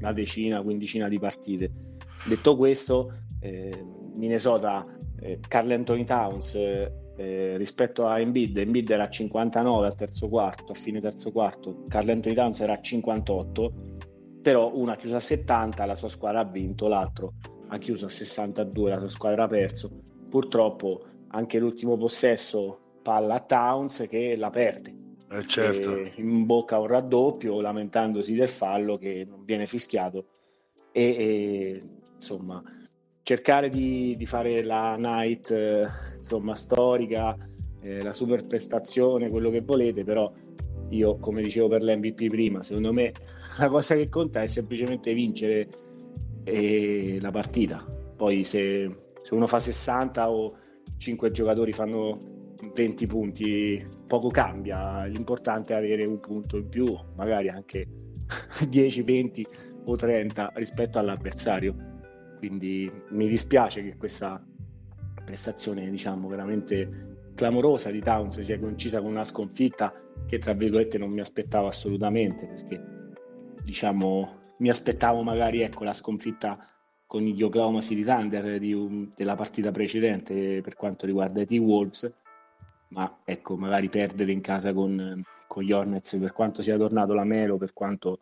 una 0.00 0.12
decina, 0.12 0.60
quindicina 0.62 1.08
di 1.08 1.20
partite. 1.20 1.70
Detto 2.26 2.56
questo, 2.56 3.12
eh, 3.38 3.84
Minnesota, 4.16 4.84
eh, 5.20 5.38
Carl 5.46 5.70
Anthony 5.70 6.02
Towns 6.02 6.54
eh, 6.56 6.92
eh, 7.16 7.56
rispetto 7.56 8.06
a 8.06 8.20
Embiid, 8.20 8.56
Embiid 8.56 8.90
era 8.90 9.04
a 9.04 9.08
59 9.08 9.86
al 9.86 9.94
terzo 9.94 10.28
quarto, 10.28 10.72
a 10.72 10.74
fine 10.74 11.00
terzo 11.00 11.32
quarto, 11.32 11.82
Carl 11.88 12.10
Anthony 12.10 12.34
Towns 12.34 12.60
era 12.60 12.74
a 12.74 12.80
58, 12.80 13.72
però 14.42 14.70
uno 14.74 14.92
ha 14.92 14.96
chiuso 14.96 15.16
a 15.16 15.20
70, 15.20 15.84
la 15.86 15.94
sua 15.94 16.08
squadra 16.08 16.40
ha 16.40 16.44
vinto, 16.44 16.88
l'altro 16.88 17.34
ha 17.68 17.78
chiuso 17.78 18.06
a 18.06 18.10
62, 18.10 18.90
la 18.90 18.98
sua 18.98 19.08
squadra 19.08 19.44
ha 19.44 19.48
perso. 19.48 19.90
Purtroppo 20.28 21.04
anche 21.28 21.58
l'ultimo 21.58 21.96
possesso 21.96 22.98
palla 23.02 23.34
a 23.34 23.40
Towns 23.40 24.06
che 24.08 24.36
la 24.36 24.50
perde. 24.50 24.94
Eh, 25.28 25.44
certo. 25.46 26.12
In 26.20 26.46
bocca 26.46 26.78
un 26.78 26.86
raddoppio 26.86 27.60
lamentandosi 27.60 28.34
del 28.34 28.48
fallo 28.48 28.96
che 28.96 29.26
non 29.28 29.44
viene 29.44 29.66
fischiato 29.66 30.26
e, 30.92 31.02
e, 31.02 31.82
insomma 32.14 32.62
cercare 33.26 33.68
di, 33.68 34.14
di 34.16 34.24
fare 34.24 34.62
la 34.62 34.94
night 34.94 35.50
eh, 35.50 35.84
insomma 36.16 36.54
storica 36.54 37.36
eh, 37.82 38.00
la 38.00 38.12
super 38.12 38.46
prestazione 38.46 39.28
quello 39.28 39.50
che 39.50 39.62
volete 39.62 40.04
però 40.04 40.32
io 40.90 41.18
come 41.18 41.42
dicevo 41.42 41.66
per 41.66 41.82
l'MVP 41.82 42.28
prima 42.28 42.62
secondo 42.62 42.92
me 42.92 43.12
la 43.58 43.66
cosa 43.66 43.96
che 43.96 44.08
conta 44.08 44.42
è 44.42 44.46
semplicemente 44.46 45.12
vincere 45.12 45.66
eh, 46.44 47.18
la 47.20 47.32
partita 47.32 47.84
poi 48.16 48.44
se, 48.44 49.06
se 49.22 49.34
uno 49.34 49.48
fa 49.48 49.58
60 49.58 50.30
o 50.30 50.56
5 50.96 51.30
giocatori 51.32 51.72
fanno 51.72 52.52
20 52.74 53.06
punti 53.08 53.84
poco 54.06 54.28
cambia, 54.28 55.04
l'importante 55.06 55.74
è 55.74 55.78
avere 55.78 56.06
un 56.06 56.20
punto 56.20 56.56
in 56.58 56.68
più, 56.68 56.96
magari 57.16 57.48
anche 57.48 57.88
10, 58.68 59.02
20 59.02 59.46
o 59.86 59.96
30 59.96 60.52
rispetto 60.54 61.00
all'avversario. 61.00 61.95
Quindi 62.38 62.90
mi 63.10 63.28
dispiace 63.28 63.82
che 63.82 63.96
questa 63.96 64.44
prestazione, 65.24 65.90
diciamo, 65.90 66.28
veramente 66.28 67.16
clamorosa 67.34 67.90
di 67.90 68.00
Towns 68.00 68.40
sia 68.40 68.58
coincisa 68.58 69.00
con 69.00 69.10
una 69.10 69.24
sconfitta 69.24 69.92
che 70.26 70.38
tra 70.38 70.54
virgolette 70.54 70.98
non 70.98 71.10
mi 71.10 71.20
aspettavo 71.20 71.66
assolutamente 71.66 72.46
perché 72.46 72.82
diciamo 73.62 74.40
mi 74.58 74.70
aspettavo 74.70 75.22
magari 75.22 75.60
ecco 75.60 75.84
la 75.84 75.92
sconfitta 75.92 76.58
con 77.06 77.20
gli 77.20 77.42
Oklahoma 77.42 77.80
City 77.82 78.02
Thunder 78.02 78.58
di 78.58 78.72
un- 78.72 79.08
della 79.14 79.34
partita 79.34 79.70
precedente 79.70 80.60
per 80.62 80.74
quanto 80.74 81.04
riguarda 81.04 81.42
i 81.42 81.46
T-Wolves 81.46 82.14
ma 82.88 83.18
ecco, 83.24 83.56
magari 83.56 83.88
perdere 83.88 84.32
in 84.32 84.40
casa 84.40 84.72
con, 84.72 85.22
con 85.46 85.62
gli 85.62 85.72
Hornets 85.72 86.16
per 86.18 86.32
quanto 86.32 86.62
sia 86.62 86.76
tornato 86.76 87.14
la 87.14 87.24
Melo, 87.24 87.56
per 87.56 87.72
quanto 87.72 88.18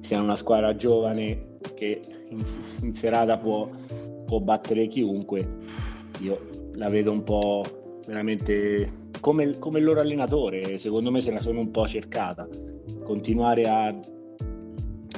sia 0.00 0.20
una 0.20 0.36
squadra 0.36 0.74
giovane 0.74 1.58
che 1.74 2.00
in, 2.30 2.42
in 2.82 2.94
serata 2.94 3.38
può, 3.38 3.68
può 4.24 4.40
battere 4.40 4.86
chiunque, 4.86 5.46
io 6.20 6.68
la 6.74 6.88
vedo 6.88 7.12
un 7.12 7.22
po', 7.22 8.00
veramente 8.06 9.08
come, 9.20 9.58
come, 9.58 9.78
il 9.78 9.84
loro 9.84 10.00
allenatore, 10.00 10.78
secondo 10.78 11.10
me 11.10 11.20
se 11.20 11.30
la 11.30 11.40
sono 11.40 11.60
un 11.60 11.70
po' 11.70 11.86
cercata. 11.86 12.48
Continuare 13.04 13.68
a 13.68 14.00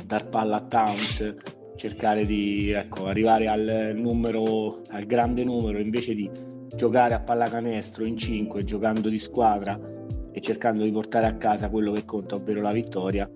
dar 0.04 0.28
palla 0.28 0.56
a 0.56 0.62
Towns, 0.62 1.34
cercare 1.76 2.26
di 2.26 2.70
ecco, 2.70 3.06
arrivare 3.06 3.46
al 3.46 3.92
numero, 3.94 4.82
al 4.88 5.04
grande 5.04 5.44
numero, 5.44 5.78
invece 5.78 6.14
di 6.14 6.28
giocare 6.74 7.14
a 7.14 7.20
pallacanestro 7.20 8.04
in 8.04 8.16
5, 8.16 8.64
giocando 8.64 9.08
di 9.08 9.18
squadra 9.18 9.78
e 10.32 10.40
cercando 10.40 10.84
di 10.84 10.90
portare 10.90 11.26
a 11.26 11.36
casa 11.36 11.68
quello 11.68 11.92
che 11.92 12.04
conta, 12.04 12.36
ovvero 12.36 12.60
la 12.60 12.72
vittoria, 12.72 13.30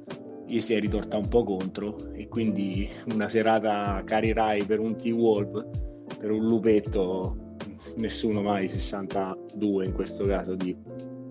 gli 0.47 0.61
si 0.61 0.74
è 0.74 0.80
ritorta 0.80 1.16
un 1.16 1.28
po' 1.28 1.45
contro 1.45 2.12
e 2.12 2.28
quindi 2.28 2.89
una 3.07 3.28
serata 3.28 4.03
cari 4.05 4.32
Rai 4.32 4.64
per 4.64 4.78
un 4.78 4.97
T-Wolf, 4.97 5.66
per 6.18 6.30
un 6.30 6.47
lupetto 6.47 7.55
nessuno 7.97 8.41
mai 8.43 8.68
62 8.68 9.84
in 9.84 9.93
questo 9.93 10.24
caso 10.24 10.55
di, 10.55 10.74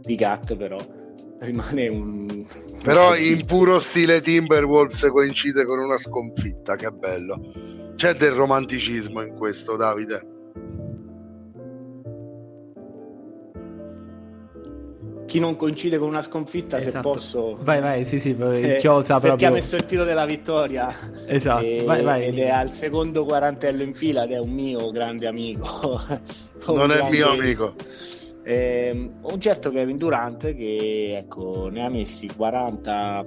di 0.02 0.16
Cat 0.16 0.56
però 0.56 0.78
rimane 1.40 1.88
un 1.88 2.46
però 2.84 3.16
in 3.16 3.46
puro 3.46 3.80
stile 3.80 4.22
Timberwolves 4.22 5.08
coincide 5.10 5.66
con 5.66 5.80
una 5.80 5.98
sconfitta 5.98 6.76
che 6.76 6.92
bello. 6.92 7.40
C'è 7.96 8.14
del 8.14 8.32
romanticismo 8.32 9.22
in 9.22 9.36
questo 9.36 9.78
Davide 9.78 10.35
chi 15.36 15.42
non 15.42 15.58
coincide 15.58 15.98
con 15.98 16.08
una 16.08 16.22
sconfitta, 16.22 16.78
esatto. 16.78 16.96
se 16.96 17.02
posso. 17.02 17.58
Vai, 17.60 17.82
vai, 17.82 18.06
sì, 18.06 18.22
sì, 18.22 18.38
eh, 18.40 18.78
chiosa 18.80 19.20
proprio. 19.20 19.32
Perché 19.32 19.46
ha 19.48 19.52
messo 19.52 19.76
il 19.76 19.86
tiro 19.86 20.06
della 20.06 20.26
vittoria. 20.26 20.90
Esatto, 21.28 21.66
e, 21.66 21.84
vai, 21.84 22.04
vai. 22.04 22.26
Ed 22.28 22.40
è 22.40 22.50
al 22.50 22.72
secondo 22.72 23.26
quarantello 23.26 23.84
in 23.84 23.92
fila 23.92 24.24
ed 24.24 24.32
è 24.32 24.40
un 24.40 24.52
mio 24.52 24.92
grande 24.92 25.28
amico. 25.28 26.00
non 26.74 26.92
è 26.92 27.10
mio 27.10 27.32
amico. 27.32 27.74
Eh, 28.44 29.12
un 29.22 29.42
certo 29.42 29.72
Kevin 29.72 29.98
Durant 29.98 30.56
che 30.56 31.18
ecco, 31.18 31.68
ne 31.68 31.84
ha 31.84 31.90
messi 31.90 32.30
40 32.34 33.26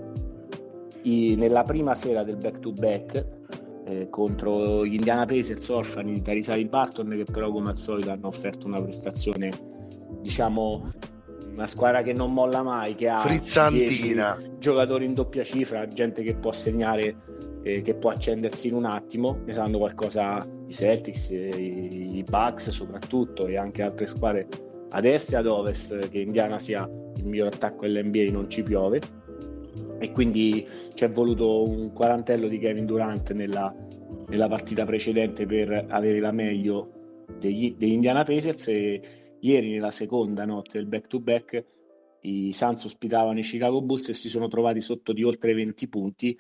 i, 1.03 1.35
nella 1.37 1.65
prima 1.65 1.95
sera 1.95 2.23
del 2.23 2.37
back 2.37 2.61
to 2.61 2.73
back 2.73 3.27
eh, 3.85 4.09
contro 4.09 4.87
gli 4.87 4.95
Indiana 4.95 5.27
Pacers 5.27 5.69
orfani 5.69 6.15
di 6.15 6.23
Tarisari 6.23 6.65
Barton 6.67 7.09
che 7.09 7.25
però 7.25 7.51
come 7.51 7.71
al 7.71 7.77
solito 7.77 8.13
hanno 8.13 8.29
offerto 8.29 8.69
una 8.69 8.81
prestazione 8.81 9.51
diciamo 10.23 10.89
una 11.59 11.67
squadra 11.67 12.03
che 12.03 12.13
non 12.13 12.33
molla 12.33 12.63
mai, 12.63 12.95
che 12.95 13.09
ha 13.09 13.19
Frizzantina. 13.19 14.39
giocatori 14.59 15.05
in 15.05 15.15
doppia 15.15 15.43
cifra, 15.43 15.89
gente 15.89 16.23
che 16.23 16.35
può 16.35 16.53
segnare, 16.53 17.17
eh, 17.63 17.83
che 17.83 17.97
può 17.97 18.11
accendersi 18.11 18.69
in 18.69 18.75
un 18.75 18.85
attimo, 18.85 19.41
ne 19.45 19.53
sanno 19.53 19.79
qualcosa 19.79 20.47
i 20.67 20.73
Celtics, 20.73 21.31
i, 21.31 22.19
i 22.19 22.23
Bucks 22.23 22.71
soprattutto 22.71 23.49
e 23.49 23.57
anche 23.57 23.83
altre 23.83 24.07
squadre 24.07 24.47
ad 24.91 25.05
est 25.05 25.33
e 25.33 25.37
ad 25.37 25.47
ovest, 25.47 26.09
che 26.09 26.21
Indiana 26.21 26.61
sia 26.61 26.89
il 27.17 27.25
miglior 27.25 27.49
attacco 27.49 27.87
dell'NBA 27.87 28.31
non 28.31 28.49
ci 28.49 28.63
piove 28.63 29.01
e 29.99 30.13
quindi 30.13 30.65
ci 30.95 31.05
è 31.05 31.11
voluto 31.11 31.69
un 31.69 31.93
quarantello 31.93 32.47
di 32.47 32.59
Kevin 32.59 32.87
Durant 32.87 33.33
nella, 33.33 33.75
nella 34.29 34.47
partita 34.47 34.85
precedente 34.85 35.45
per 35.45 35.87
avere 35.89 36.21
la 36.21 36.31
meglio 36.31 36.93
degli, 37.37 37.75
degli 37.77 37.93
Indiana 37.93 38.23
Pacers 38.23 38.69
e 38.69 39.01
Ieri, 39.41 39.71
nella 39.71 39.91
seconda 39.91 40.45
notte 40.45 40.79
del 40.79 40.87
back-to-back, 40.87 41.65
i 42.23 42.53
Suns 42.53 42.85
ospitavano 42.85 43.39
i 43.39 43.43
Chicago 43.43 43.81
Bulls 43.81 44.09
e 44.09 44.15
si 44.15 44.29
sono 44.29 44.49
trovati 44.49 44.81
sotto 44.81 45.13
di 45.13 45.23
oltre 45.23 45.55
20 45.55 45.89
punti 45.89 46.37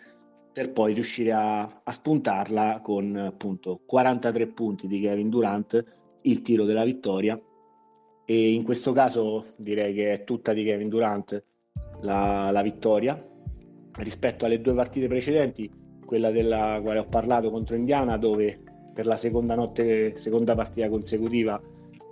per 0.52 0.72
poi 0.72 0.92
riuscire 0.92 1.32
a, 1.32 1.60
a 1.60 1.92
spuntarla 1.92 2.80
con 2.82 3.14
appunto 3.14 3.82
43 3.86 4.48
punti 4.48 4.88
di 4.88 5.00
Kevin 5.00 5.30
Durant, 5.30 5.84
il 6.22 6.42
tiro 6.42 6.64
della 6.64 6.82
vittoria. 6.82 7.40
E 8.24 8.52
in 8.52 8.64
questo 8.64 8.92
caso 8.92 9.44
direi 9.56 9.94
che 9.94 10.12
è 10.12 10.24
tutta 10.24 10.52
di 10.52 10.64
Kevin 10.64 10.88
Durant 10.88 11.44
la, 12.02 12.50
la 12.50 12.62
vittoria 12.62 13.16
rispetto 13.98 14.44
alle 14.44 14.60
due 14.60 14.74
partite 14.74 15.06
precedenti, 15.06 15.70
quella 16.04 16.30
della 16.30 16.80
quale 16.82 16.98
ho 16.98 17.06
parlato 17.06 17.50
contro 17.50 17.76
Indiana, 17.76 18.16
dove 18.16 18.60
per 18.92 19.06
la 19.06 19.16
seconda 19.16 19.54
notte, 19.54 20.16
seconda 20.16 20.54
partita 20.54 20.88
consecutiva 20.88 21.60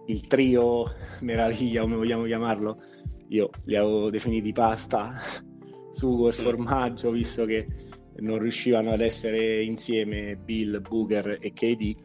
il 0.06 0.26
trio 0.26 0.84
meraviglia, 1.20 1.82
come 1.82 1.96
vogliamo 1.96 2.24
chiamarlo, 2.24 2.78
io 3.28 3.50
li 3.64 3.76
avevo 3.76 4.10
definiti 4.10 4.52
pasta, 4.52 5.14
sugo 5.90 6.28
e 6.28 6.32
formaggio, 6.32 7.10
visto 7.10 7.44
che 7.44 7.66
non 8.18 8.38
riuscivano 8.38 8.92
ad 8.92 9.00
essere 9.00 9.62
insieme 9.62 10.36
Bill, 10.36 10.80
Booker 10.80 11.38
e 11.40 11.52
KD. 11.52 12.04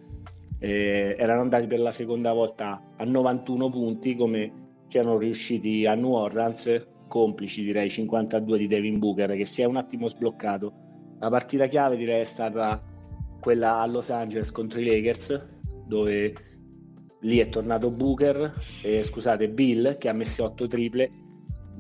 Eh, 0.60 1.16
erano 1.18 1.42
andati 1.42 1.66
per 1.68 1.80
la 1.80 1.92
seconda 1.92 2.34
volta 2.34 2.94
a 2.96 3.04
91 3.04 3.70
punti 3.70 4.16
come 4.16 4.54
ci 4.90 4.98
erano 5.00 5.18
riusciti 5.18 5.88
a 5.88 5.96
New 5.96 6.12
Orleans 6.12 6.88
complici 7.08 7.64
direi 7.64 7.90
52 7.90 8.58
di 8.60 8.68
Devin 8.68 9.00
Booker 9.00 9.36
che 9.36 9.46
si 9.46 9.64
è 9.64 9.66
un 9.66 9.78
attimo 9.78 10.08
sbloccato 10.08 10.74
la 11.20 11.30
partita 11.30 11.66
chiave 11.66 11.98
direi 11.98 12.20
è 12.20 12.26
stata 12.26 12.80
quella 13.40 13.80
a 13.80 13.88
Los 13.88 14.12
Angeles 14.12 14.52
contro 14.52 14.80
i 14.80 14.86
Lakers 14.86 15.50
dove 15.88 16.34
lì 17.22 17.40
è 17.40 17.50
tornato 17.50 17.92
Booker, 17.92 18.54
eh, 18.82 19.04
scusate, 19.04 19.50
Bill 19.50 19.98
che 19.98 20.10
ha 20.10 20.14
messo 20.14 20.44
8 20.44 20.68
triple. 20.68 21.10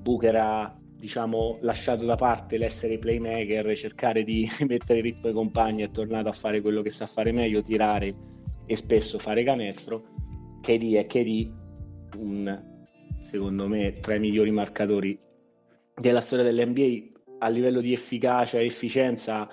Booker 0.01 0.35
ha 0.35 0.75
diciamo 0.95 1.57
lasciato 1.61 2.05
da 2.05 2.15
parte 2.15 2.57
l'essere 2.57 2.99
playmaker, 2.99 3.75
cercare 3.75 4.23
di 4.23 4.47
mettere 4.67 5.01
ritmo 5.01 5.27
ai 5.27 5.33
compagni, 5.33 5.81
è 5.83 5.91
tornato 5.91 6.29
a 6.29 6.33
fare 6.33 6.61
quello 6.61 6.81
che 6.81 6.89
sa 6.89 7.05
fare 7.05 7.31
meglio, 7.31 7.61
tirare 7.61 8.15
e 8.65 8.75
spesso 8.75 9.17
fare 9.17 9.43
canestro. 9.43 10.03
KD 10.61 10.93
è 10.93 11.05
KD, 11.07 11.51
un, 12.17 12.81
secondo 13.21 13.67
me 13.67 13.99
tra 13.99 14.15
i 14.15 14.19
migliori 14.19 14.51
marcatori 14.51 15.17
della 15.95 16.21
storia 16.21 16.45
dell'NBA 16.45 17.09
a 17.39 17.49
livello 17.49 17.81
di 17.81 17.93
efficacia 17.93 18.59
e 18.59 18.65
efficienza 18.65 19.49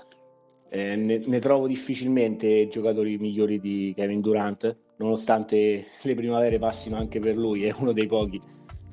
eh, 0.68 0.96
ne, 0.96 1.22
ne, 1.24 1.38
trovo 1.38 1.66
difficilmente 1.66 2.68
giocatori 2.68 3.16
migliori 3.16 3.58
di 3.58 3.94
Kevin 3.96 4.20
Durant 4.20 4.76
nonostante 4.98 5.86
le 6.02 6.14
primavere 6.14 6.58
passino 6.58 6.96
anche 6.96 7.18
per 7.18 7.36
lui, 7.36 7.64
è 7.64 7.74
uno 7.78 7.92
dei 7.92 8.06
pochi 8.06 8.40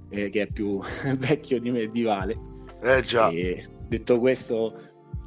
eh, 0.09 0.29
che 0.29 0.43
è 0.43 0.47
più 0.47 0.79
vecchio 1.17 1.59
di 1.59 1.71
me 1.71 1.89
di 1.89 2.03
Vale. 2.03 2.37
Eh 2.81 3.01
già. 3.01 3.29
E, 3.29 3.63
detto 3.87 4.19
questo, 4.19 4.73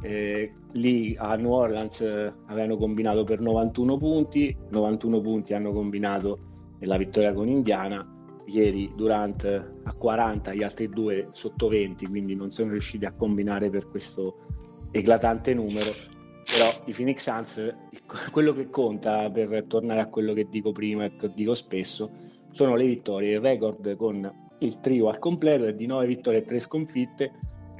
eh, 0.02 0.52
lì 0.72 1.14
a 1.16 1.36
New 1.36 1.50
Orleans 1.50 2.00
eh, 2.00 2.32
avevano 2.46 2.76
combinato 2.76 3.24
per 3.24 3.40
91 3.40 3.96
punti, 3.96 4.56
91 4.70 5.20
punti 5.20 5.54
hanno 5.54 5.72
combinato 5.72 6.38
nella 6.78 6.96
vittoria 6.96 7.32
con 7.32 7.48
Indiana. 7.48 8.14
Ieri 8.46 8.90
Durant 8.96 9.44
a 9.82 9.92
40, 9.92 10.54
gli 10.54 10.62
altri 10.62 10.88
due 10.88 11.26
sotto 11.30 11.68
20, 11.68 12.06
quindi 12.06 12.34
non 12.34 12.50
sono 12.50 12.70
riusciti 12.70 13.04
a 13.04 13.12
combinare 13.12 13.68
per 13.68 13.90
questo 13.90 14.38
eclatante 14.90 15.52
numero 15.52 15.90
però 16.50 16.82
i 16.86 16.92
Phoenix 16.92 17.22
Suns 17.22 17.74
quello 18.32 18.52
che 18.52 18.70
conta 18.70 19.30
per 19.30 19.64
tornare 19.66 20.00
a 20.00 20.06
quello 20.06 20.32
che 20.32 20.48
dico 20.50 20.72
prima 20.72 21.04
e 21.04 21.16
che 21.16 21.30
dico 21.34 21.54
spesso 21.54 22.10
sono 22.50 22.74
le 22.74 22.86
vittorie. 22.86 23.34
Il 23.34 23.40
record 23.40 23.96
con 23.96 24.46
il 24.60 24.80
trio 24.80 25.08
al 25.08 25.18
completo 25.18 25.66
è 25.66 25.74
di 25.74 25.86
9 25.86 26.06
vittorie 26.06 26.40
e 26.40 26.42
3 26.42 26.58
sconfitte 26.58 27.32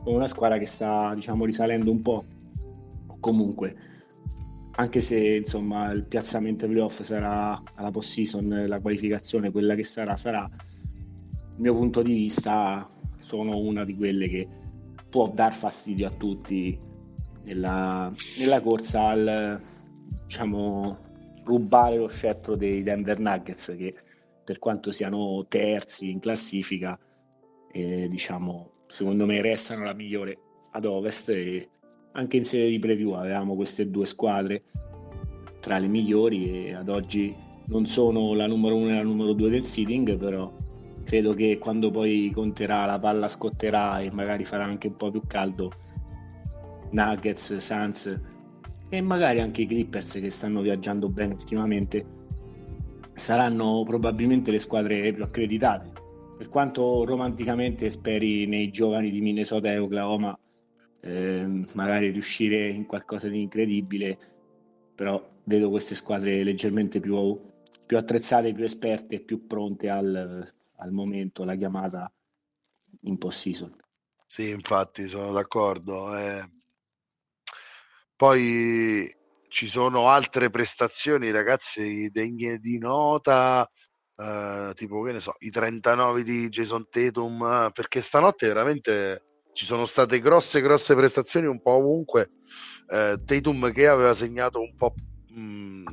con 0.05 0.14
una 0.14 0.27
squadra 0.27 0.59
che 0.59 0.66
sta 0.66 1.12
diciamo 1.14 1.45
risalendo 1.45 1.91
un 1.91 2.03
po' 2.03 2.25
comunque 3.19 3.75
anche 4.77 5.01
se 5.01 5.37
insomma 5.37 5.91
il 5.91 6.05
piazzamento 6.05 6.69
playoff 6.69 7.03
sarà 7.03 7.61
alla 7.75 7.91
post 7.91 8.12
season 8.12 8.64
la 8.69 8.81
qualificazione 8.81 9.51
quella 9.51 9.75
che 9.75 9.83
sarà 9.83 10.14
sarà 10.14 10.49
il 10.53 11.61
mio 11.61 11.75
punto 11.75 12.01
di 12.03 12.12
vista 12.12 12.89
sono 13.16 13.59
una 13.59 13.85
di 13.85 13.97
quelle 13.97 14.29
che 14.29 14.49
può 15.11 15.29
dar 15.33 15.53
fastidio 15.53 16.07
a 16.07 16.11
tutti 16.11 16.79
nella, 17.49 18.12
nella 18.38 18.61
corsa 18.61 19.09
al 19.09 19.61
diciamo, 20.24 20.99
rubare 21.44 21.96
lo 21.96 22.09
scettro 22.09 22.57
dei 22.57 22.82
Denver 22.82 23.18
Nuggets 23.18 23.74
che 23.76 23.94
per 24.44 24.59
quanto 24.59 24.92
siano 24.92 25.44
terzi 25.49 26.11
in 26.11 26.20
classifica 26.20 26.99
eh, 27.72 28.07
diciamo 28.09 28.72
secondo 28.86 29.26
me 29.26 29.40
restano 29.40 29.84
la 29.84 29.94
migliore 29.94 30.38
ad 30.72 30.84
ovest 30.84 31.30
e 31.30 31.68
anche 32.12 32.36
in 32.36 32.44
serie 32.44 32.70
di 32.70 32.78
preview 32.78 33.12
avevamo 33.12 33.55
queste 33.55 33.90
due 33.90 34.07
squadre 34.07 34.62
tra 35.61 35.78
le 35.78 35.88
migliori 35.88 36.66
e 36.66 36.74
ad 36.74 36.88
oggi 36.88 37.34
non 37.66 37.84
sono 37.86 38.34
la 38.34 38.46
numero 38.46 38.76
uno 38.76 38.90
e 38.90 38.94
la 38.94 39.03
numero 39.03 39.32
due 39.32 39.51
del 39.51 39.62
seeding 39.62 40.16
però 40.16 40.51
credo 41.05 41.32
che 41.32 41.59
quando 41.59 41.90
poi 41.90 42.30
conterà 42.34 42.86
la 42.86 42.99
palla 42.99 43.28
scotterà 43.28 44.01
e 44.01 44.11
magari 44.11 44.44
farà 44.44 44.64
anche 44.64 44.88
un 44.88 44.94
po' 44.94 45.11
più 45.11 45.22
caldo 45.26 45.72
Nuggets, 46.91 47.57
Suns 47.57 48.18
e 48.89 49.01
magari 49.01 49.41
anche 49.41 49.62
i 49.62 49.66
Clippers 49.66 50.12
che 50.14 50.30
stanno 50.30 50.61
viaggiando 50.61 51.09
bene 51.09 51.34
ultimamente 51.34 52.26
saranno 53.14 53.82
probabilmente 53.86 54.51
le 54.51 54.59
squadre 54.59 55.12
più 55.12 55.22
accreditate. 55.22 55.93
Per 56.39 56.49
quanto 56.49 57.05
romanticamente 57.05 57.91
speri 57.91 58.47
nei 58.47 58.70
giovani 58.70 59.11
di 59.11 59.20
Minnesota 59.20 59.70
e 59.70 59.78
Oklahoma 59.78 60.39
eh, 61.01 61.64
magari 61.74 62.11
riuscire 62.11 62.68
in 62.68 62.86
qualcosa 62.86 63.28
di 63.28 63.43
incredibile, 63.43 64.18
però 64.95 65.36
vedo 65.45 65.68
queste 65.68 65.95
squadre 65.95 66.43
leggermente 66.45 67.01
più, 67.01 67.41
più 67.84 67.97
attrezzate, 67.97 68.53
più 68.53 68.64
esperte 68.64 69.16
e 69.16 69.20
più 69.20 69.47
pronte 69.47 69.89
al, 69.89 70.49
al 70.76 70.93
momento 70.93 71.45
la 71.45 71.57
chiamata 71.57 72.11
in 73.03 73.18
post-season. 73.18 73.74
Sì, 74.26 74.51
infatti 74.51 75.09
sono 75.09 75.32
d'accordo. 75.32 76.16
Eh. 76.16 76.58
Poi 78.19 79.09
ci 79.47 79.69
sono 79.69 80.09
altre 80.09 80.51
prestazioni, 80.51 81.31
ragazzi, 81.31 82.09
degne 82.11 82.59
di 82.59 82.77
nota, 82.79 83.64
eh, 84.16 84.73
tipo 84.75 85.03
che 85.03 85.12
ne 85.12 85.21
so, 85.21 85.37
i 85.39 85.51
39 85.51 86.25
di 86.25 86.49
Jason 86.49 86.89
Tatum, 86.91 87.71
perché 87.73 88.01
stanotte 88.01 88.49
veramente 88.49 89.23
ci 89.53 89.64
sono 89.64 89.85
state 89.85 90.19
grosse, 90.19 90.61
grosse 90.61 90.97
prestazioni 90.97 91.47
un 91.47 91.62
po' 91.62 91.77
ovunque. 91.77 92.31
Eh, 92.91 93.21
Tatum 93.25 93.71
che 93.71 93.87
aveva 93.87 94.12
segnato 94.12 94.61
un 94.62 94.75
po' 94.75 94.95
mh, 95.29 95.41
mm, 95.41 95.87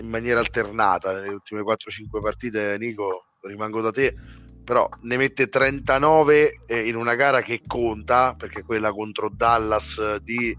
in 0.00 0.08
maniera 0.08 0.40
alternata 0.40 1.12
nelle 1.12 1.28
ultime 1.28 1.62
4-5 1.62 2.20
partite, 2.20 2.76
Nico, 2.76 3.26
rimango 3.42 3.80
da 3.80 3.92
te 3.92 4.16
però 4.64 4.86
ne 5.02 5.16
mette 5.16 5.48
39 5.48 6.64
in 6.84 6.94
una 6.94 7.14
gara 7.14 7.40
che 7.40 7.62
conta 7.66 8.34
perché 8.36 8.62
quella 8.62 8.92
contro 8.92 9.30
Dallas 9.30 10.16
di 10.16 10.54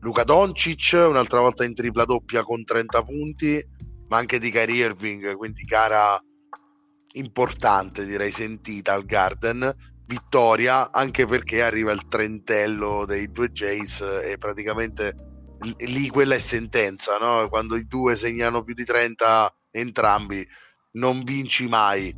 Luca 0.00 0.24
Doncic 0.24 0.92
un'altra 1.08 1.40
volta 1.40 1.64
in 1.64 1.74
tripla 1.74 2.04
doppia 2.04 2.42
con 2.42 2.64
30 2.64 3.02
punti 3.02 3.64
ma 4.08 4.18
anche 4.18 4.38
di 4.38 4.50
Kyrie 4.50 4.84
Irving 4.84 5.36
quindi 5.36 5.62
gara 5.64 6.20
importante 7.14 8.04
direi 8.04 8.30
sentita 8.30 8.92
al 8.92 9.04
Garden 9.04 9.74
vittoria 10.06 10.92
anche 10.92 11.26
perché 11.26 11.62
arriva 11.62 11.92
il 11.92 12.06
trentello 12.08 13.04
dei 13.04 13.30
due 13.32 13.50
Jays 13.50 14.00
e 14.00 14.36
praticamente 14.38 15.14
lì 15.78 16.08
quella 16.08 16.34
è 16.34 16.38
sentenza 16.38 17.16
no? 17.18 17.48
quando 17.48 17.76
i 17.76 17.86
due 17.86 18.14
segnano 18.14 18.62
più 18.62 18.74
di 18.74 18.84
30 18.84 19.52
entrambi 19.70 20.46
non 20.92 21.22
vinci 21.22 21.66
mai 21.66 22.14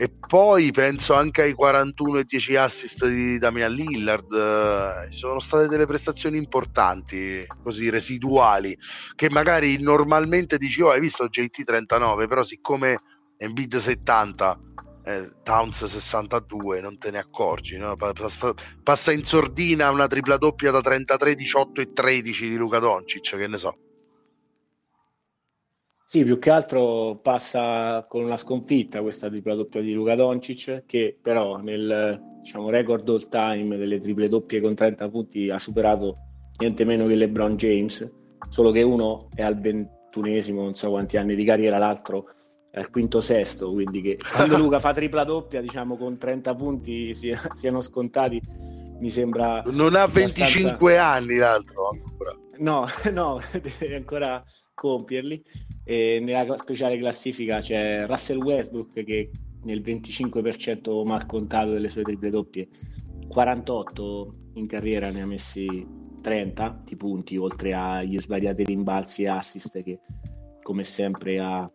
e 0.00 0.08
poi 0.08 0.70
penso 0.70 1.12
anche 1.12 1.42
ai 1.42 1.52
41 1.52 2.20
e 2.20 2.24
10 2.24 2.56
assist 2.56 3.06
di 3.06 3.36
Damian 3.36 3.70
Lillard. 3.70 5.08
Sono 5.10 5.40
state 5.40 5.68
delle 5.68 5.84
prestazioni 5.84 6.38
importanti, 6.38 7.46
così 7.62 7.90
residuali, 7.90 8.74
che 9.14 9.28
magari 9.28 9.78
normalmente 9.78 10.56
dici, 10.56 10.80
oh, 10.80 10.88
hai 10.88 11.00
visto 11.00 11.28
JT 11.28 11.64
39, 11.64 12.28
però 12.28 12.42
siccome 12.42 13.02
Embiid 13.36 13.76
70, 13.76 14.58
eh, 15.04 15.30
Towns 15.42 15.84
62, 15.84 16.80
non 16.80 16.96
te 16.96 17.10
ne 17.10 17.18
accorgi, 17.18 17.76
no? 17.76 17.94
Passa 18.82 19.12
in 19.12 19.22
sordina 19.22 19.90
una 19.90 20.06
tripla 20.06 20.38
doppia 20.38 20.70
da 20.70 20.80
33, 20.80 21.34
18 21.34 21.80
e 21.82 21.92
13 21.92 22.48
di 22.48 22.56
Luca 22.56 22.78
Doncic, 22.78 23.36
che 23.36 23.46
ne 23.46 23.56
so. 23.58 23.76
Sì, 26.12 26.24
più 26.24 26.40
che 26.40 26.50
altro 26.50 27.20
passa 27.22 28.04
con 28.08 28.24
una 28.24 28.36
sconfitta 28.36 29.00
questa 29.00 29.28
tripla 29.28 29.54
doppia 29.54 29.80
di 29.80 29.92
Luca 29.92 30.16
Doncic, 30.16 30.82
che 30.84 31.16
però 31.22 31.58
nel 31.58 32.20
diciamo, 32.42 32.68
record 32.68 33.08
all 33.08 33.28
time 33.28 33.76
delle 33.76 34.00
triple 34.00 34.28
doppie 34.28 34.60
con 34.60 34.74
30 34.74 35.08
punti 35.08 35.50
ha 35.50 35.58
superato 35.60 36.16
niente 36.58 36.84
meno 36.84 37.06
che 37.06 37.14
LeBron 37.14 37.54
James, 37.54 38.10
solo 38.48 38.72
che 38.72 38.82
uno 38.82 39.28
è 39.36 39.42
al 39.42 39.60
ventunesimo, 39.60 40.62
non 40.62 40.74
so 40.74 40.90
quanti 40.90 41.16
anni 41.16 41.36
di 41.36 41.44
carriera, 41.44 41.78
l'altro 41.78 42.26
è 42.72 42.80
al 42.80 42.90
quinto 42.90 43.20
sesto, 43.20 43.70
quindi 43.70 44.00
che 44.00 44.18
quando 44.34 44.58
Luca 44.58 44.80
fa 44.80 44.92
tripla 44.92 45.22
doppia, 45.22 45.60
diciamo 45.60 45.96
con 45.96 46.18
30 46.18 46.54
punti 46.56 47.14
sia, 47.14 47.40
siano 47.50 47.80
scontati, 47.80 48.42
mi 48.98 49.10
sembra... 49.10 49.62
Non 49.66 49.94
ha 49.94 50.08
25 50.08 50.98
abbastanza... 50.98 51.06
anni 51.06 51.36
l'altro 51.36 51.90
ancora. 51.90 52.36
No, 52.58 52.84
no, 53.14 53.40
deve 53.78 53.94
ancora 53.94 54.44
compierli. 54.80 55.42
E 55.84 56.20
nella 56.22 56.56
speciale 56.56 56.96
classifica 56.96 57.58
c'è 57.58 58.06
Russell 58.06 58.42
Westbrook 58.42 59.04
che 59.04 59.30
nel 59.64 59.82
25% 59.82 61.04
mal 61.04 61.26
contato 61.26 61.72
delle 61.72 61.90
sue 61.90 62.02
triple 62.02 62.30
doppie, 62.30 62.68
48 63.28 64.32
in 64.54 64.66
carriera 64.66 65.10
ne 65.10 65.20
ha 65.20 65.26
messi 65.26 65.86
30 66.22 66.78
di 66.84 66.96
punti, 66.96 67.36
oltre 67.36 67.74
agli 67.74 68.18
svariati 68.18 68.64
rimbalzi 68.64 69.24
e 69.24 69.28
assist 69.28 69.82
che 69.82 70.00
come 70.62 70.84
sempre 70.84 71.38
ha, 71.38 71.70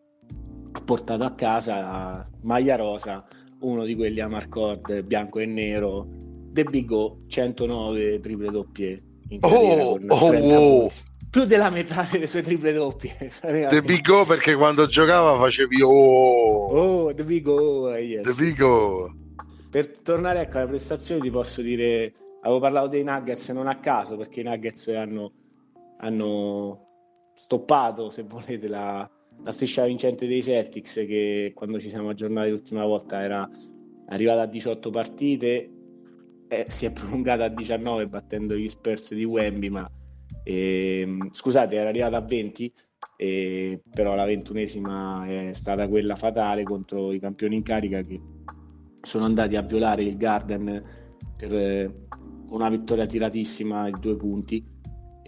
portato 0.84 1.24
a 1.24 1.36
casa. 1.36 2.28
Maglia 2.42 2.76
rosa, 2.76 3.26
uno 3.60 3.84
di 3.84 3.96
quelli 3.96 4.20
a 4.20 4.28
Marcord 4.28 5.04
bianco 5.04 5.40
e 5.40 5.46
nero, 5.46 6.08
The 6.52 6.64
Big 6.64 6.90
O, 6.92 7.20
109 7.28 8.20
triple 8.20 8.50
doppie 8.50 9.04
in 9.30 9.40
carriera 9.40 9.84
oh, 9.84 10.00
oh, 10.08 10.32
wow 10.32 10.92
più 11.36 11.44
della 11.44 11.70
metà 11.70 12.08
delle 12.10 12.28
sue 12.28 12.42
triple 12.42 12.72
doppie. 12.72 13.14
The 13.44 13.82
Big 13.82 14.08
O 14.08 14.24
perché 14.24 14.56
quando 14.56 14.86
giocava 14.86 15.36
facevi 15.36 15.82
oh, 15.82 16.68
oh 16.70 17.14
The 17.14 17.26
Big 17.26 17.46
O, 17.46 17.94
yes. 17.98 18.24
The 18.24 18.42
Big 18.42 18.62
O. 18.62 19.14
Per 19.70 20.02
tornare 20.02 20.44
ecco 20.44 20.60
alle 20.60 20.68
prestazioni 20.68 21.20
ti 21.20 21.30
posso 21.30 21.62
dire, 21.62 22.14
avevo 22.40 22.62
parlato 22.62 22.88
dei 22.88 23.04
Nuggets 23.04 23.50
non 23.50 23.68
a 23.68 23.80
caso 23.80 24.16
perché 24.16 24.40
i 24.40 24.44
Nuggets 24.44 24.88
hanno, 24.88 25.34
hanno 25.98 26.88
stoppato, 27.34 28.08
se 28.10 28.24
volete, 28.24 28.70
la, 28.70 29.06
la 29.44 29.52
striscia 29.52 29.84
vincente 29.84 30.28
dei 30.28 30.42
Celtics 30.42 30.94
che 31.06 31.52
quando 31.54 31.82
ci 31.82 31.90
siamo 31.90 32.12
aggiornati 32.12 32.50
l'ultima 32.50 32.86
volta 32.86 33.22
era 33.22 33.46
arrivata 34.08 34.44
a 34.44 34.48
18 34.48 34.90
partite, 34.90 35.70
eh, 36.48 36.66
si 36.70 36.86
è 36.86 36.94
prolungata 36.94 37.44
a 37.44 37.50
19 37.50 38.08
battendo 38.08 38.56
gli 38.56 38.70
Spurs 38.70 39.14
di 39.14 39.26
Wemby, 39.26 39.68
ma 39.68 39.92
e, 40.44 41.02
ehm, 41.02 41.30
scusate, 41.32 41.76
era 41.76 41.90
arrivata 41.90 42.18
a 42.18 42.22
20, 42.22 42.72
e, 43.18 43.82
però 43.90 44.16
la 44.16 44.26
ventunesima 44.26 45.26
è 45.26 45.54
stata 45.54 45.88
quella 45.88 46.16
fatale 46.16 46.64
contro 46.64 47.12
i 47.14 47.20
campioni 47.20 47.56
in 47.56 47.64
carica 47.64 48.02
che 48.02 48.20
sono 49.02 49.26
andati 49.26 49.56
a 49.56 49.62
violare 49.62 50.04
il 50.04 50.18
Garden 50.18 50.84
per 51.38 51.54
eh, 51.54 52.08
una 52.50 52.70
vittoria 52.70 53.06
tiratissima 53.06 53.86
di 53.86 54.00
due 54.00 54.16
punti. 54.16 54.74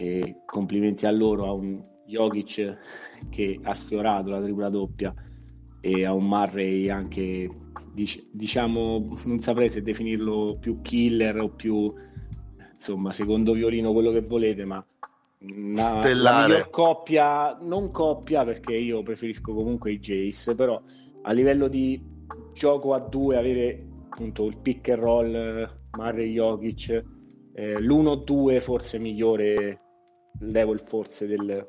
E 0.00 0.42
complimenti 0.46 1.06
a 1.06 1.10
loro, 1.10 1.46
a 1.46 1.52
un 1.52 1.82
Jokic 2.08 2.78
che 3.28 3.58
ha 3.62 3.74
sfiorato 3.74 4.30
la 4.30 4.40
tripla 4.40 4.68
doppia 4.68 5.12
e 5.80 6.04
a 6.04 6.12
un 6.12 6.26
Murray 6.26 6.88
anche 6.88 7.48
diciamo 8.32 9.04
non 9.24 9.38
saprei 9.38 9.68
se 9.68 9.82
definirlo 9.82 10.56
più 10.58 10.80
killer 10.80 11.38
o 11.38 11.50
più 11.50 11.92
insomma 12.72 13.10
secondo 13.10 13.52
violino 13.52 13.92
quello 13.92 14.10
che 14.10 14.22
volete 14.22 14.64
ma 14.64 14.84
una, 15.40 16.00
stellare. 16.00 16.68
coppia, 16.70 17.56
non 17.60 17.90
coppia 17.90 18.44
perché 18.44 18.74
io 18.74 19.02
preferisco 19.02 19.54
comunque 19.54 19.92
i 19.92 19.98
Jace, 19.98 20.54
però 20.54 20.80
a 21.22 21.32
livello 21.32 21.68
di 21.68 22.02
gioco 22.52 22.94
a 22.94 22.98
due 22.98 23.36
avere 23.36 23.86
appunto 24.08 24.46
il 24.46 24.58
pick 24.58 24.88
and 24.88 25.00
roll 25.00 25.78
Murray 25.96 26.32
Jokic, 26.32 27.04
eh, 27.54 27.80
l'1-2 27.80 28.60
forse 28.60 28.98
migliore 28.98 29.80
level 30.40 30.80
forse 30.80 31.26
del, 31.26 31.66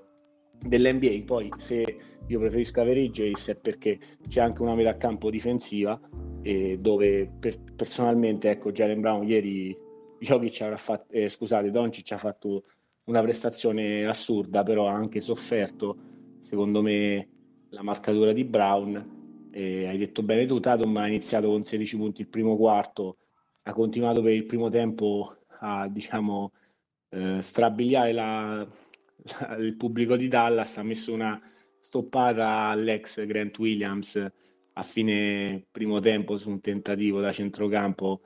dell'NBA. 0.59 1.23
Poi 1.25 1.51
se 1.57 1.97
io 2.25 2.39
preferisco 2.39 2.81
avere 2.81 3.01
i 3.01 3.11
Jace 3.11 3.53
è 3.53 3.59
perché 3.59 3.99
c'è 4.27 4.41
anche 4.41 4.61
una 4.61 4.75
metà 4.75 4.97
campo 4.97 5.29
difensiva 5.29 5.99
eh, 6.41 6.77
dove 6.79 7.31
per, 7.39 7.55
personalmente 7.75 8.49
ecco 8.49 8.71
Jalen 8.71 9.01
Brown 9.01 9.27
ieri 9.27 9.75
Jokic 10.19 10.61
avrà 10.61 10.77
fatto, 10.77 11.13
eh, 11.13 11.29
scusate, 11.29 11.71
Doncic 11.71 12.11
ha 12.11 12.17
fatto 12.17 12.63
una 13.09 13.21
prestazione 13.21 14.05
assurda, 14.05 14.63
però 14.63 14.87
ha 14.87 14.93
anche 14.93 15.19
sofferto, 15.19 15.97
secondo 16.39 16.81
me, 16.81 17.27
la 17.69 17.81
marcatura 17.81 18.31
di 18.31 18.45
Brown. 18.45 19.49
E 19.51 19.87
hai 19.87 19.97
detto 19.97 20.21
bene 20.21 20.45
tu, 20.45 20.59
Tatum 20.59 20.95
ha 20.97 21.07
iniziato 21.07 21.47
con 21.49 21.63
16 21.63 21.97
punti 21.97 22.21
il 22.21 22.29
primo 22.29 22.55
quarto, 22.55 23.17
ha 23.63 23.73
continuato 23.73 24.21
per 24.21 24.33
il 24.33 24.45
primo 24.45 24.69
tempo 24.69 25.35
a 25.61 25.87
diciamo 25.89 26.51
eh, 27.09 27.41
strabiliare 27.41 28.13
la, 28.13 28.65
la, 29.39 29.55
il 29.55 29.75
pubblico 29.75 30.15
di 30.15 30.27
Dallas, 30.27 30.77
ha 30.77 30.83
messo 30.83 31.11
una 31.11 31.41
stoppata 31.79 32.67
all'ex 32.67 33.25
Grant 33.25 33.57
Williams 33.57 34.31
a 34.73 34.81
fine 34.83 35.65
primo 35.71 35.99
tempo 35.99 36.37
su 36.37 36.49
un 36.49 36.61
tentativo 36.61 37.19
da 37.19 37.31
centrocampo 37.31 38.21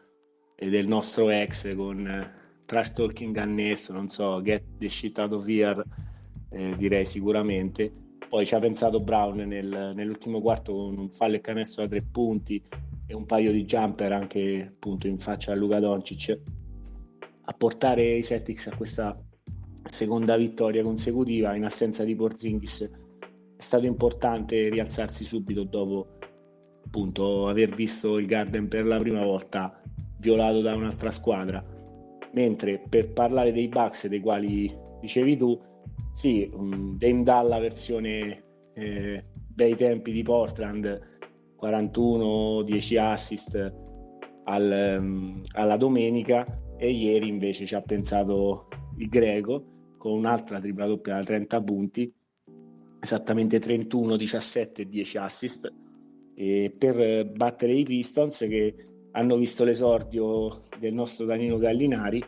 del 0.55 0.88
nostro 0.88 1.29
ex 1.29 1.75
con 1.75 2.41
trash 2.66 2.93
talking 2.93 3.36
annesso, 3.38 3.93
non 3.93 4.09
so, 4.09 4.41
get 4.41 4.64
the 4.78 4.88
shit 4.88 5.18
out 5.20 5.34
of 5.34 5.47
here, 5.47 5.84
eh, 6.49 6.76
direi 6.78 7.05
sicuramente. 7.05 7.91
Poi 8.28 8.45
ci 8.45 8.55
ha 8.55 8.59
pensato 8.59 8.99
Brown 8.99 9.38
nel, 9.38 9.91
nell'ultimo 9.95 10.41
quarto 10.41 10.74
con 10.74 10.97
un 10.97 11.09
fallo 11.11 11.36
e 11.36 11.41
canestro 11.41 11.84
da 11.84 11.89
tre 11.89 12.01
punti 12.01 12.61
e 13.05 13.14
un 13.14 13.26
paio 13.26 13.51
di 13.51 13.66
jumper 13.66 14.11
anche 14.11 14.72
appunto 14.74 15.07
in 15.07 15.20
faccia 15.20 15.51
a 15.51 15.55
Luca 15.55 15.80
Doncic 15.80 16.41
a 17.45 17.53
portare 17.53 18.16
i 18.16 18.24
Celtics 18.24 18.68
a 18.68 18.76
questa 18.76 19.22
seconda 19.86 20.38
vittoria 20.38 20.82
consecutiva 20.82 21.55
in 21.55 21.66
assenza 21.66 22.03
di 22.03 22.16
Porzingis 22.16 22.89
è 23.57 23.61
stato 23.61 23.86
importante 23.86 24.70
rialzarsi 24.70 25.26
subito 25.26 25.64
dopo 25.64 26.18
appunto 26.86 27.47
aver 27.47 27.74
visto 27.76 28.18
il 28.18 28.26
Garden 28.26 28.68
per 28.68 28.86
la 28.86 28.97
prima 28.97 29.24
volta 29.24 29.82
violato 30.20 30.61
da 30.61 30.74
un'altra 30.74 31.11
squadra 31.11 31.72
mentre 32.34 32.84
per 32.88 33.11
parlare 33.11 33.51
dei 33.51 33.67
Bucks 33.67 34.07
dei 34.07 34.19
quali 34.19 34.71
dicevi 34.99 35.38
tu 35.38 35.59
sì, 36.13 36.49
um, 36.53 36.95
Dame 36.97 37.23
Dalla 37.23 37.59
versione 37.59 38.43
eh, 38.73 39.23
bei 39.34 39.75
tempi 39.75 40.11
di 40.11 40.21
Portland 40.23 41.11
41, 41.55 42.61
10 42.63 42.97
assist 42.97 43.73
al, 44.45 44.97
um, 44.99 45.41
alla 45.53 45.77
domenica 45.77 46.45
e 46.77 46.91
ieri 46.91 47.27
invece 47.27 47.65
ci 47.65 47.75
ha 47.75 47.81
pensato 47.81 48.67
il 48.97 49.07
greco 49.07 49.95
con 49.97 50.13
un'altra 50.17 50.59
tripla 50.59 50.86
doppia 50.86 51.15
da 51.15 51.23
30 51.23 51.63
punti, 51.63 52.13
esattamente 52.99 53.59
31, 53.59 54.17
17 54.17 54.81
e 54.81 54.86
10 54.88 55.17
assist 55.17 55.73
e 56.36 56.75
per 56.77 57.31
battere 57.31 57.71
i 57.71 57.84
Pistons 57.84 58.39
che 58.39 58.75
hanno 59.14 59.38
visto 59.38 59.64
l'esordio 59.64 60.61
del 60.80 60.93
nostro 60.93 61.26
Danilo 61.26 61.57
Gallinari 61.57 62.24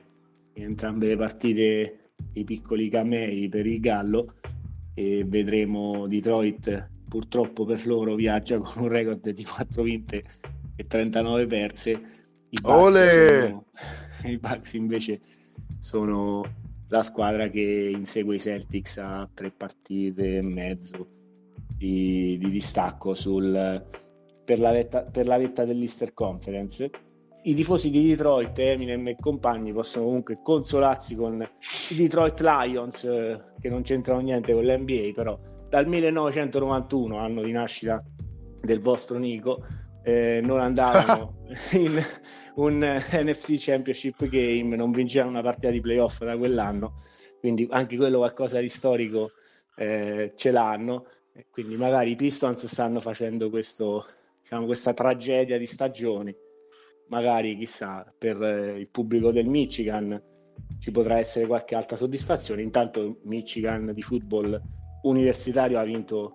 in 0.53 0.63
entrambe 0.63 1.07
le 1.07 1.17
partite 1.17 1.99
i 2.33 2.43
piccoli 2.43 2.89
camei 2.89 3.49
per 3.49 3.65
il 3.65 3.79
Gallo 3.79 4.35
e 4.93 5.25
vedremo 5.25 6.07
Detroit 6.07 6.89
purtroppo 7.07 7.65
per 7.65 7.85
loro 7.85 8.15
viaggia 8.15 8.59
con 8.59 8.83
un 8.83 8.89
record 8.89 9.29
di 9.29 9.43
4 9.43 9.83
vinte 9.83 10.23
e 10.75 10.87
39 10.87 11.45
perse. 11.45 12.01
I 14.25 14.37
Bucks, 14.37 14.73
invece 14.73 15.21
sono 15.79 16.43
la 16.87 17.03
squadra 17.03 17.49
che 17.49 17.91
insegue 17.93 18.35
i 18.35 18.39
Celtics 18.39 18.97
a 18.97 19.29
tre 19.33 19.51
partite 19.51 20.37
e 20.37 20.41
mezzo 20.41 21.09
di, 21.75 22.37
di 22.37 22.49
distacco 22.49 23.13
sul, 23.13 23.85
per, 24.45 24.59
la 24.59 24.71
vetta, 24.71 25.03
per 25.03 25.27
la 25.27 25.37
vetta 25.37 25.65
dell'Easter 25.65 26.13
Conference. 26.13 26.89
I 27.43 27.53
tifosi 27.53 27.89
di 27.89 28.07
Detroit, 28.07 28.57
Eminem 28.57 29.09
e 29.09 29.17
compagni 29.19 29.71
possono 29.71 30.05
comunque 30.05 30.39
consolarsi 30.41 31.15
con 31.15 31.47
i 31.89 31.95
Detroit 31.95 32.39
Lions 32.39 33.03
eh, 33.03 33.37
che 33.59 33.69
non 33.69 33.83
c'entrano 33.83 34.21
niente 34.21 34.53
con 34.53 34.63
l'NBA, 34.63 35.11
però 35.13 35.37
dal 35.69 35.87
1991, 35.87 37.17
anno 37.17 37.43
di 37.43 37.51
nascita 37.51 38.03
del 38.61 38.79
vostro 38.79 39.17
Nico, 39.17 39.61
eh, 40.03 40.39
non 40.43 40.59
andavano 40.59 41.43
in 41.73 41.99
un 42.55 42.79
NFC 42.79 43.55
Championship 43.57 44.27
Game, 44.27 44.75
non 44.75 44.91
vincevano 44.91 45.31
una 45.31 45.41
partita 45.41 45.71
di 45.71 45.81
playoff 45.81 46.23
da 46.23 46.37
quell'anno, 46.37 46.93
quindi 47.39 47.67
anche 47.69 47.97
quello 47.97 48.19
qualcosa 48.19 48.59
di 48.59 48.69
storico 48.69 49.31
eh, 49.75 50.33
ce 50.35 50.51
l'hanno, 50.51 51.05
quindi 51.49 51.75
magari 51.75 52.11
i 52.11 52.15
Pistons 52.15 52.65
stanno 52.65 52.99
facendo 52.99 53.49
questo, 53.49 54.03
diciamo, 54.45 54.67
questa 54.67 54.93
tragedia 54.93 55.57
di 55.57 55.65
stagioni 55.65 56.35
magari 57.07 57.57
chissà 57.57 58.05
per 58.15 58.39
eh, 58.43 58.79
il 58.79 58.89
pubblico 58.89 59.31
del 59.31 59.47
Michigan 59.47 60.21
ci 60.77 60.91
potrà 60.91 61.17
essere 61.17 61.47
qualche 61.47 61.73
altra 61.73 61.97
soddisfazione. 61.97 62.61
Intanto 62.61 63.21
Michigan 63.23 63.91
di 63.91 64.03
football 64.03 64.61
universitario 65.01 65.79
ha 65.79 65.83
vinto 65.83 66.33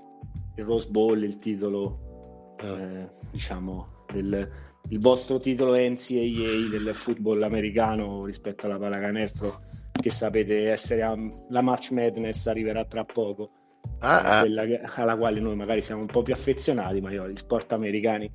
il 0.57 0.65
Rose 0.65 0.89
Bowl, 0.91 1.23
il 1.23 1.37
titolo, 1.37 2.57
eh, 2.61 3.09
diciamo, 3.31 3.89
del, 4.13 4.49
il 4.89 4.99
vostro 4.99 5.39
titolo 5.39 5.75
NCAA 5.77 6.69
del 6.69 6.91
football 6.93 7.43
americano 7.43 8.25
rispetto 8.25 8.67
alla 8.67 8.79
pallacanestro, 8.79 9.57
che 9.93 10.11
sapete 10.11 10.69
essere 10.69 11.03
a, 11.03 11.17
la 11.49 11.63
March 11.63 11.93
Madness 11.93 12.47
arriverà 12.47 12.85
tra 12.85 13.05
poco, 13.05 13.53
ah, 14.01 14.39
ah. 14.39 14.41
quella 14.41 14.65
che, 14.65 14.81
alla 14.97 15.17
quale 15.17 15.41
noi 15.41 15.57
magari 15.57 15.83
siamo 15.83 16.03
un 16.03 16.07
po' 16.07 16.23
più 16.23 16.33
affezionati, 16.33 17.01
ma 17.01 17.11
io 17.11 17.29
gli 17.29 17.37
sport 17.37 17.73
americani 17.73 18.31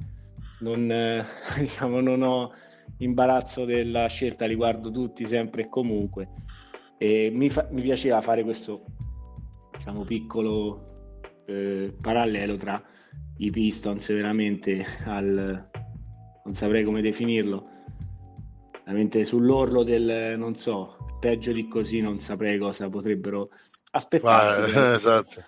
non, 0.59 0.91
eh, 0.91 1.23
diciamo, 1.59 1.99
non 1.99 2.21
ho 2.21 2.51
imbarazzo 2.97 3.65
della 3.65 4.07
scelta, 4.07 4.45
li 4.45 4.55
guardo 4.55 4.91
tutti 4.91 5.25
sempre 5.25 5.63
e 5.63 5.69
comunque. 5.69 6.29
E 6.97 7.29
mi, 7.33 7.49
fa, 7.49 7.67
mi 7.71 7.81
piaceva 7.81 8.21
fare 8.21 8.43
questo 8.43 8.85
diciamo, 9.75 10.03
piccolo 10.03 11.43
eh, 11.45 11.95
parallelo 11.99 12.55
tra 12.55 12.81
i 13.37 13.49
Pistons 13.49 14.13
veramente 14.13 14.83
al 15.05 15.69
non 16.43 16.53
saprei 16.53 16.83
come 16.83 17.01
definirlo 17.01 17.67
veramente 18.85 19.25
sull'orlo 19.25 19.83
del 19.83 20.35
non 20.37 20.55
so 20.55 20.95
peggio 21.19 21.51
di 21.51 21.67
così 21.67 22.01
non 22.01 22.19
saprei 22.19 22.57
cosa 22.57 22.87
potrebbero 22.89 23.49
aspettarsi 23.95 24.71
Guarda, 24.71 24.93
esatto. 24.95 25.45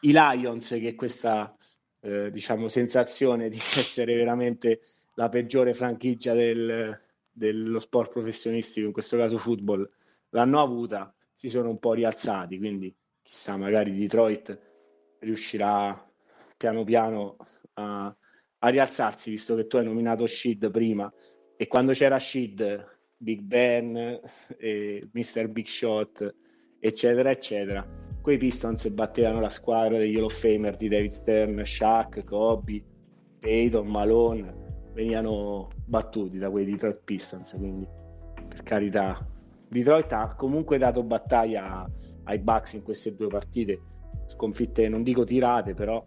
i 0.00 0.12
Lions 0.12 0.68
che 0.68 0.94
questa 0.94 1.54
eh, 2.00 2.30
diciamo, 2.30 2.68
sensazione 2.68 3.48
di 3.48 3.58
essere 3.76 4.14
veramente 4.14 4.80
la 5.14 5.28
peggiore 5.28 5.72
franchigia 5.72 6.34
del, 6.34 6.98
dello 7.32 7.78
sport 7.78 8.12
professionistico, 8.12 8.86
in 8.86 8.92
questo 8.92 9.16
caso 9.16 9.38
football, 9.38 9.88
l'hanno 10.30 10.60
avuta, 10.60 11.12
si 11.32 11.48
sono 11.48 11.70
un 11.70 11.78
po' 11.78 11.94
rialzati, 11.94 12.58
quindi 12.58 12.94
chissà, 13.22 13.56
magari 13.56 13.96
Detroit 13.96 14.60
riuscirà 15.20 16.00
piano 16.56 16.84
piano 16.84 17.36
a, 17.74 18.14
a 18.58 18.68
rialzarsi, 18.68 19.30
visto 19.30 19.54
che 19.54 19.66
tu 19.66 19.78
hai 19.78 19.84
nominato 19.84 20.26
Shid 20.26 20.70
prima, 20.70 21.10
e 21.56 21.66
quando 21.66 21.92
c'era 21.92 22.18
Shid, 22.18 22.94
Big 23.16 23.40
Ben, 23.40 24.20
e 24.58 25.08
Mr. 25.12 25.48
Big 25.48 25.66
Shot, 25.66 26.34
eccetera, 26.78 27.30
eccetera, 27.30 27.86
quei 28.20 28.38
Pistons 28.38 28.88
battevano 28.88 29.40
la 29.40 29.48
squadra 29.48 29.98
degli 29.98 30.16
Hall 30.16 30.24
of 30.24 30.34
Famer 30.34 30.76
di 30.76 30.88
David 30.88 31.10
Stern, 31.10 31.64
Shaq, 31.64 32.24
Kobe, 32.24 32.82
Peyton, 33.38 33.86
Malone, 33.86 34.90
venivano 34.92 35.68
battuti 35.84 36.38
da 36.38 36.50
quei 36.50 36.64
Detroit 36.64 37.02
Pistons, 37.04 37.54
quindi 37.56 37.86
per 38.48 38.62
carità. 38.62 39.16
Detroit 39.68 40.12
ha 40.12 40.34
comunque 40.34 40.78
dato 40.78 41.02
battaglia 41.02 41.88
ai 42.24 42.38
Bucks 42.38 42.72
in 42.72 42.82
queste 42.82 43.14
due 43.14 43.28
partite, 43.28 43.80
sconfitte 44.26 44.88
non 44.88 45.02
dico 45.02 45.24
tirate, 45.24 45.74
però 45.74 46.04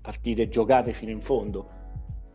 partite 0.00 0.48
giocate 0.48 0.92
fino 0.92 1.10
in 1.10 1.20
fondo. 1.20 1.68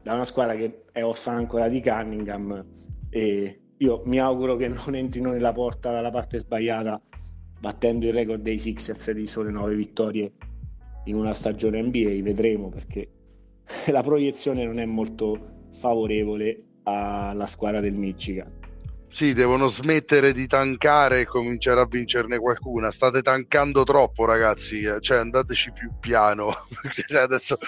Da 0.03 0.13
una 0.13 0.25
squadra 0.25 0.55
che 0.55 0.83
è 0.91 1.03
orfana 1.03 1.37
ancora 1.37 1.67
di 1.67 1.81
Cunningham 1.81 2.63
e 3.09 3.61
io 3.77 4.01
mi 4.05 4.19
auguro 4.19 4.55
che 4.55 4.67
non 4.67 4.95
entrino 4.95 5.31
nella 5.31 5.51
porta 5.51 5.91
dalla 5.91 6.11
parte 6.11 6.39
sbagliata 6.39 7.01
battendo 7.63 8.07
il 8.07 8.11
record 8.11 8.41
dei 8.41 8.57
Sixers 8.57 9.11
di 9.11 9.25
sole 9.25 9.49
9 9.49 9.73
vittorie 9.75 10.33
in 11.05 11.15
una 11.15 11.31
stagione 11.31 11.81
NBA, 11.81 12.21
vedremo 12.21 12.67
perché 12.67 13.09
la 13.87 14.01
proiezione 14.01 14.65
non 14.65 14.79
è 14.79 14.85
molto 14.85 15.69
favorevole 15.71 16.61
alla 16.83 17.47
squadra 17.47 17.79
del 17.79 17.93
Michigan. 17.93 18.59
Sì, 19.07 19.31
devono 19.31 19.67
smettere 19.67 20.33
di 20.33 20.45
tankare 20.45 21.21
e 21.21 21.25
cominciare 21.25 21.79
a 21.79 21.85
vincerne 21.85 22.37
qualcuna. 22.37 22.91
State 22.91 23.21
tankando 23.21 23.83
troppo, 23.83 24.25
ragazzi. 24.25 24.83
Cioè, 24.99 25.19
andateci 25.19 25.71
più 25.71 25.91
piano. 26.01 26.49
Adesso 27.15 27.59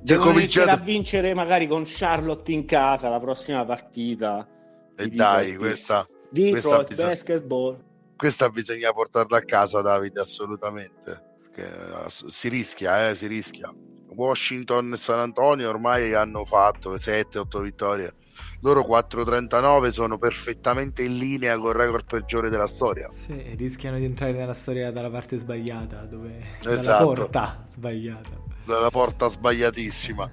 devono 0.00 0.30
cominciate... 0.30 0.70
a 0.70 0.76
vincere 0.76 1.34
magari 1.34 1.66
con 1.66 1.82
Charlotte 1.84 2.50
in 2.50 2.64
casa 2.64 3.10
la 3.10 3.20
prossima 3.20 3.62
partita. 3.66 4.48
E 4.96 5.08
dai, 5.08 5.56
questa 5.56 6.06
Detroit 6.30 6.86
questa 6.86 7.06
Basketball 7.06 7.92
questa 8.16 8.48
bisogna 8.50 8.92
portarla 8.92 9.38
a 9.38 9.44
casa, 9.44 9.80
Davide, 9.80 10.20
assolutamente. 10.20 11.32
Che, 11.52 11.68
si 12.08 12.48
rischia, 12.48 13.10
eh, 13.10 13.14
si 13.14 13.26
rischia. 13.26 13.72
Washington 14.14 14.92
e 14.92 14.96
San 14.96 15.18
Antonio 15.18 15.68
ormai 15.68 16.14
hanno 16.14 16.44
fatto 16.44 16.94
7-8 16.94 17.62
vittorie. 17.62 18.14
Loro 18.60 18.80
4-39 18.80 19.88
sono 19.88 20.16
perfettamente 20.16 21.02
in 21.02 21.18
linea 21.18 21.58
con 21.58 21.68
il 21.68 21.74
record 21.74 22.06
peggiore 22.06 22.48
della 22.48 22.66
storia. 22.66 23.10
Sì, 23.12 23.54
rischiano 23.56 23.98
di 23.98 24.04
entrare 24.04 24.32
nella 24.32 24.54
storia 24.54 24.90
dalla 24.90 25.10
parte 25.10 25.38
sbagliata, 25.38 26.00
dove... 26.06 26.38
Esatto. 26.64 26.82
Dalla 26.82 27.04
porta 27.04 27.64
sbagliata. 27.68 28.30
Dalla 28.64 28.90
porta 28.90 29.28
sbagliatissima. 29.28 30.30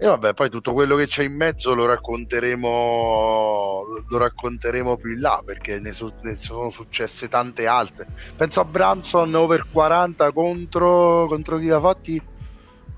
E 0.00 0.06
vabbè, 0.06 0.34
poi 0.34 0.48
tutto 0.50 0.72
quello 0.72 0.96
che 0.96 1.06
c'è 1.06 1.24
in 1.24 1.34
mezzo 1.34 1.74
lo 1.74 1.84
racconteremo, 1.86 3.82
lo 4.08 4.18
racconteremo 4.18 4.96
più 4.96 5.10
in 5.12 5.20
là 5.20 5.42
perché 5.44 5.80
ne, 5.80 5.92
su, 5.92 6.12
ne 6.22 6.36
sono 6.36 6.70
successe 6.70 7.28
tante 7.28 7.66
altre. 7.66 8.06
Penso 8.36 8.60
a 8.60 8.64
Branson 8.64 9.34
over 9.34 9.66
40 9.70 10.32
contro, 10.32 11.26
contro 11.26 11.58
chi 11.58 11.66
l'ha 11.66 11.80
fatti? 11.80 12.22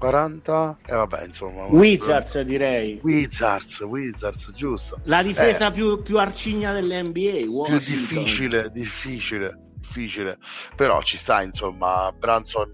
40 0.00 0.78
e 0.86 0.92
eh, 0.92 0.94
vabbè 0.96 1.24
insomma 1.26 1.66
Wizards 1.66 2.32
però... 2.32 2.44
direi. 2.44 2.98
Wizards 3.02 3.80
Wizards 3.80 4.52
giusto. 4.54 4.98
La 5.04 5.22
difesa 5.22 5.68
eh, 5.68 5.70
più, 5.70 6.00
più 6.00 6.18
arcigna 6.18 6.72
dell'NBA 6.72 7.44
Washington. 7.46 7.68
più 7.68 7.78
difficile 7.78 8.70
difficile 8.70 9.58
difficile. 9.90 10.38
Però 10.74 11.02
ci 11.02 11.16
sta 11.16 11.42
insomma 11.42 12.12
Branson 12.16 12.72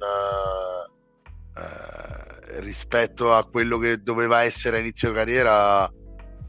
eh, 1.56 1.60
eh 1.60 2.60
rispetto 2.60 3.34
a 3.34 3.44
quello 3.44 3.76
che 3.76 4.02
doveva 4.02 4.42
essere 4.42 4.76
a 4.76 4.80
inizio 4.80 5.12
carriera 5.12 5.90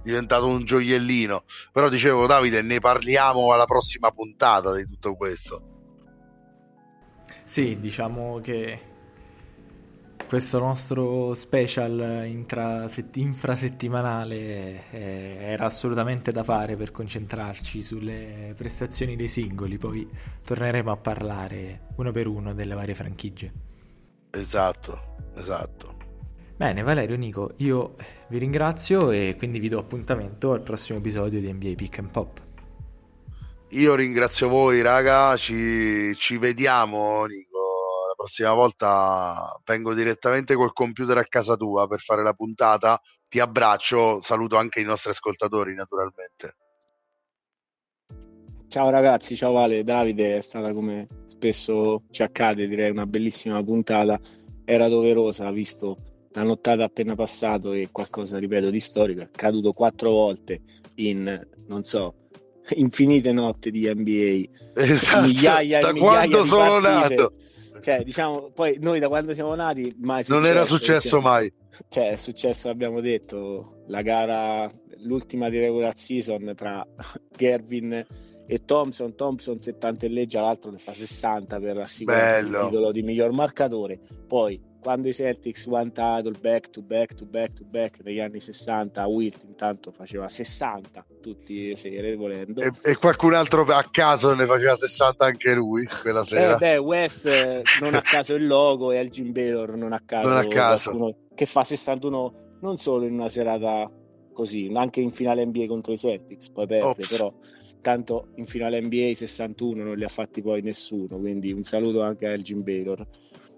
diventato 0.03 0.47
un 0.47 0.63
gioiellino. 0.63 1.43
Però 1.71 1.89
dicevo 1.89 2.27
Davide 2.27 2.61
ne 2.61 2.79
parliamo 2.79 3.51
alla 3.51 3.65
prossima 3.65 4.11
puntata 4.11 4.75
di 4.75 4.85
tutto 4.85 5.15
questo. 5.15 5.75
Sì 7.43 7.79
diciamo 7.79 8.39
che 8.41 8.86
questo 10.27 10.59
nostro 10.59 11.33
special 11.33 12.25
intra- 12.27 12.85
infrasettimanale 13.13 14.89
eh, 14.91 15.37
era 15.39 15.65
assolutamente 15.65 16.31
da 16.33 16.43
fare 16.43 16.75
per 16.75 16.91
concentrarci 16.91 17.81
sulle 17.81 18.53
prestazioni 18.55 19.15
dei 19.15 19.29
singoli 19.29 19.77
poi 19.77 20.07
torneremo 20.43 20.91
a 20.91 20.97
parlare 20.97 21.87
uno 21.95 22.11
per 22.11 22.27
uno 22.27 22.53
delle 22.53 22.75
varie 22.75 22.93
franchigie 22.93 23.51
esatto 24.31 25.15
esatto 25.35 25.95
Bene, 26.57 26.81
Valerio, 26.81 27.15
Nico, 27.17 27.53
io 27.57 27.93
vi 28.29 28.39
ringrazio 28.39 29.11
e 29.11 29.35
quindi 29.37 29.59
vi 29.59 29.69
do 29.69 29.77
appuntamento 29.77 30.53
al 30.53 30.63
prossimo 30.63 30.97
episodio 30.97 31.39
di 31.39 31.53
NBA 31.53 31.73
Pick 31.75 31.99
and 31.99 32.09
Pop. 32.09 32.41
Io 33.71 33.93
ringrazio 33.93 34.49
voi, 34.49 34.81
raga, 34.81 35.37
ci, 35.37 36.15
ci 36.15 36.39
vediamo, 36.39 37.25
Nico. 37.25 37.46
La 38.27 38.33
prossima 38.33 38.53
volta 38.53 39.61
vengo 39.63 39.93
direttamente 39.93 40.53
col 40.53 40.73
computer 40.73 41.17
a 41.17 41.23
casa 41.23 41.55
tua 41.55 41.87
per 41.87 42.01
fare 42.01 42.23
la 42.23 42.33
puntata. 42.33 42.99
Ti 43.25 43.39
abbraccio, 43.39 44.19
saluto 44.19 44.57
anche 44.57 44.81
i 44.81 44.83
nostri 44.83 45.11
ascoltatori, 45.11 45.73
naturalmente. 45.73 46.57
Ciao 48.67 48.89
ragazzi, 48.89 49.33
ciao 49.37 49.53
Vale, 49.53 49.85
Davide, 49.85 50.37
è 50.37 50.41
stata 50.41 50.73
come 50.73 51.07
spesso 51.23 52.03
ci 52.11 52.21
accade, 52.21 52.67
direi 52.67 52.91
una 52.91 53.05
bellissima 53.05 53.63
puntata. 53.63 54.19
Era 54.65 54.89
doverosa, 54.89 55.49
visto 55.51 55.97
la 56.31 56.43
nottata 56.43 56.83
appena 56.83 57.15
passato 57.15 57.71
e 57.71 57.87
qualcosa, 57.89 58.37
ripeto, 58.39 58.69
di 58.69 58.79
storico. 58.81 59.21
È 59.21 59.29
caduto 59.31 59.71
quattro 59.71 60.11
volte 60.11 60.59
in, 60.95 61.47
non 61.67 61.83
so, 61.83 62.27
infinite 62.75 63.31
notti 63.31 63.71
di 63.71 63.89
NBA. 63.89 64.81
Esatto, 64.81 65.27
migliaia 65.27 65.79
da 65.79 65.89
e 65.89 65.93
migliaia 65.93 66.11
quando 66.13 66.41
di 66.41 66.47
sono 66.47 66.81
partite. 66.81 67.15
nato. 67.15 67.33
Cioè, 67.81 68.03
diciamo, 68.03 68.51
poi 68.53 68.77
noi 68.79 68.99
da 68.99 69.07
quando 69.07 69.33
siamo 69.33 69.53
nati 69.55 69.93
mai 69.99 70.23
Non 70.27 70.45
era 70.45 70.65
successo 70.65 71.19
perché- 71.21 71.27
mai. 71.27 71.53
Cioè, 71.89 72.11
è 72.11 72.15
successo, 72.15 72.69
abbiamo 72.69 73.01
detto, 73.01 73.83
la 73.87 74.01
gara, 74.01 74.69
l'ultima 75.03 75.49
di 75.49 75.59
regular 75.59 75.95
season 75.95 76.53
tra 76.55 76.85
Gervin 77.35 78.05
e 78.47 78.65
Thompson. 78.65 79.15
Thompson 79.15 79.59
70 79.59 80.05
e 80.05 80.09
leggia, 80.09 80.41
l'altro 80.41 80.71
ne 80.71 80.77
fa 80.79 80.93
60 80.93 81.59
per 81.59 81.77
assicurarsi 81.77 82.47
il 82.49 82.59
titolo 82.65 82.91
di 82.91 83.01
miglior 83.03 83.31
marcatore. 83.31 83.99
Poi, 84.27 84.59
quando 84.87 85.09
i 85.09 85.13
Celtics 85.13 85.65
one 85.65 85.91
title 85.91 86.31
back 86.39 86.69
to 86.69 86.81
back 86.81 87.13
to 87.13 87.25
back 87.25 87.55
to 87.55 87.65
back 87.65 87.99
negli 88.05 88.21
anni 88.21 88.39
60, 88.39 89.05
Wilt 89.05 89.43
intanto 89.43 89.91
faceva 89.91 90.29
60 90.29 91.05
tutti 91.21 91.67
le 91.67 91.75
sere 91.75 92.15
volendo. 92.15 92.61
E, 92.61 92.71
e 92.83 92.95
qualcun 92.95 93.33
altro 93.33 93.63
a 93.63 93.85
caso 93.91 94.33
ne 94.33 94.45
faceva 94.45 94.75
60 94.75 95.25
anche 95.25 95.53
lui 95.55 95.85
quella 96.01 96.21
Eh, 96.21 96.23
sera. 96.23 96.55
beh, 96.55 96.77
West 96.77 97.25
eh, 97.25 97.63
non 97.81 97.95
a 97.95 98.01
caso 98.01 98.33
il 98.35 98.47
logo 98.47 98.93
e 98.93 98.95
Elgin 98.99 99.33
Baylor 99.33 99.75
non 99.75 99.91
a 99.91 100.01
caso, 100.05 100.29
Non 100.29 100.37
a 100.37 100.47
caso. 100.47 101.15
che 101.35 101.45
fa 101.45 101.65
61 101.65 102.33
non 102.61 102.77
solo 102.77 103.05
in 103.05 103.11
una 103.11 103.27
serata 103.27 103.91
così, 104.31 104.69
ma 104.69 104.79
anche 104.79 105.01
in 105.01 105.11
finale 105.11 105.45
NBA 105.45 105.65
contro 105.65 105.91
i 105.91 105.97
Celtics, 105.97 106.49
poi 106.51 106.65
perde, 106.65 106.85
Ops. 106.85 107.11
però 107.11 107.33
tanto 107.81 108.29
in 108.35 108.45
finale 108.45 108.79
NBA 108.79 109.11
61 109.15 109.83
non 109.83 109.97
li 109.97 110.05
ha 110.05 110.07
fatti 110.07 110.41
poi 110.41 110.61
nessuno, 110.61 111.17
quindi 111.19 111.51
un 111.51 111.63
saluto 111.63 112.01
anche 112.03 112.25
a 112.25 112.29
Elgin 112.31 112.63
Baylor 112.63 113.05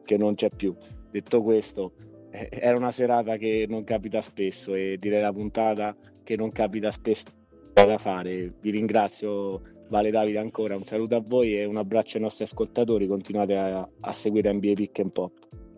che 0.04 0.18
non 0.18 0.34
c'è 0.34 0.50
più. 0.50 0.76
Detto 1.12 1.42
questo, 1.42 1.94
eh, 2.32 2.50
era 2.52 2.78
una 2.78 2.92
serata 2.92 3.38
che 3.38 3.66
non 3.68 3.84
capita 3.84 4.22
spesso 4.22 4.74
e 4.76 4.98
direi 5.00 5.22
la 5.22 5.34
puntata 5.34 5.96
che 6.24 6.36
non 6.36 6.52
capita 6.52 6.92
spesso 6.92 7.26
da 7.74 7.98
fare. 7.98 8.54
Vi 8.60 8.72
ringrazio 8.72 9.62
Vale 9.90 10.12
Davide 10.12 10.38
ancora, 10.38 10.76
un 10.76 10.84
saluto 10.84 11.16
a 11.16 11.24
voi 11.26 11.58
e 11.58 11.66
un 11.66 11.78
abbraccio 11.78 12.18
ai 12.18 12.24
nostri 12.24 12.44
ascoltatori, 12.44 13.08
continuate 13.08 13.56
a, 13.56 13.90
a 14.02 14.12
seguire 14.12 14.54
NBA 14.54 14.74
Pick 14.74 15.00
and 15.00 15.12
Pop. 15.12 15.32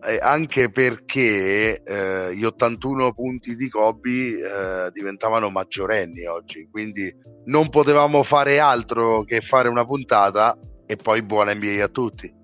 Eh, 0.04 0.18
anche 0.20 0.68
perché 0.68 1.80
eh, 1.80 2.34
gli 2.34 2.44
81 2.44 3.12
punti 3.12 3.54
di 3.54 3.68
Kobe 3.68 4.10
eh, 4.10 4.90
diventavano 4.90 5.48
maggiorenni 5.48 6.24
oggi, 6.24 6.68
quindi 6.68 7.10
non 7.44 7.68
potevamo 7.68 8.22
fare 8.24 8.58
altro 8.58 9.22
che 9.22 9.40
fare 9.40 9.68
una 9.68 9.86
puntata 9.86 10.58
e 10.86 10.96
poi 10.96 11.22
buona 11.22 11.54
NBA 11.54 11.84
a 11.84 11.88
tutti. 11.88 12.41